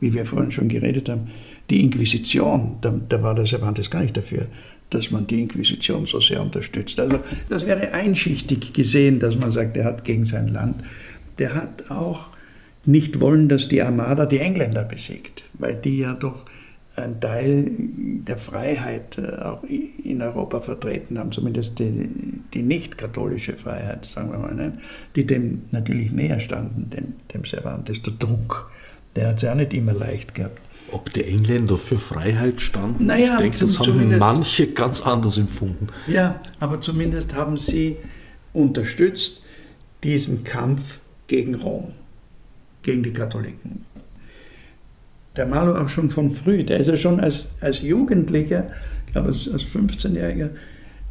wie 0.00 0.14
wir 0.14 0.24
vorhin 0.26 0.50
schon 0.50 0.68
geredet 0.68 1.08
haben, 1.08 1.28
die 1.70 1.82
Inquisition, 1.82 2.76
da, 2.80 2.94
da 3.08 3.22
war 3.22 3.34
der 3.34 3.46
Cervantes 3.46 3.90
gar 3.90 4.02
nicht 4.02 4.16
dafür 4.16 4.46
dass 4.92 5.10
man 5.10 5.26
die 5.26 5.40
Inquisition 5.40 6.06
so 6.06 6.20
sehr 6.20 6.42
unterstützt. 6.42 7.00
Also 7.00 7.18
das 7.48 7.66
wäre 7.66 7.92
einschichtig 7.92 8.72
gesehen, 8.72 9.20
dass 9.20 9.36
man 9.36 9.50
sagt, 9.50 9.76
er 9.76 9.84
hat 9.84 10.04
gegen 10.04 10.24
sein 10.24 10.48
Land. 10.48 10.76
Der 11.38 11.54
hat 11.54 11.90
auch 11.90 12.28
nicht 12.84 13.20
wollen, 13.20 13.48
dass 13.48 13.68
die 13.68 13.82
Armada 13.82 14.26
die 14.26 14.38
Engländer 14.38 14.84
besiegt, 14.84 15.44
weil 15.54 15.76
die 15.76 15.98
ja 15.98 16.14
doch 16.14 16.44
einen 16.94 17.20
Teil 17.20 17.70
der 18.26 18.36
Freiheit 18.36 19.16
äh, 19.16 19.40
auch 19.42 19.62
in 19.64 20.20
Europa 20.20 20.60
vertreten 20.60 21.18
haben, 21.18 21.32
zumindest 21.32 21.78
die, 21.78 22.10
die 22.52 22.62
nicht-katholische 22.62 23.54
Freiheit, 23.54 24.04
sagen 24.04 24.30
wir 24.30 24.38
mal, 24.38 24.54
ne? 24.54 24.78
die 25.16 25.24
dem 25.24 25.62
natürlich 25.70 26.12
näher 26.12 26.38
standen, 26.38 26.90
dem, 26.90 27.14
dem 27.32 27.44
Cervantes, 27.44 28.02
der 28.02 28.12
Druck. 28.12 28.70
Der 29.16 29.28
hat 29.28 29.36
es 29.36 29.42
ja 29.42 29.54
nicht 29.54 29.72
immer 29.72 29.94
leicht 29.94 30.34
gehabt. 30.34 30.60
Ob 30.92 31.12
die 31.12 31.24
Engländer 31.24 31.76
für 31.76 31.98
Freiheit 31.98 32.60
standen? 32.60 33.06
Naja, 33.06 33.32
ich 33.32 33.38
denke, 33.38 33.58
das 33.58 33.78
haben 33.78 34.18
manche 34.18 34.68
ganz 34.68 35.00
anders 35.00 35.38
empfunden. 35.38 35.88
Ja, 36.06 36.40
aber 36.60 36.80
zumindest 36.80 37.34
haben 37.34 37.56
sie 37.56 37.96
unterstützt 38.52 39.42
diesen 40.02 40.44
Kampf 40.44 41.00
gegen 41.26 41.54
Rom, 41.54 41.92
gegen 42.82 43.02
die 43.02 43.12
Katholiken. 43.12 43.86
Der 45.36 45.46
Marlow 45.46 45.74
auch 45.76 45.88
schon 45.88 46.10
von 46.10 46.30
früh, 46.30 46.62
der 46.62 46.78
ist 46.78 46.88
ja 46.88 46.96
schon 46.96 47.18
als, 47.18 47.48
als 47.60 47.80
Jugendlicher, 47.80 48.66
ich 49.06 49.12
glaube 49.12 49.28
als, 49.28 49.48
als 49.50 49.62
15-Jähriger, 49.62 50.50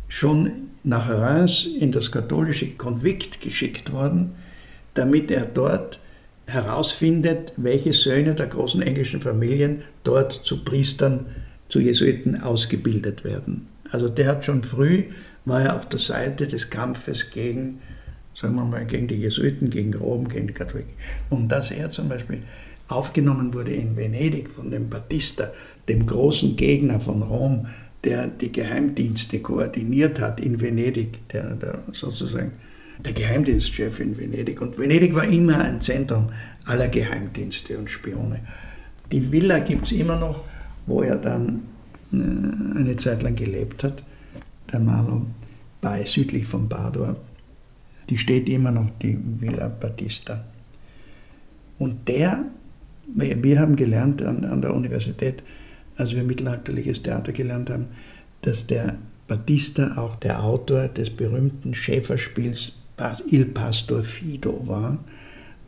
schon 0.07 0.51
nach 0.83 1.09
Reims 1.09 1.65
in 1.65 1.91
das 1.91 2.11
katholische 2.11 2.71
Konvikt 2.71 3.41
geschickt 3.41 3.91
worden, 3.91 4.33
damit 4.93 5.31
er 5.31 5.45
dort 5.45 5.99
herausfindet, 6.47 7.53
welche 7.57 7.93
Söhne 7.93 8.35
der 8.35 8.47
großen 8.47 8.81
englischen 8.81 9.21
Familien 9.21 9.83
dort 10.03 10.31
zu 10.31 10.63
Priestern, 10.63 11.27
zu 11.69 11.79
Jesuiten 11.79 12.41
ausgebildet 12.41 13.23
werden. 13.23 13.67
Also 13.91 14.09
der 14.09 14.27
hat 14.27 14.45
schon 14.45 14.63
früh, 14.63 15.03
war 15.45 15.61
er 15.61 15.75
auf 15.75 15.87
der 15.87 15.99
Seite 15.99 16.47
des 16.47 16.69
Kampfes 16.69 17.31
gegen, 17.31 17.79
sagen 18.33 18.55
wir 18.55 18.65
mal, 18.65 18.85
gegen 18.85 19.07
die 19.07 19.15
Jesuiten, 19.15 19.69
gegen 19.69 19.93
Rom, 19.93 20.27
gegen 20.27 20.47
die 20.47 20.53
Katholiken. 20.53 20.91
Und 21.29 21.49
dass 21.49 21.71
er 21.71 21.89
zum 21.89 22.09
Beispiel 22.09 22.39
aufgenommen 22.87 23.53
wurde 23.53 23.71
in 23.71 23.95
Venedig 23.95 24.49
von 24.49 24.69
dem 24.69 24.89
Battista, 24.89 25.51
dem 25.87 26.05
großen 26.05 26.55
Gegner 26.55 26.99
von 26.99 27.21
Rom, 27.21 27.67
der 28.03 28.27
die 28.27 28.51
Geheimdienste 28.51 29.39
koordiniert 29.39 30.19
hat 30.19 30.39
in 30.39 30.59
Venedig, 30.59 31.27
der, 31.29 31.55
der 31.55 31.79
sozusagen 31.93 32.53
der 33.05 33.13
Geheimdienstchef 33.13 33.99
in 33.99 34.17
Venedig. 34.17 34.61
Und 34.61 34.77
Venedig 34.77 35.15
war 35.15 35.25
immer 35.25 35.59
ein 35.59 35.81
Zentrum 35.81 36.29
aller 36.65 36.87
Geheimdienste 36.87 37.77
und 37.77 37.89
Spione. 37.89 38.41
Die 39.11 39.31
Villa 39.31 39.59
gibt 39.59 39.87
es 39.87 39.91
immer 39.91 40.17
noch, 40.17 40.45
wo 40.85 41.01
er 41.01 41.17
dann 41.17 41.63
äh, 42.13 42.17
eine 42.17 42.95
Zeit 42.97 43.23
lang 43.23 43.35
gelebt 43.35 43.83
hat, 43.83 44.03
der 44.71 44.79
Marlow, 44.79 45.25
bei 45.81 46.05
südlich 46.05 46.45
von 46.45 46.69
Padua. 46.69 47.15
Die 48.09 48.17
steht 48.17 48.47
immer 48.49 48.71
noch, 48.71 48.89
die 49.01 49.17
Villa 49.39 49.67
Battista. 49.67 50.45
Und 51.79 52.07
der, 52.07 52.45
wir 53.07 53.59
haben 53.59 53.75
gelernt 53.75 54.21
an, 54.21 54.45
an 54.45 54.61
der 54.61 54.73
Universität, 54.73 55.43
als 55.97 56.13
wir 56.13 56.23
mittelalterliches 56.23 57.03
Theater 57.03 57.31
gelernt 57.31 57.69
haben, 57.69 57.87
dass 58.41 58.67
der 58.67 58.97
Battista 59.27 59.97
auch 59.97 60.15
der 60.15 60.43
Autor 60.43 60.87
des 60.87 61.09
berühmten 61.09 61.73
Schäferspiels 61.73 62.73
Il 63.29 63.45
Pastor 63.45 64.03
Fido 64.03 64.61
war, 64.65 64.97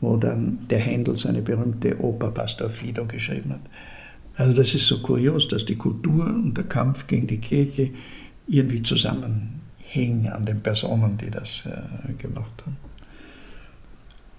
wo 0.02 0.18
dann 0.18 0.60
der 0.70 0.80
Händel 0.80 1.16
seine 1.16 1.42
berühmte 1.42 2.00
Oper 2.00 2.32
Pastor 2.32 2.70
Fido 2.70 3.06
geschrieben 3.06 3.52
hat. 3.52 3.62
Also 4.36 4.54
das 4.54 4.74
ist 4.74 4.88
so 4.88 5.00
kurios, 5.00 5.48
dass 5.48 5.66
die 5.66 5.76
Kultur 5.76 6.26
und 6.26 6.56
der 6.56 6.66
Kampf 6.66 7.08
gegen 7.08 7.28
die 7.28 7.40
Kirche 7.40 7.92
irgendwie 8.48 8.82
zusammenhing 8.82 10.28
an 10.32 10.46
den 10.46 10.62
Personen, 10.62 11.18
die 11.18 11.30
das 11.30 11.64
äh, 11.66 12.14
gemacht 12.14 12.64
haben. 12.66 12.78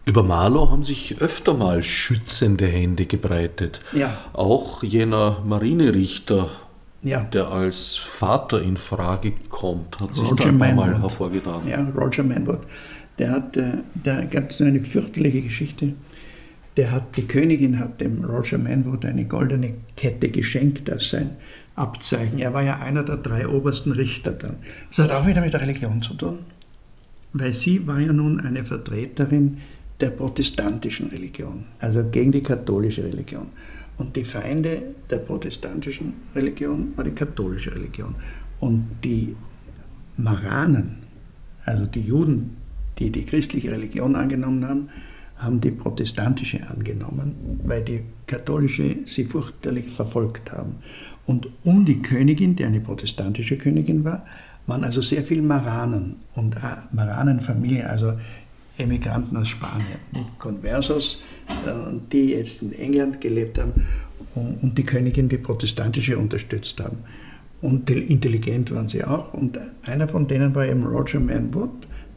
Über 0.06 0.22
Marlow 0.22 0.70
haben 0.70 0.84
sich 0.84 1.20
öfter 1.20 1.54
mal 1.54 1.82
schützende 1.82 2.66
Hände 2.66 3.06
gebreitet. 3.06 3.80
Ja. 3.94 4.18
Auch 4.34 4.82
jener 4.82 5.42
Marinerichter, 5.46 6.50
ja. 7.04 7.20
der 7.20 7.48
als 7.48 7.96
Vater 7.96 8.62
in 8.62 8.76
Frage 8.76 9.32
kommt, 9.48 10.00
hat 10.00 10.14
sich 10.14 10.24
Roger 10.24 10.52
paar 10.52 10.74
Mal 10.74 11.00
hervorgetan. 11.00 11.68
Ja, 11.68 11.86
Roger 11.96 12.24
Manwood. 12.24 12.60
Der 13.18 13.30
hat, 13.30 13.56
äh, 13.56 13.78
da 14.02 14.24
gab 14.24 14.50
es 14.50 14.60
eine 14.60 14.80
fürchterliche 14.80 15.42
Geschichte. 15.42 15.92
Der 16.76 16.90
hat, 16.90 17.16
die 17.16 17.26
Königin 17.26 17.78
hat 17.78 18.00
dem 18.00 18.24
Roger 18.24 18.58
Manwood 18.58 19.04
eine 19.04 19.26
goldene 19.26 19.74
Kette 19.96 20.30
geschenkt 20.30 20.90
als 20.90 21.10
sein 21.10 21.36
Abzeichen. 21.76 22.38
Er 22.38 22.52
war 22.52 22.62
ja 22.62 22.78
einer 22.78 23.04
der 23.04 23.18
drei 23.18 23.46
obersten 23.46 23.92
Richter 23.92 24.32
dann. 24.32 24.56
Das 24.88 25.10
hat 25.10 25.12
auch 25.12 25.26
wieder 25.26 25.40
mit 25.40 25.52
der 25.52 25.60
Religion 25.60 26.02
zu 26.02 26.14
tun, 26.14 26.40
weil 27.32 27.54
sie 27.54 27.86
war 27.86 28.00
ja 28.00 28.12
nun 28.12 28.40
eine 28.40 28.64
Vertreterin 28.64 29.58
der 30.00 30.10
protestantischen 30.10 31.10
Religion, 31.10 31.64
also 31.78 32.02
gegen 32.10 32.32
die 32.32 32.42
katholische 32.42 33.04
Religion. 33.04 33.46
Und 33.96 34.16
die 34.16 34.24
Feinde 34.24 34.82
der 35.10 35.18
protestantischen 35.18 36.14
Religion 36.34 36.92
war 36.96 37.04
die 37.04 37.12
katholische 37.12 37.74
Religion. 37.74 38.14
Und 38.60 38.86
die 39.04 39.36
Maranen, 40.16 40.98
also 41.64 41.86
die 41.86 42.02
Juden, 42.02 42.56
die 42.98 43.10
die 43.10 43.24
christliche 43.24 43.70
Religion 43.70 44.16
angenommen 44.16 44.66
haben, 44.66 44.88
haben 45.36 45.60
die 45.60 45.70
protestantische 45.70 46.66
angenommen, 46.68 47.60
weil 47.64 47.82
die 47.82 48.02
katholische 48.26 48.98
sie 49.04 49.24
fürchterlich 49.24 49.88
verfolgt 49.88 50.52
haben. 50.52 50.76
Und 51.26 51.48
um 51.64 51.84
die 51.84 52.02
Königin, 52.02 52.54
die 52.54 52.64
eine 52.64 52.80
protestantische 52.80 53.58
Königin 53.58 54.04
war, 54.04 54.24
waren 54.66 54.84
also 54.84 55.00
sehr 55.00 55.22
viele 55.22 55.42
Maranen 55.42 56.16
und 56.34 56.56
Maranenfamilie, 56.92 57.88
also 57.88 58.14
Emigranten 58.78 59.36
aus 59.36 59.48
Spanien, 59.48 60.00
nicht 60.12 60.38
Conversos, 60.38 61.22
äh, 61.66 61.70
die 62.12 62.30
jetzt 62.30 62.62
in 62.62 62.72
England 62.72 63.20
gelebt 63.20 63.58
haben 63.58 63.72
und 64.34 64.76
die 64.76 64.82
Königin, 64.82 65.28
die 65.28 65.38
protestantische 65.38 66.18
unterstützt 66.18 66.80
haben. 66.80 66.98
Und 67.62 67.88
intelligent 67.88 68.74
waren 68.74 68.88
sie 68.88 69.04
auch. 69.04 69.32
Und 69.32 69.58
einer 69.86 70.08
von 70.08 70.26
denen 70.26 70.54
war 70.54 70.66
eben 70.66 70.84
Roger 70.84 71.20
Manwood, 71.20 71.70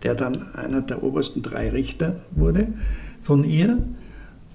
der 0.04 0.16
dann 0.16 0.54
einer 0.56 0.82
der 0.82 1.04
obersten 1.04 1.42
drei 1.42 1.70
Richter 1.70 2.22
wurde 2.32 2.68
von 3.22 3.44
ihr, 3.44 3.78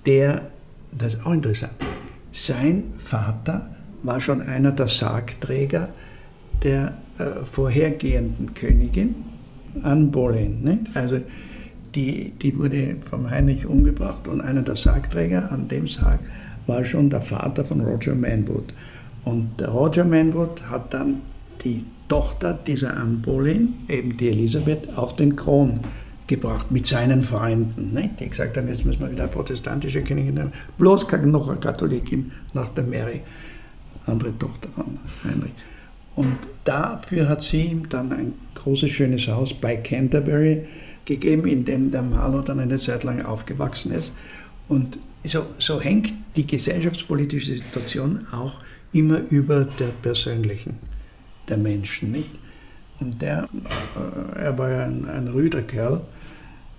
der, 0.07 0.43
das 0.91 1.15
ist 1.15 1.27
auch 1.27 1.33
interessant, 1.33 1.73
sein 2.31 2.95
Vater 2.97 3.69
war 4.03 4.21
schon 4.21 4.41
einer 4.41 4.73
der 4.73 4.87
Sargträger 4.87 5.91
der 6.63 6.97
äh, 7.19 7.45
vorhergehenden 7.45 8.55
Königin, 8.55 9.15
Anne 9.83 10.07
Boleyn. 10.07 10.63
Nicht? 10.63 10.97
Also 10.97 11.21
die, 11.95 12.31
die 12.31 12.59
wurde 12.59 12.97
vom 13.09 13.31
Heinrich 13.31 13.67
umgebracht 13.67 14.29
und 14.29 14.41
einer 14.41 14.63
der 14.63 14.77
Sargträger 14.77 15.51
an 15.53 15.69
dem 15.69 15.87
Sarg 15.87 16.21
war 16.67 16.85
schon 16.85 17.11
der 17.11 17.23
Vater 17.23 17.65
von 17.65 17.81
Roger 17.81 18.15
Manwood. 18.15 18.73
Und 19.25 19.61
Roger 19.67 20.05
Manwood 20.05 20.63
hat 20.69 20.95
dann 20.95 21.23
die 21.65 21.85
Tochter 22.09 22.59
dieser 22.67 22.97
Anne 22.97 23.17
Boleyn, 23.17 23.75
eben 23.89 24.17
die 24.17 24.29
Elisabeth, 24.29 24.97
auf 24.97 25.17
den 25.17 25.37
Kron 25.37 25.81
gebracht 26.27 26.71
mit 26.71 26.87
seinen 26.87 27.23
Freunden, 27.23 27.93
ne? 27.93 28.11
die 28.19 28.29
gesagt 28.29 28.57
haben, 28.57 28.69
jetzt 28.69 28.85
müssen 28.85 29.01
wir 29.01 29.11
wieder 29.11 29.27
protestantische 29.27 30.03
Königin 30.03 30.39
haben, 30.39 30.53
bloß 30.79 31.07
noch 31.25 31.49
eine 31.49 31.59
Katholikin 31.59 32.33
nach 32.55 32.71
der 32.71 32.85
Mary, 32.85 33.21
andere 34.07 34.37
Tochter 34.39 34.69
von 34.75 34.99
Heinrich. 35.25 35.53
Und 36.15 36.37
dafür 36.65 37.29
hat 37.29 37.43
sie 37.43 37.63
ihm 37.63 37.89
dann 37.89 38.13
ein 38.13 38.35
großes, 38.55 38.91
schönes 38.91 39.29
Haus 39.29 39.55
bei 39.55 39.77
Canterbury 39.77 40.67
gegeben, 41.05 41.47
in 41.47 41.65
dem 41.65 41.91
der 41.91 42.03
Maler 42.03 42.43
dann 42.43 42.61
eine 42.61 42.79
Zeit 42.79 43.05
lang 43.05 43.23
aufgewachsen 43.23 43.93
ist. 43.93 44.13
Und 44.69 44.99
so, 45.25 45.47
so 45.59 45.81
hängt 45.81 46.13
die 46.37 46.47
gesellschaftspolitische 46.47 47.55
Situation 47.55 48.27
auch 48.33 48.61
immer 48.93 49.21
über 49.31 49.65
der 49.65 49.89
persönlichen 50.03 50.79
der 51.49 51.57
Menschen. 51.57 52.13
Nicht? 52.13 52.31
Und 53.01 53.21
der, 53.21 53.49
äh, 54.37 54.41
er 54.41 54.59
war 54.59 54.71
ja 54.71 54.85
ein, 54.85 55.09
ein 55.09 55.29
rüder 55.29 55.63
Kerl, 55.63 56.03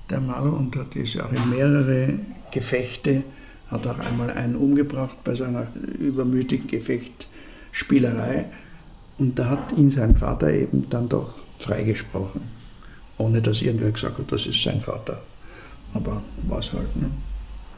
der 0.10 0.20
Maler, 0.20 0.54
und 0.54 0.76
hat 0.76 0.96
ist 0.96 1.20
auch 1.20 1.32
in 1.32 1.50
mehrere 1.50 2.20
Gefechte, 2.52 3.24
hat 3.70 3.88
auch 3.88 4.00
einmal 4.00 4.30
einen 4.32 4.56
umgebracht 4.56 5.18
bei 5.24 5.36
seiner 5.36 5.68
übermütigen 6.00 6.68
Gefechtsspielerei. 6.68 8.46
Und 9.18 9.38
da 9.40 9.50
hat 9.50 9.74
ihn 9.78 9.90
sein 9.90 10.16
Vater 10.16 10.52
eben 10.52 10.90
dann 10.90 11.10
doch 11.10 11.34
freigesprochen, 11.58 12.42
ohne 13.18 13.42
dass 13.42 13.62
irgendwer 13.62 13.92
gesagt 13.92 14.18
hat, 14.18 14.32
das 14.32 14.46
ist 14.46 14.62
sein 14.62 14.82
Vater. 14.82 15.22
Aber 15.94 16.22
war 16.44 16.60
es 16.60 16.74
halt. 16.74 16.96
Ne? 16.96 17.10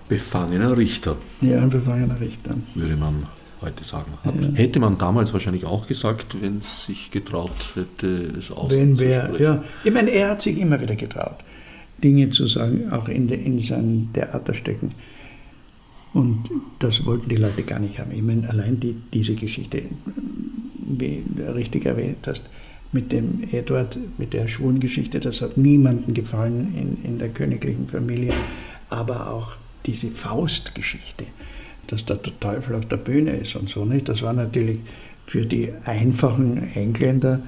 Befangener 0.08 0.78
Richter. 0.78 1.18
Ja, 1.42 1.62
ein 1.62 1.70
befangener 1.70 2.20
Richter. 2.20 2.52
Würde 2.76 2.96
man 2.96 3.24
heute 3.62 3.84
sagen. 3.84 4.14
Hat, 4.24 4.40
ja. 4.40 4.50
Hätte 4.54 4.80
man 4.80 4.98
damals 4.98 5.34
wahrscheinlich 5.34 5.66
auch 5.66 5.88
gesagt, 5.88 6.38
wenn 6.42 6.60
es 6.60 6.86
sich 6.86 7.12
getraut 7.12 7.74
hätte, 7.76 8.08
es 8.38 8.52
auszusprechen. 8.52 9.36
Ja. 9.40 9.64
Ich 9.84 9.92
meine, 9.92 10.12
er 10.12 10.30
hat 10.30 10.42
sich 10.42 10.60
immer 10.60 10.80
wieder 10.80 10.96
getraut, 10.96 11.38
Dinge 12.04 12.30
zu 12.30 12.48
sagen, 12.48 12.92
auch 12.92 13.08
in, 13.08 13.28
de, 13.28 13.44
in 13.44 13.60
seinen 13.60 14.14
Theaterstücken. 14.14 14.94
Und 16.14 16.50
das 16.80 17.06
wollten 17.06 17.28
die 17.28 17.36
Leute 17.36 17.64
gar 17.64 17.80
nicht 17.80 18.00
haben. 18.00 18.12
Ich 18.12 18.22
meine, 18.22 18.50
allein 18.50 18.80
die, 18.80 18.96
diese 19.14 19.36
Geschichte, 19.36 19.84
wie 20.86 21.24
du 21.28 21.54
richtig 21.54 21.86
erwähnt 21.86 22.26
hast, 22.26 22.50
mit 22.96 23.12
dem 23.12 23.44
Edward, 23.52 23.98
mit 24.18 24.32
der 24.32 24.48
schwulen 24.48 24.80
Geschichte, 24.80 25.20
das 25.20 25.42
hat 25.42 25.58
niemandem 25.58 26.14
gefallen 26.14 26.74
in, 26.76 27.12
in 27.12 27.20
der 27.20 27.28
königlichen 27.28 27.90
Familie. 27.90 28.34
Aber 28.90 29.30
auch 29.32 29.58
diese 29.86 30.10
Faustgeschichte, 30.10 31.26
dass 31.88 32.06
da 32.06 32.16
der 32.16 32.40
Teufel 32.40 32.76
auf 32.76 32.86
der 32.86 32.98
Bühne 32.98 33.36
ist 33.36 33.56
und 33.58 33.70
so 33.70 33.84
nicht. 33.84 34.08
Das 34.08 34.22
war 34.22 34.32
natürlich 34.32 34.80
für 35.26 35.46
die 35.46 35.74
einfachen 35.84 36.74
Engländer, 36.74 37.42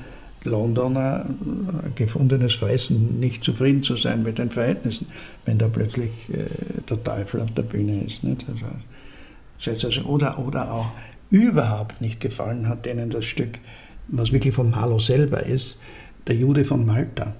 Londoner 0.44 1.26
äh, 1.26 1.90
gefundenes 1.96 2.56
Fressen, 2.56 3.20
nicht 3.20 3.44
zufrieden 3.44 3.84
zu 3.84 3.96
sein 3.96 4.24
mit 4.24 4.40
den 4.40 4.50
Verhältnissen, 4.50 5.08
wenn 5.46 5.58
da 5.58 5.70
plötzlich 5.70 6.12
äh, 6.30 6.46
der 6.90 7.02
Teufel 7.04 7.40
auf 7.40 7.54
der 7.54 7.64
Bühne 7.64 8.04
ist. 8.04 8.24
Nicht? 8.24 8.46
Also, 8.50 10.02
oder, 10.04 10.40
oder 10.40 10.72
auch 10.72 10.92
überhaupt 11.30 12.02
nicht 12.02 12.20
gefallen 12.20 12.68
hat 12.68 12.86
denen 12.86 13.10
das 13.10 13.26
Stück, 13.26 13.60
was 14.08 14.32
wirklich 14.32 14.54
von 14.54 14.70
Marlow 14.70 15.00
selber 15.00 15.46
ist, 15.46 15.80
der 16.28 16.36
Jude 16.36 16.64
von 16.64 16.86
Malta. 16.86 17.36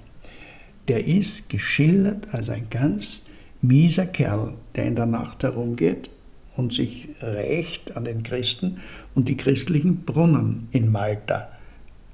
Der 0.88 1.06
ist 1.06 1.50
geschildert 1.50 2.34
als 2.34 2.50
ein 2.50 2.70
ganz 2.70 3.26
mieser 3.62 4.06
Kerl, 4.06 4.54
der 4.76 4.86
in 4.86 4.96
der 4.96 5.06
Nacht 5.06 5.44
herumgeht 5.44 6.10
und 6.56 6.74
sich 6.74 7.10
rächt 7.22 7.96
an 7.96 8.06
den 8.06 8.24
Christen 8.24 8.78
und 9.16 9.30
die 9.30 9.38
christlichen 9.38 10.04
Brunnen 10.04 10.68
in 10.72 10.92
Malta 10.92 11.50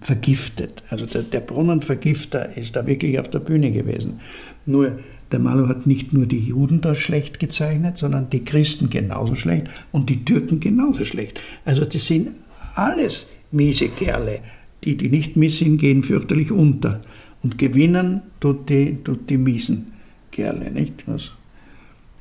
vergiftet. 0.01 0.83
Also 0.89 1.05
der, 1.05 1.23
der 1.23 1.39
Brunnenvergifter 1.39 2.57
ist 2.57 2.75
da 2.75 2.85
wirklich 2.85 3.19
auf 3.19 3.29
der 3.29 3.39
Bühne 3.39 3.71
gewesen. 3.71 4.19
Nur 4.65 4.99
der 5.31 5.39
Malo 5.39 5.67
hat 5.67 5.87
nicht 5.87 6.13
nur 6.13 6.25
die 6.25 6.39
Juden 6.39 6.81
da 6.81 6.93
schlecht 6.93 7.39
gezeichnet, 7.39 7.97
sondern 7.97 8.29
die 8.29 8.43
Christen 8.43 8.89
genauso 8.89 9.35
schlecht 9.35 9.67
und 9.91 10.09
die 10.09 10.25
Türken 10.25 10.59
genauso 10.59 11.05
schlecht. 11.05 11.41
Also 11.65 11.85
das 11.85 12.05
sind 12.05 12.31
alles 12.75 13.27
miese 13.53 13.89
Kerle. 13.89 14.39
Die, 14.83 14.97
die 14.97 15.09
nicht 15.09 15.37
mies 15.37 15.59
sind, 15.59 15.77
gehen 15.77 16.03
fürchterlich 16.03 16.51
unter. 16.51 17.01
Und 17.41 17.57
gewinnen 17.57 18.21
tut 18.39 18.69
die, 18.69 18.97
tut 19.03 19.29
die 19.29 19.37
miesen 19.37 19.93
Kerle, 20.31 20.71
nicht? 20.71 21.03
Was 21.07 21.31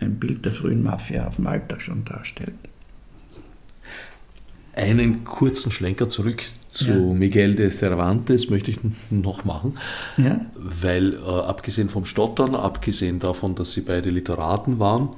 ein 0.02 0.16
Bild 0.16 0.44
der 0.44 0.52
frühen 0.52 0.82
Mafia 0.82 1.26
auf 1.26 1.38
Malta 1.38 1.80
schon 1.80 2.04
darstellt. 2.04 2.54
Einen 4.74 5.24
kurzen 5.24 5.70
Schlenker 5.70 6.08
zurück 6.08 6.42
zu 6.70 6.90
ja. 6.90 7.14
Miguel 7.14 7.54
de 7.54 7.70
Cervantes 7.70 8.48
möchte 8.48 8.70
ich 8.70 8.78
noch 9.10 9.44
machen, 9.44 9.74
ja. 10.16 10.40
weil 10.56 11.14
äh, 11.14 11.18
abgesehen 11.18 11.90
vom 11.90 12.06
Stottern, 12.06 12.54
abgesehen 12.54 13.18
davon, 13.18 13.54
dass 13.54 13.72
sie 13.72 13.82
beide 13.82 14.08
Literaten 14.08 14.78
waren 14.78 15.10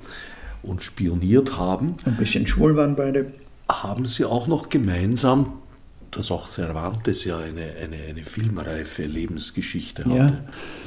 und 0.64 0.82
spioniert 0.82 1.56
haben, 1.56 1.94
ein 2.04 2.16
bisschen 2.16 2.48
schwul 2.48 2.74
waren 2.74 2.96
beide, 2.96 3.32
haben 3.68 4.06
sie 4.06 4.24
auch 4.24 4.48
noch 4.48 4.70
gemeinsam, 4.70 5.52
dass 6.16 6.30
auch 6.30 6.50
Cervantes 6.50 7.24
ja 7.24 7.38
eine, 7.38 7.72
eine, 7.82 7.96
eine 8.08 8.24
filmreife 8.24 9.04
Lebensgeschichte 9.04 10.04
hatte. 10.04 10.42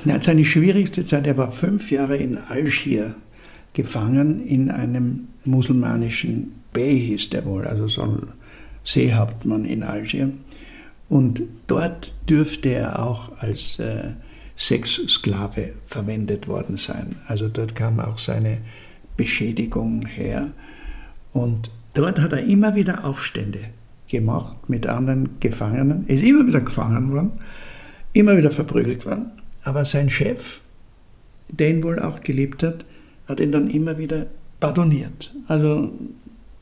Ja. 0.06 0.22
seine 0.22 0.46
schwierigste 0.46 1.06
Zeit, 1.06 1.28
er 1.28 1.38
war 1.38 1.52
fünf 1.52 1.92
Jahre 1.92 2.18
in 2.18 2.38
Algier 2.38 3.16
gefangen 3.74 4.46
in 4.46 4.72
einem 4.72 5.28
musulmanischen 5.46 6.54
Bey, 6.74 7.00
hieß 7.00 7.30
der 7.30 7.46
wohl, 7.46 7.66
also 7.66 7.88
so 7.88 8.02
ein 8.04 8.28
Seehauptmann 8.84 9.66
in 9.66 9.84
Algier. 9.84 10.32
Und 11.10 11.42
dort 11.68 12.14
dürfte 12.30 12.70
er 12.70 13.04
auch 13.04 13.32
als 13.40 13.80
äh, 13.80 14.12
Sexsklave 14.58 15.74
verwendet 15.86 16.48
worden 16.48 16.78
sein. 16.78 17.18
Also 17.28 17.48
dort 17.48 17.76
kam 17.76 18.00
auch 18.00 18.18
seine 18.18 18.60
Beschädigung 19.16 20.06
her. 20.06 20.52
Und 21.34 21.70
dort 21.94 22.20
hat 22.20 22.34
er 22.34 22.44
immer 22.44 22.76
wieder 22.76 23.06
Aufstände 23.06 23.60
gemacht 24.08 24.70
mit 24.70 24.88
anderen 24.88 25.39
Gefangenen. 25.39 26.05
Er 26.08 26.16
ist 26.16 26.24
immer 26.24 26.47
wieder 26.47 26.62
gefangen 26.62 27.12
worden, 27.12 27.32
immer 28.14 28.38
wieder 28.38 28.51
verprügelt 28.51 29.05
worden. 29.05 29.32
Aber 29.64 29.86
sein 29.86 30.10
Chef, 30.10 30.62
den 31.49 31.84
wohl 31.84 31.99
auch 31.99 32.22
geliebt 32.22 32.64
hat, 32.64 32.86
hat 33.28 33.39
ihn 33.39 33.51
dann 33.51 33.70
immer 33.70 33.97
wieder 33.97 34.28
pardoniert. 34.60 35.36
Also 35.47 35.91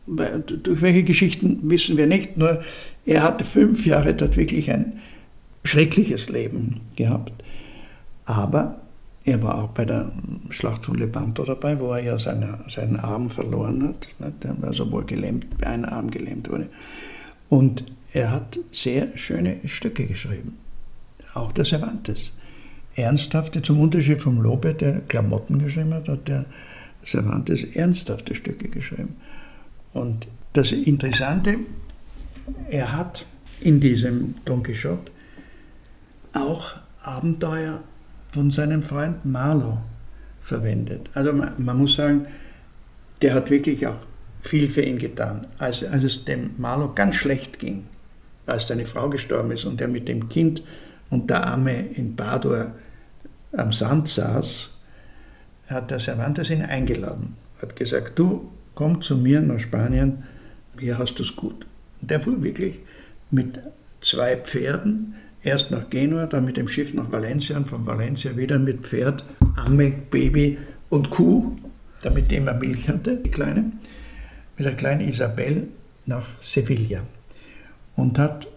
durch 0.08 0.82
welche 0.82 1.04
Geschichten 1.04 1.60
wissen 1.70 1.98
wir 1.98 2.08
nicht, 2.08 2.38
nur 2.38 2.62
er 3.06 3.24
hatte 3.24 3.44
fünf 3.44 3.86
Jahre 3.86 4.14
dort 4.14 4.38
wirklich 4.38 4.70
ein 4.72 5.00
schreckliches 5.64 6.30
Leben 6.30 6.82
gehabt. 6.96 7.34
Aber 8.26 8.82
er 9.24 9.42
war 9.42 9.64
auch 9.64 9.70
bei 9.70 9.86
der 9.86 10.12
Schlacht 10.50 10.86
von 10.86 10.96
Lepanto 10.96 11.44
dabei, 11.44 11.80
wo 11.80 11.94
er 11.94 12.04
ja 12.04 12.18
seine, 12.20 12.60
seinen 12.68 13.00
Arm 13.00 13.30
verloren 13.30 13.88
hat. 13.88 14.08
Der 14.44 14.62
war 14.62 14.74
sowohl 14.74 15.06
gelähmt, 15.06 15.48
ein 15.64 15.86
Arm 15.86 16.12
gelähmt 16.12 16.50
wurde. 16.50 16.70
Und 17.56 17.86
er 18.12 18.32
hat 18.32 18.60
sehr 18.74 19.18
schöne 19.18 19.60
Stücke 19.66 20.06
geschrieben. 20.06 20.58
Auch 21.34 21.54
der 21.54 21.64
Cervantes. 21.64 22.34
Ernsthafte, 22.98 23.62
zum 23.62 23.80
Unterschied 23.80 24.22
vom 24.22 24.42
Lobe, 24.42 24.74
der 24.74 25.00
Klamotten 25.08 25.60
geschrieben 25.60 25.94
hat, 25.94 26.10
hat 26.10 26.28
der 26.28 26.44
Cervantes 27.06 27.64
ernsthafte 27.64 28.36
Stücke 28.36 28.68
geschrieben. 28.68 29.16
Und 29.94 30.28
das 30.52 30.74
Interessante, 30.74 31.60
er 32.70 32.92
hat 32.92 33.26
in 33.62 33.80
diesem 33.80 34.36
Don 34.44 34.62
Quixote 34.62 35.14
auch 36.34 36.74
Abenteuer 37.04 37.82
von 38.32 38.52
seinem 38.52 38.84
Freund 38.84 39.24
Marlowe 39.24 39.78
verwendet. 40.42 41.10
Also 41.14 41.32
man, 41.32 41.54
man, 41.58 41.78
muss 41.78 41.96
sagen, 41.96 42.26
der 43.22 43.34
hat 43.34 43.50
wirklich 43.50 43.88
auch 43.88 43.96
viel 44.46 44.70
für 44.70 44.82
ihn 44.82 44.98
getan. 44.98 45.48
Als, 45.58 45.84
als 45.84 46.04
es 46.04 46.26
dem 46.26 46.52
Marlowe 46.58 46.94
ganz 46.94 47.16
schlecht 47.16 47.60
ging, 47.60 47.86
als 48.46 48.68
seine 48.68 48.86
Frau 48.86 49.10
gestorben 49.10 49.52
ist 49.52 49.66
und 49.66 49.82
er 49.82 49.88
mit 49.88 50.08
dem 50.08 50.30
Kind 50.30 50.64
und 51.10 51.30
der 51.30 51.46
Arme 51.46 51.88
in 51.88 52.16
Padua 52.16 52.72
am 53.54 53.74
Sand 53.74 54.08
saß, 54.08 54.70
hat 55.68 55.90
der 55.90 56.00
Cervantes 56.00 56.50
ihn 56.52 56.62
eingeladen. 56.62 57.36
Hat 57.62 57.76
gesagt, 57.76 58.20
du 58.20 58.52
komm 58.76 59.02
zu 59.02 59.18
mir 59.18 59.42
nach 59.42 59.60
Spanien, 59.60 60.24
hier 60.80 60.98
hast 60.98 61.16
du 61.16 61.24
es 61.24 61.36
gut. 61.36 61.66
Und 62.02 62.12
der 62.12 62.20
fuhr 62.20 62.44
wirklich 62.44 62.76
mit 63.32 63.60
zwei 64.02 64.36
Pferden, 64.36 65.16
erst 65.42 65.72
nach 65.72 65.90
Genua, 65.90 66.28
dann 66.28 66.46
mit 66.46 66.58
dem 66.58 66.68
Schiff 66.68 66.94
nach 66.94 67.12
Valencia 67.12 67.58
und 67.58 67.68
von 67.68 67.86
Valencia 67.86 68.36
wieder 68.38 68.60
mit 68.60 68.82
Pferd, 68.82 69.24
Amme, 69.56 69.92
Baby 70.12 70.58
und 70.90 71.10
Kuh, 71.10 71.56
damit 72.04 72.32
immer 72.32 72.54
Milch 72.54 72.88
hatte, 72.88 73.18
die 73.18 73.32
Kleine, 73.32 73.72
mit 74.58 74.66
der 74.66 74.76
kleinen 74.76 75.02
Isabel 75.08 75.68
nach 76.06 76.26
Sevilla. 76.42 77.02
Und 77.96 78.20
hat 78.20 78.48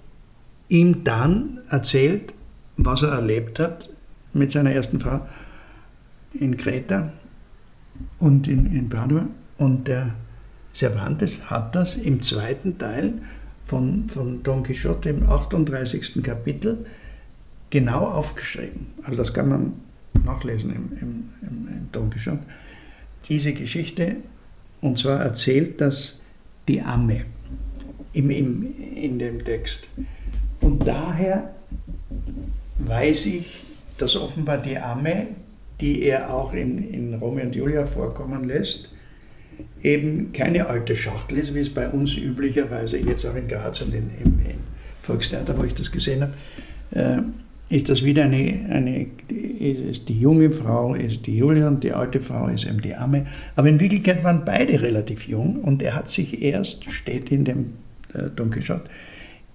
ihm 0.69 1.05
dann 1.05 1.61
erzählt, 1.71 2.35
was 2.77 3.03
er 3.03 3.11
erlebt 3.11 3.59
hat 3.59 3.89
mit 4.33 4.53
seiner 4.53 4.73
ersten 4.73 5.01
Frau 5.01 5.27
in 6.35 6.57
Kreta 6.57 7.13
und 8.19 8.47
in, 8.49 8.67
in 8.75 8.89
Padua. 8.89 9.27
Und 9.57 9.89
der 9.89 10.15
Cervantes 10.75 11.51
hat 11.51 11.75
das 11.75 11.97
im 11.97 12.23
zweiten 12.23 12.79
Teil 12.79 13.15
von, 13.65 14.09
von 14.09 14.43
Don 14.43 14.63
Quixote 14.63 15.11
im 15.11 15.29
38. 15.29 16.23
Kapitel 16.23 16.87
genau 17.71 18.07
aufgeschrieben. 18.07 18.87
Also 19.03 19.19
das 19.19 19.35
kann 19.35 19.49
man 19.49 19.73
nachlesen 20.25 20.71
im, 20.71 20.93
im, 21.01 21.31
im, 21.43 21.69
im 21.69 21.89
Don 21.93 22.11
Quixote. 22.11 22.43
Diese 23.29 23.53
Geschichte, 23.53 24.17
und 24.81 24.99
zwar 24.99 25.21
erzählt 25.21 25.81
das 25.81 26.19
die 26.67 26.81
Amme 26.81 27.25
im, 28.13 28.31
im, 28.31 28.75
in 28.95 29.19
dem 29.19 29.45
Text. 29.45 29.89
Und 30.61 30.87
daher 30.87 31.55
weiß 32.79 33.27
ich, 33.27 33.65
dass 33.99 34.17
offenbar 34.17 34.59
die 34.59 34.79
Amme 34.79 35.29
die 35.81 36.03
er 36.03 36.35
auch 36.35 36.53
in, 36.53 36.93
in 36.93 37.15
Romeo 37.15 37.45
und 37.45 37.55
Julia 37.55 37.87
vorkommen 37.87 38.45
lässt, 38.45 38.91
eben 39.83 40.33
keine 40.33 40.67
alte 40.67 40.97
Schachtel 40.97 41.39
ist, 41.39 41.55
wie 41.55 41.61
es 41.61 41.73
bei 41.73 41.89
uns 41.89 42.17
üblicherweise 42.17 42.99
jetzt 42.99 43.25
auch 43.25 43.35
in 43.35 43.49
Graz 43.49 43.81
und 43.83 43.95
in, 43.95 44.11
im, 44.23 44.41
im 44.41 44.59
Volkstheater, 45.03 45.57
wo 45.57 45.65
ich 45.65 45.75
das 45.75 45.91
gesehen 45.93 46.23
habe, 46.23 46.33
äh, 46.91 47.23
ist 47.71 47.89
das 47.91 48.03
wieder 48.03 48.25
eine, 48.25 48.67
eine 48.71 49.07
ist 49.29 50.09
die 50.09 50.19
junge 50.19 50.51
Frau, 50.51 50.95
ist 50.95 51.27
die 51.27 51.37
Julia 51.37 51.69
und 51.69 51.85
die 51.85 51.93
alte 51.93 52.21
Frau 52.21 52.49
ist 52.49 52.65
eben 52.65 52.81
die 52.81 52.95
Amme. 52.95 53.27
Aber 53.57 53.69
in 53.69 53.79
Wirklichkeit 53.79 54.25
waren 54.25 54.45
beide 54.45 54.81
relativ 54.81 55.29
jung 55.29 55.57
und 55.57 55.83
er 55.83 55.95
hat 55.95 56.09
sich 56.09 56.43
erst, 56.43 56.91
steht 56.91 57.31
in 57.31 57.45
dem 57.45 57.75
äh, 58.15 58.31
Quixote, 58.31 58.85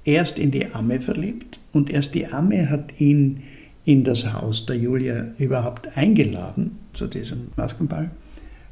erst 0.04 0.38
in 0.38 0.52
die 0.52 0.68
Amme 0.74 1.02
verliebt 1.02 1.60
und 1.72 1.90
erst 1.90 2.14
die 2.14 2.28
Amme 2.28 2.70
hat 2.70 3.00
ihn 3.00 3.44
in 3.86 4.04
das 4.04 4.32
Haus 4.32 4.66
der 4.66 4.78
Julia 4.78 5.28
überhaupt 5.40 5.98
eingeladen 5.98 6.78
zu 6.94 7.08
diesem 7.08 7.48
Maskenball. 7.56 8.12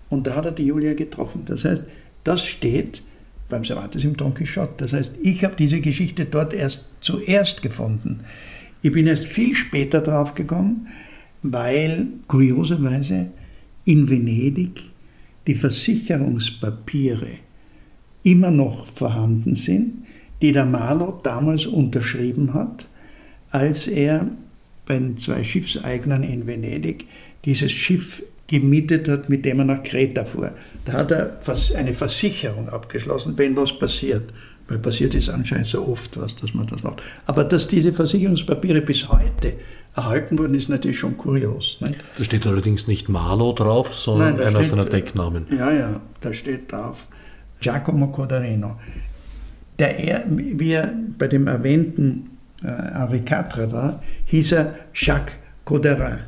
Und 0.10 0.28
da 0.28 0.36
hat 0.36 0.46
er 0.46 0.52
die 0.52 0.66
Julia 0.66 0.94
getroffen. 0.94 1.44
Das 1.46 1.66
heißt, 1.66 1.84
das 2.24 2.46
steht 2.46 3.02
beim 3.50 3.64
Cervantes 3.64 4.04
im 4.04 4.16
Don 4.16 4.34
Quixote. 4.34 4.74
Das 4.78 4.94
heißt, 4.94 5.16
ich 5.24 5.44
habe 5.44 5.56
diese 5.56 5.82
Geschichte 5.82 6.26
dort 6.26 6.54
erst 6.54 6.86
zuerst 7.02 7.62
gefunden. 7.62 8.22
Ich 8.82 8.92
bin 8.92 9.08
erst 9.08 9.26
viel 9.26 9.56
später 9.56 10.02
drauf 10.02 10.34
gekommen, 10.34 10.88
weil 11.44 12.08
kurioserweise 12.28 13.28
in 13.86 14.10
Venedig 14.10 14.84
die 15.48 15.56
Versicherungspapiere 15.56 17.28
immer 18.24 18.52
noch 18.52 18.88
vorhanden 18.88 19.56
sind, 19.56 20.06
die 20.42 20.52
der 20.52 20.66
Marlow 20.66 21.20
damals 21.24 21.66
unterschrieben 21.66 22.54
hat, 22.54 22.88
als 23.52 23.88
er 23.88 24.28
bei 24.86 24.98
den 24.98 25.18
zwei 25.18 25.44
Schiffseignern 25.44 26.24
in 26.24 26.48
Venedig 26.48 27.06
dieses 27.46 27.72
Schiff 27.72 28.24
gemietet 28.48 29.08
hat, 29.08 29.30
mit 29.30 29.46
dem 29.46 29.60
er 29.60 29.66
nach 29.66 29.84
Kreta 29.84 30.26
fuhr. 30.26 30.52
Da 30.86 30.94
hat 30.94 31.12
er 31.12 31.40
eine 31.76 31.94
Versicherung 31.94 32.70
abgeschlossen, 32.70 33.38
wenn 33.38 33.56
was 33.56 33.78
passiert. 33.78 34.34
Weil 34.72 34.80
passiert 34.80 35.13
ist 35.15 35.28
anscheinend 35.28 35.67
so 35.67 35.86
oft 35.86 36.15
was, 36.17 36.34
dass 36.38 36.53
man 36.53 36.65
das 36.65 36.82
macht. 36.82 37.01
Aber 37.26 37.43
dass 37.43 37.67
diese 37.67 37.91
Versicherungspapiere 37.91 38.80
bis 38.80 39.09
heute 39.09 39.55
erhalten 39.93 40.39
wurden, 40.39 40.55
ist 40.55 40.69
natürlich 40.69 40.97
schon 40.97 41.17
kurios. 41.17 41.78
Nicht? 41.82 41.95
Da 42.17 42.24
steht 42.24 42.47
allerdings 42.47 42.88
nicht 42.88 43.09
Marlow 43.09 43.51
drauf, 43.51 43.93
sondern 43.93 44.38
Nein, 44.38 44.47
einer 44.47 44.63
seiner 44.63 44.86
Decknamen. 44.86 45.47
Ja, 45.51 45.74
ja, 45.74 45.99
da 46.22 46.34
steht 46.34 46.72
drauf 46.72 47.07
Giacomo 47.59 48.07
Codarino. 48.07 48.80
Der 49.78 49.99
er, 49.99 50.24
wie 50.30 50.72
er 50.72 50.93
bei 51.17 51.28
dem 51.28 51.47
erwähnten 51.47 52.38
äh, 52.63 52.67
Henri 52.67 53.17
IV 53.17 53.74
war, 53.74 54.01
hieß 54.24 54.53
er 54.53 54.76
Jacques 54.93 55.36
Coderin, 55.65 56.19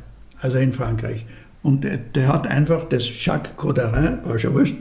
also 0.42 0.58
in 0.58 0.74
Frankreich. 0.74 1.24
Und 1.62 1.82
der, 1.82 1.96
der 1.96 2.28
hat 2.28 2.46
einfach 2.46 2.90
das 2.90 3.08
Jacques 3.24 3.56
Coderin, 3.56 4.18
war 4.22 4.38
schon 4.38 4.52
wurscht, 4.52 4.76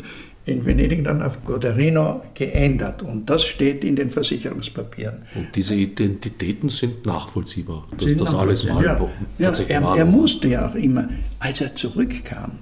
in 0.46 0.66
Venedig 0.66 1.04
dann 1.04 1.22
auf 1.22 1.44
Goderino 1.46 2.22
geändert. 2.34 3.02
Und 3.02 3.30
das 3.30 3.46
steht 3.46 3.84
in 3.84 3.96
den 3.96 4.10
Versicherungspapieren. 4.10 5.20
Und 5.36 5.56
diese 5.56 5.76
Identitäten 5.76 6.70
sind 6.70 7.06
nachvollziehbar, 7.06 7.88
dass 7.98 8.10
sind 8.10 8.22
das 8.22 8.34
alles 8.34 8.66
mal 8.66 8.84
ja. 8.84 9.10
ja 9.39 9.52
er, 9.68 9.82
er, 9.82 10.06
musste 10.06 10.50
ja 10.50 10.68
auch 10.68 10.76
immer, 10.76 11.10
als 11.39 11.62
er 11.62 11.76
zurückkam, 11.76 12.60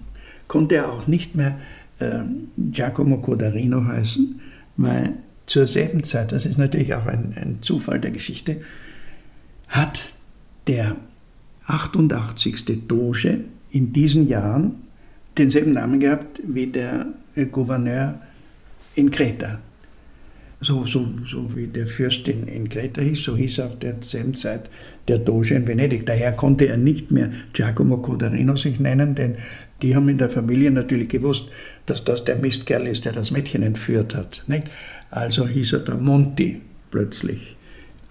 konnte 0.47 0.75
er 0.75 0.91
auch 0.91 1.07
nicht 1.07 1.36
mehr 1.36 1.57
äh, 1.99 2.19
Giacomo 2.57 3.17
Codarino 3.17 3.84
heißen, 3.84 4.39
weil 4.77 5.13
zur 5.47 5.65
selben 5.65 6.03
Zeit, 6.03 6.32
das 6.32 6.45
ist 6.45 6.57
natürlich 6.57 6.93
auch 6.93 7.07
ein, 7.07 7.34
ein 7.36 7.57
Zufall 7.61 7.99
der 7.99 8.11
Geschichte, 8.11 8.61
hat 9.67 10.09
der 10.67 10.95
88. 11.65 12.88
Doge 12.88 13.45
in 13.71 13.91
diesen 13.91 14.27
Jahren 14.27 14.84
denselben 15.41 15.71
Namen 15.71 15.99
gehabt 15.99 16.41
wie 16.45 16.67
der 16.67 17.07
Gouverneur 17.51 18.19
in 18.95 19.09
Kreta. 19.09 19.59
So, 20.63 20.85
so, 20.85 21.07
so 21.25 21.55
wie 21.55 21.65
der 21.65 21.87
Fürst 21.87 22.27
in, 22.27 22.47
in 22.47 22.69
Kreta 22.69 23.01
hieß, 23.01 23.23
so 23.23 23.35
hieß 23.35 23.61
auch 23.61 23.75
der 23.75 23.95
selben 24.01 24.35
Zeit 24.35 24.69
der 25.07 25.17
Doge 25.17 25.55
in 25.55 25.67
Venedig. 25.67 26.05
Daher 26.05 26.33
konnte 26.33 26.67
er 26.67 26.77
nicht 26.77 27.09
mehr 27.09 27.31
Giacomo 27.53 27.97
Codarino 27.97 28.55
sich 28.55 28.79
nennen, 28.79 29.15
denn 29.15 29.37
die 29.81 29.95
haben 29.95 30.07
in 30.09 30.19
der 30.19 30.29
Familie 30.29 30.69
natürlich 30.69 31.09
gewusst, 31.09 31.49
dass 31.87 32.05
das 32.05 32.25
der 32.25 32.35
Mistkerl 32.35 32.85
ist, 32.85 33.05
der 33.05 33.13
das 33.13 33.31
Mädchen 33.31 33.63
entführt 33.63 34.13
hat. 34.13 34.43
Nicht? 34.45 34.65
Also 35.09 35.47
hieß 35.47 35.73
er 35.73 35.79
der 35.79 35.95
Monti 35.95 36.61
plötzlich. 36.91 37.57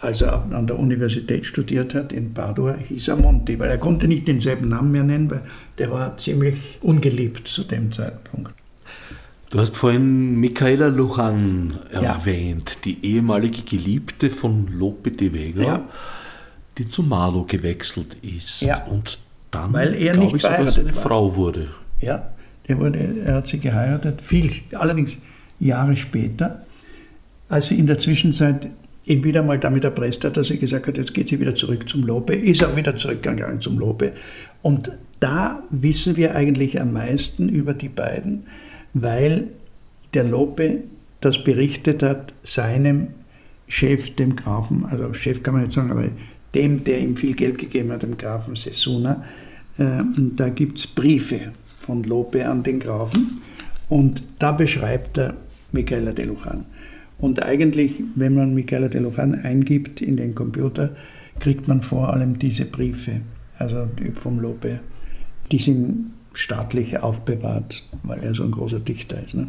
Als 0.01 0.23
er 0.23 0.47
an 0.51 0.67
der 0.67 0.79
Universität 0.79 1.45
studiert 1.45 1.95
hat 1.95 2.11
in 2.13 2.33
Padua, 2.33 2.75
hieß 2.75 3.09
er 3.09 3.17
Monti, 3.17 3.59
weil 3.59 3.69
er 3.69 3.77
konnte 3.77 4.09
nicht 4.09 4.27
denselben 4.27 4.71
Namen 4.71 4.93
mehr 4.93 5.05
nennen, 5.05 5.31
weil 5.31 5.43
der 5.77 5.91
war 5.91 6.17
ziemlich 6.17 6.57
ungeliebt 6.81 7.47
zu 7.47 7.65
dem 7.65 7.93
Zeitpunkt. 7.93 8.55
Du 9.51 9.59
hast 9.59 9.77
vorhin 9.77 10.37
Michaela 10.37 10.87
Lujan 10.87 11.77
erwähnt, 11.91 12.71
ja. 12.71 12.81
die 12.85 13.05
ehemalige 13.05 13.63
Geliebte 13.63 14.31
von 14.31 14.69
Lope 14.69 15.11
de 15.11 15.35
Vega, 15.35 15.63
ja. 15.63 15.89
die 16.79 16.89
zu 16.89 17.03
Marlow 17.03 17.45
gewechselt 17.45 18.17
ist 18.23 18.63
ja. 18.63 18.85
und 18.85 19.19
dann, 19.51 19.73
Weil 19.73 19.95
er 19.95 20.17
nicht 20.17 20.37
ich, 20.37 20.43
sogar 20.43 20.67
seine 20.69 20.95
war. 20.95 21.03
Frau 21.03 21.35
wurde. 21.35 21.69
Ja, 22.01 22.31
der 22.69 22.79
wurde, 22.79 23.23
er 23.27 23.35
hat 23.35 23.49
sie 23.49 23.59
geheiratet, 23.59 24.23
viel, 24.23 24.53
allerdings 24.73 25.17
Jahre 25.59 25.97
später, 25.97 26.65
als 27.49 27.67
sie 27.67 27.79
in 27.79 27.87
der 27.87 27.99
Zwischenzeit 27.99 28.69
ihn 29.11 29.25
wieder 29.25 29.43
mal 29.43 29.59
damit 29.59 29.83
erpresst 29.83 30.25
hat, 30.25 30.37
dass 30.37 30.51
er 30.51 30.57
gesagt 30.57 30.87
hat, 30.87 30.97
jetzt 30.97 31.13
geht 31.13 31.29
sie 31.29 31.41
wieder 31.41 31.55
zurück 31.55 31.89
zum 31.89 32.05
Lope, 32.05 32.35
ist 32.35 32.63
auch 32.63 32.77
wieder 32.77 32.97
zurückgegangen 32.97 33.61
zum 33.61 33.79
Lope. 33.79 34.13
Und 34.63 34.93
da 35.19 35.65
wissen 35.71 36.17
wir 36.17 36.37
eigentlich 36.37 36.81
am 36.81 36.93
meisten 36.93 37.49
über 37.49 37.75
die 37.75 37.89
beiden, 37.89 38.45
weil 38.95 39.49
der 40.15 40.25
Lope 40.25 40.85
das 41.21 41.43
berichtet 41.43 42.03
hat 42.03 42.33
seinem 42.43 43.09
Chef, 43.69 44.15
dem 44.15 44.37
Grafen, 44.37 44.87
also 44.87 45.13
Chef 45.13 45.43
kann 45.43 45.55
man 45.55 45.65
nicht 45.65 45.75
sagen, 45.75 45.91
aber 45.91 46.09
dem, 46.55 46.83
der 46.85 47.01
ihm 47.01 47.17
viel 47.17 47.35
Geld 47.35 47.59
gegeben 47.59 47.93
hat, 47.93 48.03
dem 48.03 48.17
Grafen 48.17 48.57
Sessuna. 48.57 49.25
Äh, 49.77 50.03
da 50.37 50.49
gibt 50.49 50.79
es 50.79 50.87
Briefe 50.87 51.53
von 51.65 52.03
Lope 52.05 52.49
an 52.49 52.63
den 52.63 52.81
Grafen 52.81 53.41
und 53.89 54.25
da 54.39 54.53
beschreibt 54.53 55.19
er 55.19 55.35
Michaela 55.73 56.13
de 56.13 56.25
Lujan. 56.25 56.65
Und 57.21 57.43
eigentlich, 57.43 58.03
wenn 58.15 58.35
man 58.35 58.55
Michaela 58.55 58.89
de 58.89 59.01
Lujan 59.01 59.35
eingibt 59.35 60.01
in 60.01 60.17
den 60.17 60.35
Computer, 60.35 60.91
kriegt 61.39 61.69
man 61.69 61.83
vor 61.83 62.13
allem 62.13 62.39
diese 62.39 62.65
Briefe, 62.65 63.21
also 63.59 63.89
vom 64.15 64.41
Lope. 64.41 64.81
Die 65.51 65.59
sind 65.59 66.13
staatlich 66.33 66.99
aufbewahrt, 66.99 67.85
weil 68.03 68.23
er 68.23 68.35
so 68.35 68.45
ein 68.45 68.51
großer 68.51 68.79
Dichter 68.79 69.23
ist. 69.25 69.35
Ne? 69.35 69.49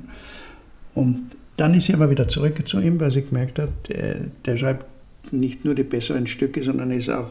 Und 0.96 1.22
dann 1.58 1.74
ist 1.74 1.86
sie 1.86 1.94
aber 1.94 2.10
wieder 2.10 2.28
zurück 2.28 2.68
zu 2.68 2.80
ihm, 2.80 3.00
weil 3.00 3.12
sie 3.12 3.22
gemerkt 3.22 3.60
hat, 3.60 3.70
der, 3.90 4.22
der 4.46 4.58
schreibt 4.58 4.86
nicht 5.32 5.64
nur 5.64 5.76
die 5.76 5.84
besseren 5.84 6.28
Stücke, 6.28 6.64
sondern 6.64 6.92
ist 6.92 7.10
auch, 7.10 7.30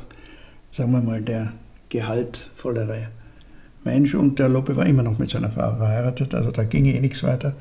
sagen 0.72 0.92
wir 0.92 1.02
mal, 1.02 1.20
der 1.20 1.52
gehaltvollere 1.88 3.08
Mensch. 3.84 4.14
Und 4.14 4.38
der 4.38 4.48
Lope 4.48 4.76
war 4.76 4.86
immer 4.86 5.02
noch 5.02 5.18
mit 5.18 5.30
seiner 5.30 5.50
Frau 5.50 5.74
verheiratet, 5.76 6.34
also 6.34 6.50
da 6.50 6.64
ging 6.64 6.86
eh 6.86 7.00
nichts 7.00 7.22
weiter. 7.24 7.54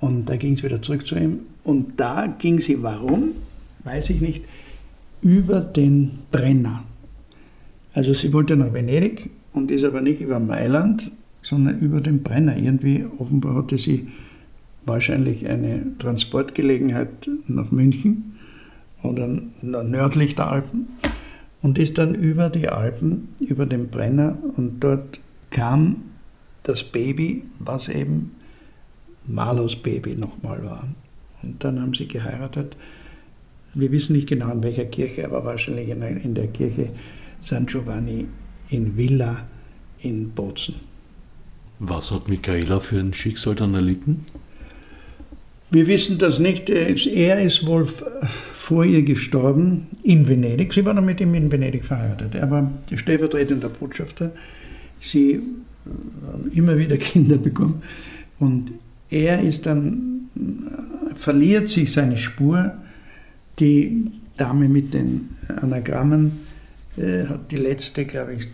Und 0.00 0.28
da 0.28 0.36
ging 0.36 0.52
es 0.52 0.62
wieder 0.62 0.80
zurück 0.80 1.06
zu 1.06 1.16
ihm. 1.16 1.40
Und 1.64 1.98
da 1.98 2.26
ging 2.26 2.58
sie, 2.58 2.82
warum, 2.82 3.30
weiß 3.84 4.10
ich 4.10 4.20
nicht, 4.20 4.44
über 5.22 5.60
den 5.60 6.20
Brenner. 6.30 6.84
Also 7.92 8.14
sie 8.14 8.32
wollte 8.32 8.56
nach 8.56 8.72
Venedig 8.72 9.30
und 9.52 9.70
ist 9.70 9.84
aber 9.84 10.00
nicht 10.00 10.20
über 10.20 10.38
Mailand, 10.38 11.10
sondern 11.42 11.80
über 11.80 12.00
den 12.00 12.22
Brenner. 12.22 12.56
Irgendwie 12.56 13.06
offenbar 13.18 13.56
hatte 13.56 13.78
sie 13.78 14.08
wahrscheinlich 14.84 15.46
eine 15.48 15.86
Transportgelegenheit 15.98 17.28
nach 17.46 17.70
München 17.70 18.36
oder 19.02 19.28
nördlich 19.62 20.34
der 20.34 20.50
Alpen 20.50 20.86
und 21.62 21.78
ist 21.78 21.98
dann 21.98 22.14
über 22.14 22.50
die 22.50 22.68
Alpen, 22.68 23.28
über 23.40 23.66
den 23.66 23.88
Brenner 23.88 24.38
und 24.56 24.80
dort 24.80 25.20
kam 25.50 25.96
das 26.62 26.84
Baby, 26.84 27.44
was 27.58 27.88
eben 27.88 28.32
Marlows 29.28 29.76
Baby 29.76 30.14
nochmal 30.16 30.64
war. 30.64 30.88
Und 31.42 31.62
dann 31.62 31.80
haben 31.80 31.94
sie 31.94 32.08
geheiratet. 32.08 32.76
Wir 33.74 33.92
wissen 33.92 34.16
nicht 34.16 34.28
genau 34.28 34.50
in 34.50 34.62
welcher 34.62 34.86
Kirche, 34.86 35.26
aber 35.26 35.44
wahrscheinlich 35.44 35.88
in 35.88 36.34
der 36.34 36.48
Kirche 36.48 36.90
San 37.40 37.66
Giovanni 37.66 38.26
in 38.70 38.96
Villa 38.96 39.46
in 40.00 40.30
Bozen. 40.30 40.74
Was 41.78 42.10
hat 42.10 42.28
Michaela 42.28 42.80
für 42.80 42.98
ein 42.98 43.14
Schicksal 43.14 43.54
dann 43.54 43.74
erlitten? 43.74 44.26
Wir 45.70 45.86
wissen 45.86 46.18
das 46.18 46.38
nicht. 46.38 46.70
Er 46.70 47.42
ist 47.42 47.66
wohl 47.66 47.86
vor 48.54 48.84
ihr 48.84 49.02
gestorben 49.02 49.86
in 50.02 50.28
Venedig. 50.28 50.72
Sie 50.72 50.84
war 50.84 50.94
dann 50.94 51.04
mit 51.04 51.20
ihm 51.20 51.34
in 51.34 51.52
Venedig 51.52 51.84
verheiratet. 51.84 52.34
Er 52.34 52.50
war 52.50 52.70
stellvertretender 52.94 53.68
Botschafter. 53.68 54.32
Sie 54.98 55.40
haben 56.26 56.50
immer 56.52 56.78
wieder 56.78 56.96
Kinder 56.98 57.36
bekommen. 57.36 57.82
Und 58.38 58.72
er 59.10 59.42
ist 59.42 59.66
dann, 59.66 60.28
verliert 61.14 61.68
sich 61.68 61.92
seine 61.92 62.16
Spur. 62.16 62.72
Die 63.58 64.10
Dame 64.36 64.68
mit 64.68 64.94
den 64.94 65.30
Anagrammen 65.48 66.32
äh, 66.96 67.24
hat 67.26 67.50
die 67.50 67.56
letzte, 67.56 68.04
glaube 68.04 68.34
ich, 68.34 68.48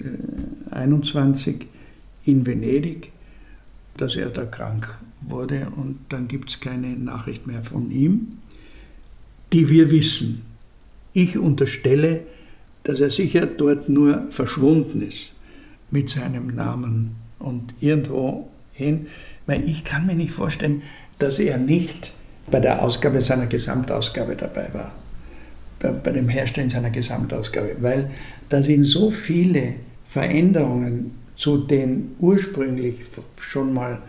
21 0.71 1.67
in 2.25 2.47
Venedig, 2.47 3.11
dass 3.97 4.17
er 4.17 4.31
da 4.31 4.45
krank 4.45 4.99
wurde 5.21 5.69
und 5.77 5.99
dann 6.09 6.29
gibt 6.29 6.51
es 6.51 6.61
keine 6.61 6.89
Nachricht 6.89 7.47
mehr 7.47 7.63
von 7.63 7.91
ihm, 7.91 8.39
die 9.53 9.69
wir 9.69 9.91
wissen. 9.91 10.43
Ich 11.13 11.39
unterstelle, 11.39 12.23
dass 12.83 13.01
er 13.01 13.11
sicher 13.11 13.47
dort 13.47 13.89
nur 13.89 14.27
verschwunden 14.31 15.03
ist 15.03 15.33
mit 15.91 16.11
seinem 16.11 16.49
Namen 16.49 17.17
und 17.39 17.75
irgendwo 17.81 18.51
hin, 18.73 19.07
weil 19.47 19.69
ich 19.69 19.85
kann 19.85 20.07
mir 20.07 20.15
nicht 20.15 20.33
vorstellen, 20.33 20.83
dass 21.19 21.39
er 21.39 21.59
nicht 21.59 22.13
bei 22.51 22.61
der 22.61 22.83
Ausgabe 22.83 23.23
seiner 23.23 23.47
Gesamtausgabe 23.47 24.37
dabei 24.37 24.69
war, 24.73 24.93
bei, 25.81 25.91
bei 25.91 26.13
dem 26.13 26.29
Herstellen 26.29 26.71
seiner 26.71 26.91
Gesamtausgabe, 26.91 27.77
weil 27.81 28.11
da 28.49 28.63
sind 28.63 28.85
so 28.85 29.11
viele 29.11 29.75
Veränderungen 30.07 31.13
zu 31.37 31.59
den 31.59 32.13
ursprünglich 32.21 32.97
schon 33.41 33.73
mal, 33.73 34.01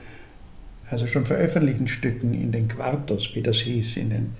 also 0.89 1.07
schon 1.07 1.25
veröffentlichten 1.25 1.87
Stücken 1.87 2.33
in 2.33 2.51
den 2.51 2.67
Quartos, 2.67 3.31
wie 3.33 3.41
das 3.41 3.57
hieß, 3.57 3.97
in 3.97 4.09
den 4.09 4.31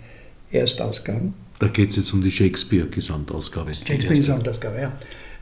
Erstausgaben. 0.52 1.34
Da 1.60 1.68
geht 1.68 1.89
es 1.89 1.96
jetzt 1.96 2.14
um 2.14 2.22
die 2.22 2.32
Shakespeare-Gesamtausgabe. 2.32 3.74
Shakespeare-Gesamtausgabe, 3.74 4.82
ja. 4.82 4.91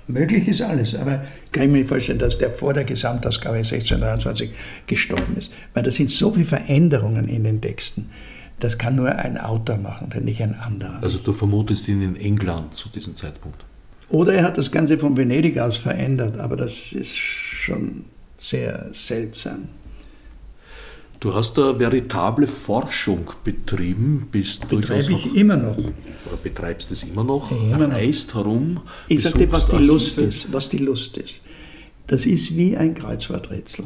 Möglich 0.08 0.48
ist 0.48 0.62
alles, 0.62 0.96
aber 0.96 1.24
kann 1.52 1.64
ich 1.64 1.70
mir 1.70 1.78
nicht 1.80 1.88
vorstellen, 1.88 2.20
dass 2.20 2.38
der 2.38 2.52
vor 2.52 2.74
der 2.74 2.84
Gesamtausgabe 2.84 3.58
1623 3.58 4.52
gestorben 4.86 5.38
ist. 5.38 5.54
Weil 5.74 5.84
da 5.84 5.92
sind 5.92 6.10
so 6.10 6.32
viele 6.34 6.46
Veränderungen 6.46 7.30
in 7.30 7.44
den 7.46 7.62
Texten. 7.62 8.10
Das 8.60 8.78
kann 8.78 8.96
nur 8.96 9.16
ein 9.16 9.38
Autor 9.38 9.78
machen, 9.78 10.10
denn 10.10 10.26
nicht 10.26 10.42
ein 10.42 10.56
anderer. 10.56 11.02
Also 11.02 11.20
du 11.20 11.34
vermutest 11.34 11.88
ihn 11.88 12.02
in 12.02 12.16
England 12.16 12.74
zu 12.74 12.90
diesem 12.90 13.16
Zeitpunkt. 13.16 13.64
Oder 14.10 14.34
er 14.34 14.44
hat 14.44 14.58
das 14.58 14.72
Ganze 14.72 15.00
von 15.00 15.18
Venedig 15.18 15.58
aus 15.58 15.78
verändert, 15.78 16.38
aber 16.38 16.56
das 16.56 16.92
ist 16.92 17.16
schon 17.16 18.06
sehr 18.38 18.90
seltsam. 18.92 19.70
Du 21.24 21.34
hast 21.34 21.58
da 21.58 21.80
veritable 21.80 22.48
Forschung 22.48 23.32
betrieben, 23.46 24.28
bist 24.30 24.68
Betreibe 24.68 25.14
ich 25.14 25.26
noch, 25.26 25.34
immer 25.34 25.56
noch. 25.56 25.78
Oder 25.78 26.36
betreibst 26.44 26.92
es 26.92 27.04
immer 27.04 27.24
noch, 27.24 27.50
immer 27.50 27.90
reist 27.90 28.36
noch. 28.36 28.44
herum. 28.44 28.82
Ich 29.08 29.24
sage 29.24 29.38
dir, 29.38 29.52
was 29.54 29.70
die 29.70 29.78
Lust 29.78 30.18
ist, 30.18 30.52
was 30.52 30.68
die 30.68 30.80
Lust 30.80 31.18
ist. 31.18 31.40
Das 32.08 32.26
ist 32.26 32.58
wie 32.58 32.76
ein 32.76 32.94
Kreuzworträtsel. 32.94 33.86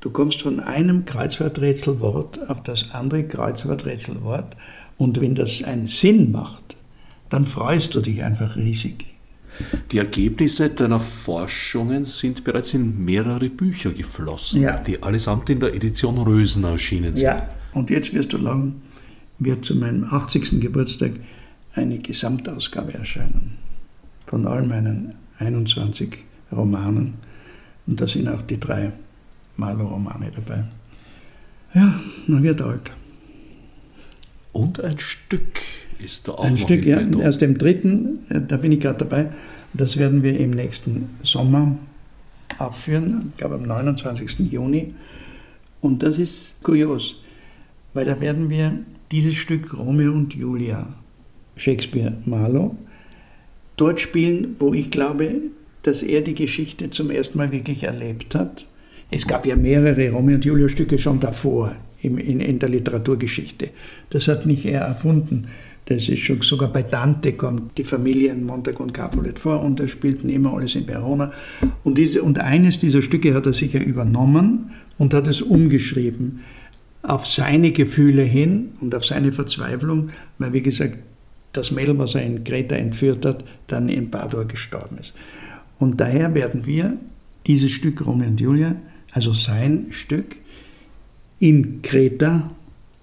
Du 0.00 0.10
kommst 0.10 0.42
von 0.42 0.58
einem 0.58 1.04
Kreuzworträtselwort 1.04 2.50
auf 2.50 2.60
das 2.64 2.90
andere 2.90 3.22
Kreuzworträtselwort 3.22 4.56
und 4.96 5.20
wenn 5.20 5.36
das 5.36 5.62
einen 5.62 5.86
Sinn 5.86 6.32
macht, 6.32 6.74
dann 7.28 7.46
freust 7.46 7.94
du 7.94 8.00
dich 8.00 8.24
einfach 8.24 8.56
riesig. 8.56 9.06
Die 9.90 9.98
Ergebnisse 9.98 10.70
deiner 10.70 11.00
Forschungen 11.00 12.04
sind 12.04 12.44
bereits 12.44 12.74
in 12.74 13.04
mehrere 13.04 13.48
Bücher 13.48 13.92
geflossen, 13.92 14.62
ja. 14.62 14.76
die 14.76 15.02
allesamt 15.02 15.50
in 15.50 15.60
der 15.60 15.74
Edition 15.74 16.18
Rösen 16.18 16.64
erschienen 16.64 17.16
sind. 17.16 17.24
Ja, 17.24 17.48
und 17.72 17.90
jetzt 17.90 18.12
wirst 18.12 18.32
du 18.32 18.38
lang, 18.38 18.74
wird 19.38 19.64
zu 19.64 19.74
meinem 19.74 20.04
80. 20.04 20.60
Geburtstag 20.60 21.12
eine 21.74 21.98
Gesamtausgabe 21.98 22.94
erscheinen 22.94 23.58
von 24.26 24.46
all 24.46 24.66
meinen 24.66 25.14
21 25.38 26.18
Romanen. 26.52 27.14
Und 27.86 28.00
da 28.00 28.06
sind 28.06 28.28
auch 28.28 28.42
die 28.42 28.60
drei 28.60 28.92
Marlow-Romane 29.56 30.30
dabei. 30.34 30.64
Ja, 31.74 31.98
man 32.26 32.42
wird 32.42 32.60
alt. 32.60 32.90
Und 34.52 34.82
ein 34.82 34.98
Stück 34.98 35.60
ist 35.98 36.28
da 36.28 36.32
auch 36.32 36.44
Ein 36.44 36.52
noch 36.52 36.60
Stück, 36.60 36.84
ja. 36.84 37.00
Aus 37.24 37.38
dem 37.38 37.58
dritten, 37.58 38.20
äh, 38.28 38.40
da 38.46 38.56
bin 38.56 38.72
ich 38.72 38.80
gerade 38.80 38.98
dabei, 38.98 39.30
das 39.74 39.96
werden 39.98 40.22
wir 40.22 40.38
im 40.38 40.50
nächsten 40.50 41.10
Sommer 41.22 41.76
abführen, 42.58 43.32
ich 43.32 43.38
glaube 43.38 43.56
am 43.56 43.62
29. 43.62 44.50
Juni. 44.50 44.94
Und 45.80 46.02
das 46.02 46.18
ist 46.18 46.62
kurios, 46.62 47.22
weil 47.94 48.04
da 48.04 48.20
werden 48.20 48.50
wir 48.50 48.78
dieses 49.12 49.36
Stück 49.36 49.76
Romeo 49.78 50.12
und 50.12 50.34
Julia, 50.34 50.86
Shakespeare 51.56 52.14
Marlowe, 52.24 52.76
dort 53.76 54.00
spielen, 54.00 54.56
wo 54.58 54.74
ich 54.74 54.90
glaube, 54.90 55.40
dass 55.82 56.02
er 56.02 56.22
die 56.22 56.34
Geschichte 56.34 56.90
zum 56.90 57.10
ersten 57.10 57.38
Mal 57.38 57.52
wirklich 57.52 57.84
erlebt 57.84 58.34
hat. 58.34 58.66
Es 59.10 59.26
gab 59.26 59.46
ja 59.46 59.56
mehrere 59.56 60.10
Romeo 60.10 60.34
und 60.34 60.44
Julia 60.44 60.68
Stücke 60.68 60.98
schon 60.98 61.20
davor 61.20 61.74
in, 62.02 62.18
in, 62.18 62.40
in 62.40 62.58
der 62.58 62.68
Literaturgeschichte. 62.68 63.70
Das 64.10 64.28
hat 64.28 64.44
nicht 64.46 64.64
er 64.64 64.82
erfunden. 64.82 65.48
Das 65.88 66.06
ist 66.10 66.20
schon, 66.20 66.42
sogar 66.42 66.70
bei 66.70 66.82
Dante 66.82 67.32
kommt 67.32 67.78
die 67.78 67.84
Familie 67.84 68.30
in 68.30 68.44
Montag 68.44 68.78
und 68.78 68.92
Capulet 68.92 69.38
vor 69.38 69.62
und 69.62 69.80
da 69.80 69.88
spielten 69.88 70.28
immer 70.28 70.52
alles 70.52 70.74
in 70.74 70.86
Verona. 70.86 71.32
Und, 71.82 71.96
diese, 71.96 72.22
und 72.22 72.38
eines 72.40 72.78
dieser 72.78 73.00
Stücke 73.00 73.32
hat 73.32 73.46
er 73.46 73.54
sicher 73.54 73.82
übernommen 73.82 74.72
und 74.98 75.14
hat 75.14 75.26
es 75.26 75.40
umgeschrieben 75.40 76.40
auf 77.02 77.26
seine 77.26 77.72
Gefühle 77.72 78.22
hin 78.22 78.72
und 78.82 78.94
auf 78.94 79.06
seine 79.06 79.32
Verzweiflung, 79.32 80.10
weil 80.36 80.52
wie 80.52 80.60
gesagt, 80.60 80.98
das 81.54 81.70
Mädel, 81.70 81.96
was 81.96 82.14
er 82.14 82.22
in 82.22 82.44
Kreta 82.44 82.76
entführt 82.76 83.24
hat, 83.24 83.42
dann 83.68 83.88
in 83.88 84.10
Padua 84.10 84.42
gestorben 84.42 84.98
ist. 84.98 85.14
Und 85.78 86.02
daher 86.02 86.34
werden 86.34 86.66
wir 86.66 86.98
dieses 87.46 87.70
Stück 87.70 88.06
Romeo 88.06 88.28
und 88.28 88.38
Julia, 88.42 88.76
also 89.12 89.32
sein 89.32 89.86
Stück, 89.92 90.36
in 91.38 91.80
Kreta 91.80 92.50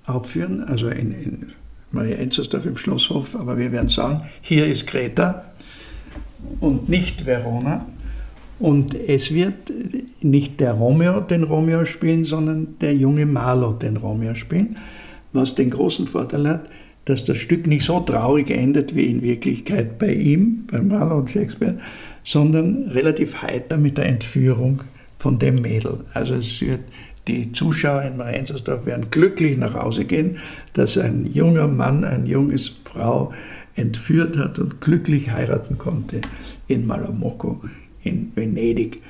aufführen, 0.06 0.64
also 0.64 0.88
in, 0.90 1.12
in 1.12 1.54
Maria 1.96 2.18
Enzersdorf 2.18 2.66
im 2.66 2.78
Schlosshof, 2.78 3.36
aber 3.36 3.58
wir 3.58 3.72
werden 3.72 3.90
sagen, 3.90 4.22
hier 4.42 4.68
ist 4.68 4.86
Kreta 4.86 5.46
und 6.60 6.90
nicht 6.90 7.26
Verona. 7.26 7.88
Und 8.60 8.94
es 8.94 9.34
wird 9.34 9.72
nicht 10.22 10.60
der 10.60 10.74
Romeo 10.74 11.22
den 11.22 11.44
Romeo 11.44 11.84
spielen, 11.86 12.24
sondern 12.24 12.76
der 12.80 12.96
junge 12.96 13.26
Marlow 13.26 13.74
den 13.74 13.98
Romeo 13.98 14.36
spielen, 14.36 14.78
was 15.34 15.56
den 15.56 15.70
großen 15.70 16.08
Vorteil 16.08 16.48
hat, 16.48 16.70
dass 17.06 17.24
das 17.24 17.38
Stück 17.38 17.68
nicht 17.68 17.86
so 17.86 18.00
traurig 18.00 18.50
endet 18.50 18.96
wie 18.96 19.06
in 19.06 19.22
Wirklichkeit 19.22 19.98
bei 19.98 20.14
ihm, 20.14 20.66
bei 20.72 20.82
Marlow 20.82 21.18
und 21.18 21.30
Shakespeare, 21.30 21.80
sondern 22.24 22.90
relativ 22.90 23.42
heiter 23.42 23.78
mit 23.78 23.98
der 23.98 24.06
Entführung 24.06 24.82
von 25.18 25.38
dem 25.40 25.56
Mädel. 25.62 26.00
Also 26.14 26.36
es 26.36 26.62
wird 26.62 26.82
die 27.28 27.52
Zuschauer 27.52 28.04
in 28.04 28.18
Marienzersdorf 28.18 28.86
werden 28.86 29.10
glücklich 29.10 29.58
nach 29.58 29.74
Hause 29.74 30.06
gehen, 30.06 30.38
dass 30.74 30.98
ein 30.98 31.32
junger 31.32 31.68
Mann, 31.68 32.04
eine 32.04 32.28
junge 32.28 32.56
Frau 32.84 33.34
entführt 33.76 34.38
hat 34.38 34.60
und 34.60 34.82
glücklich 34.82 35.32
heiraten 35.32 35.78
konnte 35.78 36.22
in 36.68 36.86
Malamocco 36.86 37.62
in 38.04 38.32
Venedig. 38.36 39.02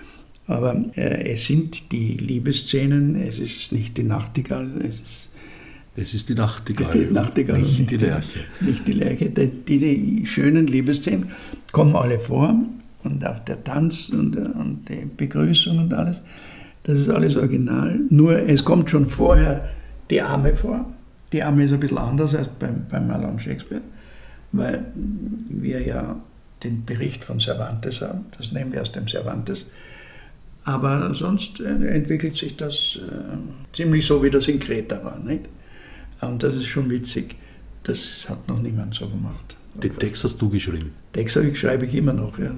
Aber 0.47 0.75
äh, 0.95 1.33
es 1.33 1.45
sind 1.45 1.91
die 1.91 2.17
Liebesszenen, 2.17 3.15
es 3.15 3.39
ist 3.39 3.71
nicht 3.71 3.97
die 3.97 4.03
Nachtigall, 4.03 4.69
es 4.87 4.99
ist 4.99 5.29
es 5.97 6.13
ist 6.13 6.27
die 6.27 6.35
Nachtigall, 6.35 6.91
die 6.91 7.13
Nachtigall 7.13 7.57
nicht, 7.57 7.79
nicht, 7.79 7.91
die 7.91 7.97
Lerche. 7.97 8.39
Nicht 8.59 8.85
die 8.85 8.91
Lerche. 8.91 9.29
Diese 9.29 10.25
schönen 10.25 10.67
Liebesszenen 10.67 11.29
kommen 11.71 11.95
alle 11.95 12.19
vor 12.19 12.53
und 13.05 13.25
auch 13.25 13.39
der 13.39 13.63
Tanz 13.63 14.09
und, 14.09 14.35
und 14.35 14.89
die 14.89 15.05
Begrüßung 15.05 15.77
und 15.77 15.93
alles. 15.93 16.21
Das 16.85 16.99
ist 16.99 17.09
alles 17.09 17.35
original. 17.35 17.99
Nur 18.09 18.47
es 18.47 18.63
kommt 18.63 18.89
schon 18.89 19.07
vorher 19.07 19.69
die 20.09 20.21
Arme 20.21 20.55
vor. 20.55 20.93
Die 21.31 21.41
Arme 21.41 21.65
ist 21.65 21.71
ein 21.71 21.79
bisschen 21.79 21.97
anders 21.97 22.35
als 22.35 22.47
beim, 22.59 22.85
beim 22.89 23.07
Malon 23.07 23.39
Shakespeare, 23.39 23.81
weil 24.51 24.85
wir 25.49 25.81
ja 25.81 26.15
den 26.63 26.85
Bericht 26.85 27.23
von 27.23 27.39
Cervantes 27.39 28.01
haben. 28.01 28.25
Das 28.37 28.51
nehmen 28.51 28.71
wir 28.71 28.81
aus 28.81 28.91
dem 28.91 29.07
Cervantes. 29.07 29.71
Aber 30.63 31.13
sonst 31.13 31.59
äh, 31.59 31.87
entwickelt 31.87 32.35
sich 32.35 32.55
das 32.55 32.99
äh, 33.01 33.75
ziemlich 33.75 34.05
so, 34.05 34.23
wie 34.23 34.29
das 34.29 34.47
in 34.47 34.59
Kreta 34.59 35.03
war. 35.03 35.19
Nicht? 35.19 35.45
Und 36.21 36.43
das 36.43 36.55
ist 36.55 36.67
schon 36.67 36.89
witzig. 36.89 37.35
Das 37.83 38.27
hat 38.29 38.47
noch 38.47 38.61
niemand 38.61 38.93
so 38.93 39.07
gemacht. 39.07 39.57
Den 39.75 39.95
Text 39.97 40.23
hast 40.23 40.41
du 40.41 40.49
geschrieben? 40.49 40.93
Text 41.13 41.39
schreibe 41.55 41.85
ich 41.85 41.93
immer 41.95 42.13
noch, 42.13 42.39
ja. 42.39 42.51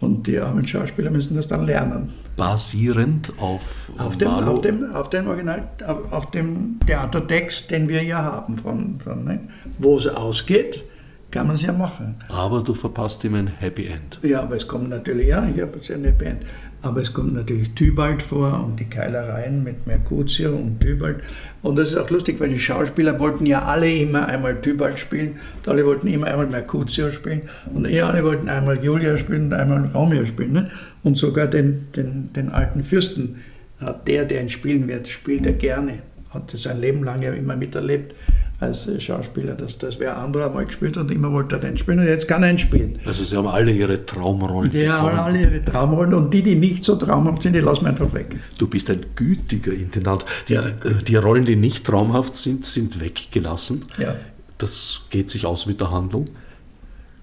Und 0.00 0.26
die 0.26 0.38
armen 0.38 0.66
Schauspieler 0.66 1.10
müssen 1.10 1.36
das 1.36 1.46
dann 1.46 1.66
lernen. 1.66 2.10
Basierend 2.36 3.34
auf 3.38 3.92
auf 3.98 4.16
dem, 4.16 4.28
auf 4.28 4.60
dem, 4.62 4.94
auf 4.94 5.10
dem 5.10 5.28
Original, 5.28 5.68
auf, 5.86 6.12
auf, 6.12 6.30
dem 6.30 6.80
Theatertext, 6.86 7.70
den 7.70 7.88
wir 7.88 8.02
ja 8.02 8.22
haben, 8.22 8.56
von, 8.56 8.98
von 8.98 9.24
ne? 9.24 9.40
wo 9.78 9.96
es 9.96 10.06
ausgeht, 10.06 10.84
kann 11.30 11.46
man 11.46 11.56
es 11.56 11.62
ja 11.62 11.72
machen. 11.72 12.16
Aber 12.28 12.62
du 12.62 12.74
verpasst 12.74 13.24
ihm 13.24 13.34
ein 13.34 13.46
Happy 13.46 13.86
End. 13.86 14.18
Ja, 14.22 14.42
aber 14.42 14.56
es 14.56 14.66
kommt 14.66 14.88
natürlich, 14.88 15.28
ja, 15.28 15.48
ich 15.48 15.60
habe 15.60 15.78
ein 15.88 16.04
Happy 16.04 16.24
End. 16.24 16.42
Aber 16.82 17.02
es 17.02 17.12
kommt 17.12 17.34
natürlich 17.34 17.74
Tybalt 17.74 18.22
vor 18.22 18.64
und 18.64 18.80
die 18.80 18.86
Keilereien 18.86 19.62
mit 19.62 19.86
Mercutio 19.86 20.56
und 20.56 20.80
Tybalt. 20.80 21.20
Und 21.62 21.76
das 21.76 21.90
ist 21.90 21.96
auch 21.96 22.08
lustig, 22.08 22.40
weil 22.40 22.48
die 22.48 22.58
Schauspieler 22.58 23.18
wollten 23.18 23.44
ja 23.44 23.66
alle 23.66 23.90
immer 23.92 24.26
einmal 24.26 24.60
Tybalt 24.62 24.98
spielen, 24.98 25.38
und 25.58 25.68
alle 25.68 25.84
wollten 25.84 26.06
immer 26.06 26.26
einmal 26.26 26.46
Mercutio 26.46 27.10
spielen 27.10 27.42
und 27.74 27.86
eh 27.86 28.00
alle 28.00 28.24
wollten 28.24 28.48
einmal 28.48 28.82
Julia 28.82 29.16
spielen 29.18 29.46
und 29.46 29.52
einmal 29.52 29.90
Romeo 29.92 30.24
spielen. 30.24 30.52
Ne? 30.52 30.70
Und 31.02 31.18
sogar 31.18 31.48
den, 31.48 31.88
den, 31.94 32.32
den 32.32 32.48
alten 32.48 32.82
Fürsten 32.82 33.36
hat 33.78 34.08
der, 34.08 34.24
der 34.24 34.40
ihn 34.40 34.48
spielen 34.48 34.88
wird, 34.88 35.06
spielt 35.08 35.46
er 35.46 35.52
gerne. 35.52 35.98
Hat 36.30 36.50
sein 36.50 36.80
Leben 36.80 37.04
lang 37.04 37.22
ja 37.22 37.32
immer 37.32 37.56
miterlebt, 37.56 38.14
als 38.60 38.88
Schauspieler, 39.02 39.54
dass 39.54 39.78
das 39.78 39.98
wer 39.98 40.18
anderer 40.18 40.46
einmal 40.46 40.66
gespielt 40.66 40.98
und 40.98 41.10
immer 41.10 41.32
wollte 41.32 41.56
er 41.56 41.60
den 41.60 41.78
spielen 41.78 42.00
und 42.00 42.06
jetzt 42.06 42.28
kann 42.28 42.42
er 42.42 42.50
ihn 42.50 42.58
spielen. 42.58 42.98
Also 43.06 43.24
Sie 43.24 43.34
haben 43.36 43.46
alle 43.48 43.72
Ihre 43.72 44.04
Traumrollen 44.04 44.70
Die 44.70 44.88
haben 44.88 45.18
alle 45.18 45.40
ihre 45.40 45.64
Traumrollen 45.64 46.12
und 46.12 46.32
die, 46.34 46.42
die 46.42 46.56
nicht 46.56 46.84
so 46.84 46.96
traumhaft 46.96 47.42
sind, 47.42 47.54
die 47.54 47.60
lassen 47.60 47.82
wir 47.84 47.88
einfach 47.88 48.12
weg. 48.12 48.36
Du 48.58 48.68
bist 48.68 48.90
ein 48.90 49.00
gütiger 49.16 49.72
Intendant. 49.72 50.26
Die, 50.48 50.52
Ja. 50.54 50.62
die, 50.62 51.04
die 51.04 51.16
Rollen, 51.16 51.46
die 51.46 51.56
nicht 51.56 51.86
traumhaft 51.86 52.36
sind, 52.36 52.66
sind 52.66 53.00
weggelassen. 53.00 53.86
Ja. 53.96 54.14
Das 54.58 55.06
geht 55.08 55.30
sich 55.30 55.46
aus 55.46 55.64
mit 55.64 55.80
der 55.80 55.90
Handlung. 55.90 56.26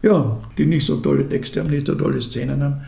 Ja, 0.02 0.40
die 0.58 0.66
nicht 0.66 0.86
so 0.88 0.98
tolle 0.98 1.28
Texte 1.30 1.60
haben, 1.60 1.70
nicht 1.70 1.86
so 1.86 1.94
tolle 1.96 2.20
Szenen 2.22 2.64
haben. 2.64 2.82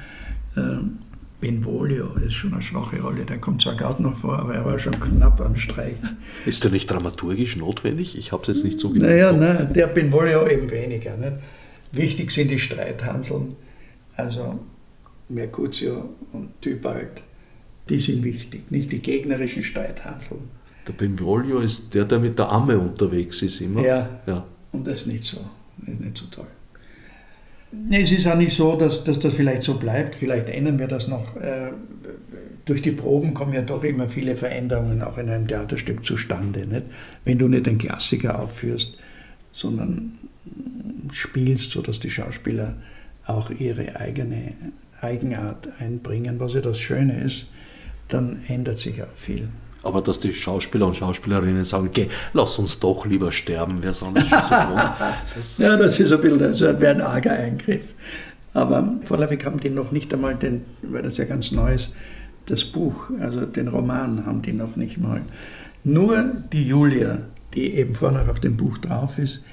Ähm, 0.57 0.97
Benvolio 1.39 2.15
ist 2.15 2.33
schon 2.33 2.53
eine 2.53 2.61
schwache 2.61 3.01
Rolle, 3.01 3.23
der 3.23 3.37
kommt 3.37 3.61
zwar 3.61 3.75
gerade 3.75 4.03
noch 4.03 4.17
vor, 4.17 4.39
aber 4.39 4.55
er 4.55 4.65
war 4.65 4.77
schon 4.77 4.99
knapp 4.99 5.39
am 5.39 5.55
Streichen. 5.55 6.17
Ist 6.45 6.63
der 6.63 6.71
nicht 6.71 6.91
dramaturgisch 6.91 7.55
notwendig? 7.55 8.17
Ich 8.17 8.31
habe 8.33 8.41
es 8.43 8.49
jetzt 8.49 8.65
nicht 8.65 8.79
so 8.79 8.89
genau. 8.89 9.05
Naja, 9.05 9.31
nein, 9.31 9.71
der 9.73 9.87
Benvolio 9.87 10.47
eben 10.47 10.69
weniger. 10.69 11.15
Nicht? 11.15 11.33
Wichtig 11.93 12.31
sind 12.31 12.51
die 12.51 12.59
Streithanseln, 12.59 13.55
also 14.15 14.59
Mercutio 15.29 16.09
und 16.33 16.61
Tybalt, 16.61 17.21
die 17.87 17.99
sind 17.99 18.23
wichtig, 18.23 18.69
nicht 18.69 18.91
die 18.91 19.01
gegnerischen 19.01 19.63
Streithanseln. 19.63 20.41
Der 20.87 20.93
Benvolio 20.93 21.59
ist 21.59 21.93
der, 21.93 22.05
der 22.05 22.19
mit 22.19 22.37
der 22.37 22.49
Amme 22.49 22.77
unterwegs 22.77 23.41
ist 23.41 23.61
immer. 23.61 23.81
Ja. 23.81 24.19
ja. 24.25 24.45
Und 24.71 24.85
das 24.85 25.01
ist 25.01 25.07
nicht 25.07 25.23
so, 25.23 25.37
das 25.77 25.93
ist 25.93 26.01
nicht 26.01 26.17
so 26.17 26.25
toll. 26.25 26.47
Es 27.91 28.11
ist 28.11 28.27
auch 28.27 28.35
nicht 28.35 28.55
so, 28.55 28.75
dass, 28.75 29.03
dass 29.03 29.19
das 29.19 29.33
vielleicht 29.33 29.63
so 29.63 29.75
bleibt. 29.75 30.15
Vielleicht 30.15 30.49
ändern 30.49 30.79
wir 30.79 30.87
das 30.87 31.07
noch. 31.07 31.35
Äh, 31.35 31.71
durch 32.65 32.81
die 32.81 32.91
Proben 32.91 33.33
kommen 33.33 33.53
ja 33.53 33.61
doch 33.61 33.83
immer 33.83 34.09
viele 34.09 34.35
Veränderungen 34.35 35.01
auch 35.01 35.17
in 35.17 35.29
einem 35.29 35.47
Theaterstück 35.47 36.05
zustande. 36.05 36.67
Nicht? 36.67 36.83
Wenn 37.25 37.39
du 37.39 37.47
nicht 37.47 37.67
einen 37.67 37.79
Klassiker 37.79 38.39
aufführst, 38.39 38.97
sondern 39.51 40.19
spielst, 41.11 41.71
sodass 41.71 41.99
die 41.99 42.11
Schauspieler 42.11 42.75
auch 43.25 43.49
ihre 43.49 43.95
eigene 43.99 44.53
Eigenart 45.01 45.69
einbringen, 45.79 46.39
was 46.39 46.53
ja 46.53 46.61
das 46.61 46.79
Schöne 46.79 47.23
ist, 47.23 47.47
dann 48.07 48.43
ändert 48.47 48.79
sich 48.79 49.01
auch 49.01 49.15
viel. 49.15 49.49
Aber 49.83 50.01
dass 50.01 50.19
die 50.19 50.33
Schauspieler 50.33 50.87
und 50.87 50.97
Schauspielerinnen 50.97 51.63
sagen, 51.63 51.89
geh, 51.93 52.07
lass 52.33 52.59
uns 52.59 52.79
doch 52.79 53.05
lieber 53.05 53.31
sterben, 53.31 53.81
wir 53.81 53.93
sind 53.93 54.19
schon 54.19 54.41
so. 54.41 54.55
Das, 55.35 55.57
Ja, 55.57 55.77
das 55.77 55.99
ist 55.99 56.11
ein 56.11 56.21
bisschen 56.21 56.39
das 56.39 56.59
wäre 56.59 56.89
ein 56.89 57.01
arger 57.01 57.31
Eingriff. 57.31 57.93
Aber 58.53 58.95
vorläufig 59.03 59.45
haben 59.45 59.59
die 59.59 59.69
noch 59.69 59.91
nicht 59.91 60.13
einmal, 60.13 60.35
den, 60.35 60.65
weil 60.81 61.03
das 61.03 61.17
ja 61.17 61.25
ganz 61.25 61.51
neu 61.51 61.73
ist, 61.73 61.93
das 62.47 62.65
Buch, 62.65 63.09
also 63.19 63.45
den 63.45 63.67
Roman 63.67 64.25
haben 64.25 64.41
die 64.41 64.53
noch 64.53 64.75
nicht 64.75 64.97
mal. 64.97 65.21
Nur 65.83 66.25
die 66.51 66.67
Julia, 66.67 67.19
die 67.53 67.75
eben 67.75 67.95
vorne 67.95 68.27
auf 68.29 68.39
dem 68.39 68.57
Buch 68.57 68.79
drauf 68.79 69.19
ist, 69.19 69.43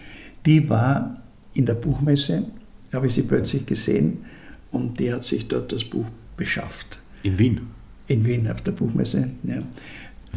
die 0.44 0.68
war 0.68 1.16
in 1.54 1.66
der 1.66 1.74
Buchmesse, 1.74 2.46
habe 2.92 3.06
ich 3.06 3.14
sie 3.14 3.22
plötzlich 3.22 3.66
gesehen 3.66 4.24
und 4.72 4.98
die 4.98 5.12
hat 5.12 5.24
sich 5.24 5.46
dort 5.48 5.72
das 5.72 5.84
Buch 5.84 6.06
beschafft. 6.36 6.98
in 7.22 7.38
Wien. 7.38 7.60
In 8.08 8.24
Wien 8.24 8.48
auf 8.50 8.62
der 8.62 8.72
Buchmesse. 8.72 9.30
Ja. 9.42 9.62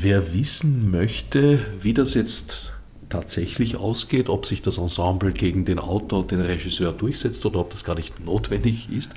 Wer 0.01 0.33
wissen 0.33 0.91
möchte, 0.91 1.59
wie 1.81 1.93
das 1.93 2.13
jetzt 2.13 2.71
tatsächlich 3.09 3.75
ausgeht, 3.75 4.29
ob 4.29 4.45
sich 4.45 4.61
das 4.61 4.77
Ensemble 4.77 5.33
gegen 5.33 5.65
den 5.65 5.77
Autor 5.77 6.19
und 6.19 6.31
den 6.31 6.39
Regisseur 6.39 6.93
durchsetzt 6.93 7.45
oder 7.45 7.59
ob 7.59 7.71
das 7.71 7.83
gar 7.83 7.95
nicht 7.95 8.23
notwendig 8.23 8.87
ist, 8.95 9.15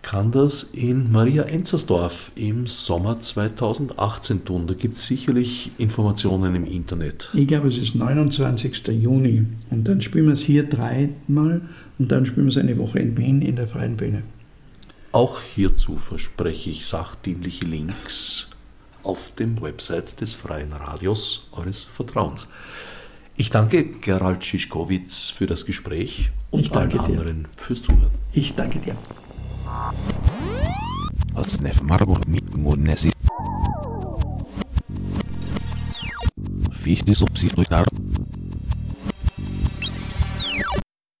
kann 0.00 0.30
das 0.30 0.62
in 0.62 1.12
Maria 1.12 1.42
Enzersdorf 1.42 2.32
im 2.34 2.66
Sommer 2.66 3.20
2018 3.20 4.46
tun. 4.46 4.66
Da 4.66 4.72
gibt 4.72 4.96
es 4.96 5.04
sicherlich 5.04 5.72
Informationen 5.76 6.54
im 6.54 6.64
Internet. 6.64 7.28
Ich 7.34 7.48
glaube, 7.48 7.68
es 7.68 7.76
ist 7.76 7.94
29. 7.94 8.88
Juni 8.88 9.44
und 9.68 9.86
dann 9.86 10.00
spielen 10.00 10.28
wir 10.28 10.32
es 10.32 10.40
hier 10.40 10.62
dreimal 10.62 11.60
und 11.98 12.10
dann 12.10 12.24
spielen 12.24 12.46
wir 12.46 12.52
es 12.52 12.56
eine 12.56 12.78
Woche 12.78 13.00
in 13.00 13.18
Wien 13.18 13.42
in 13.42 13.56
der 13.56 13.68
Freien 13.68 13.98
Bühne. 13.98 14.22
Auch 15.12 15.42
hierzu 15.42 15.98
verspreche 15.98 16.70
ich 16.70 16.86
sachdienliche 16.86 17.66
Links 17.66 18.49
auf 19.02 19.34
dem 19.34 19.60
Website 19.60 20.20
des 20.20 20.34
Freien 20.34 20.72
Radios 20.72 21.48
eures 21.52 21.84
Vertrauens. 21.84 22.46
Ich 23.36 23.50
danke 23.50 23.84
Gerald 23.84 24.44
Schischkowitz 24.44 25.30
für 25.30 25.46
das 25.46 25.64
Gespräch 25.64 26.30
und 26.50 26.60
Ich 26.60 26.70
danke 26.70 27.00
allen 27.00 27.12
dir. 27.12 27.18
anderen 27.18 27.48
fürs 27.56 27.82
Zuhören. 27.82 28.10
Ich 28.32 28.54
danke 28.54 28.78
dir. 28.78 28.96
als 31.34 31.60
nef 31.60 31.80
margot 31.82 32.26
mit. 32.28 32.44
Fichtis 36.82 37.22
obsidruitar 37.22 37.86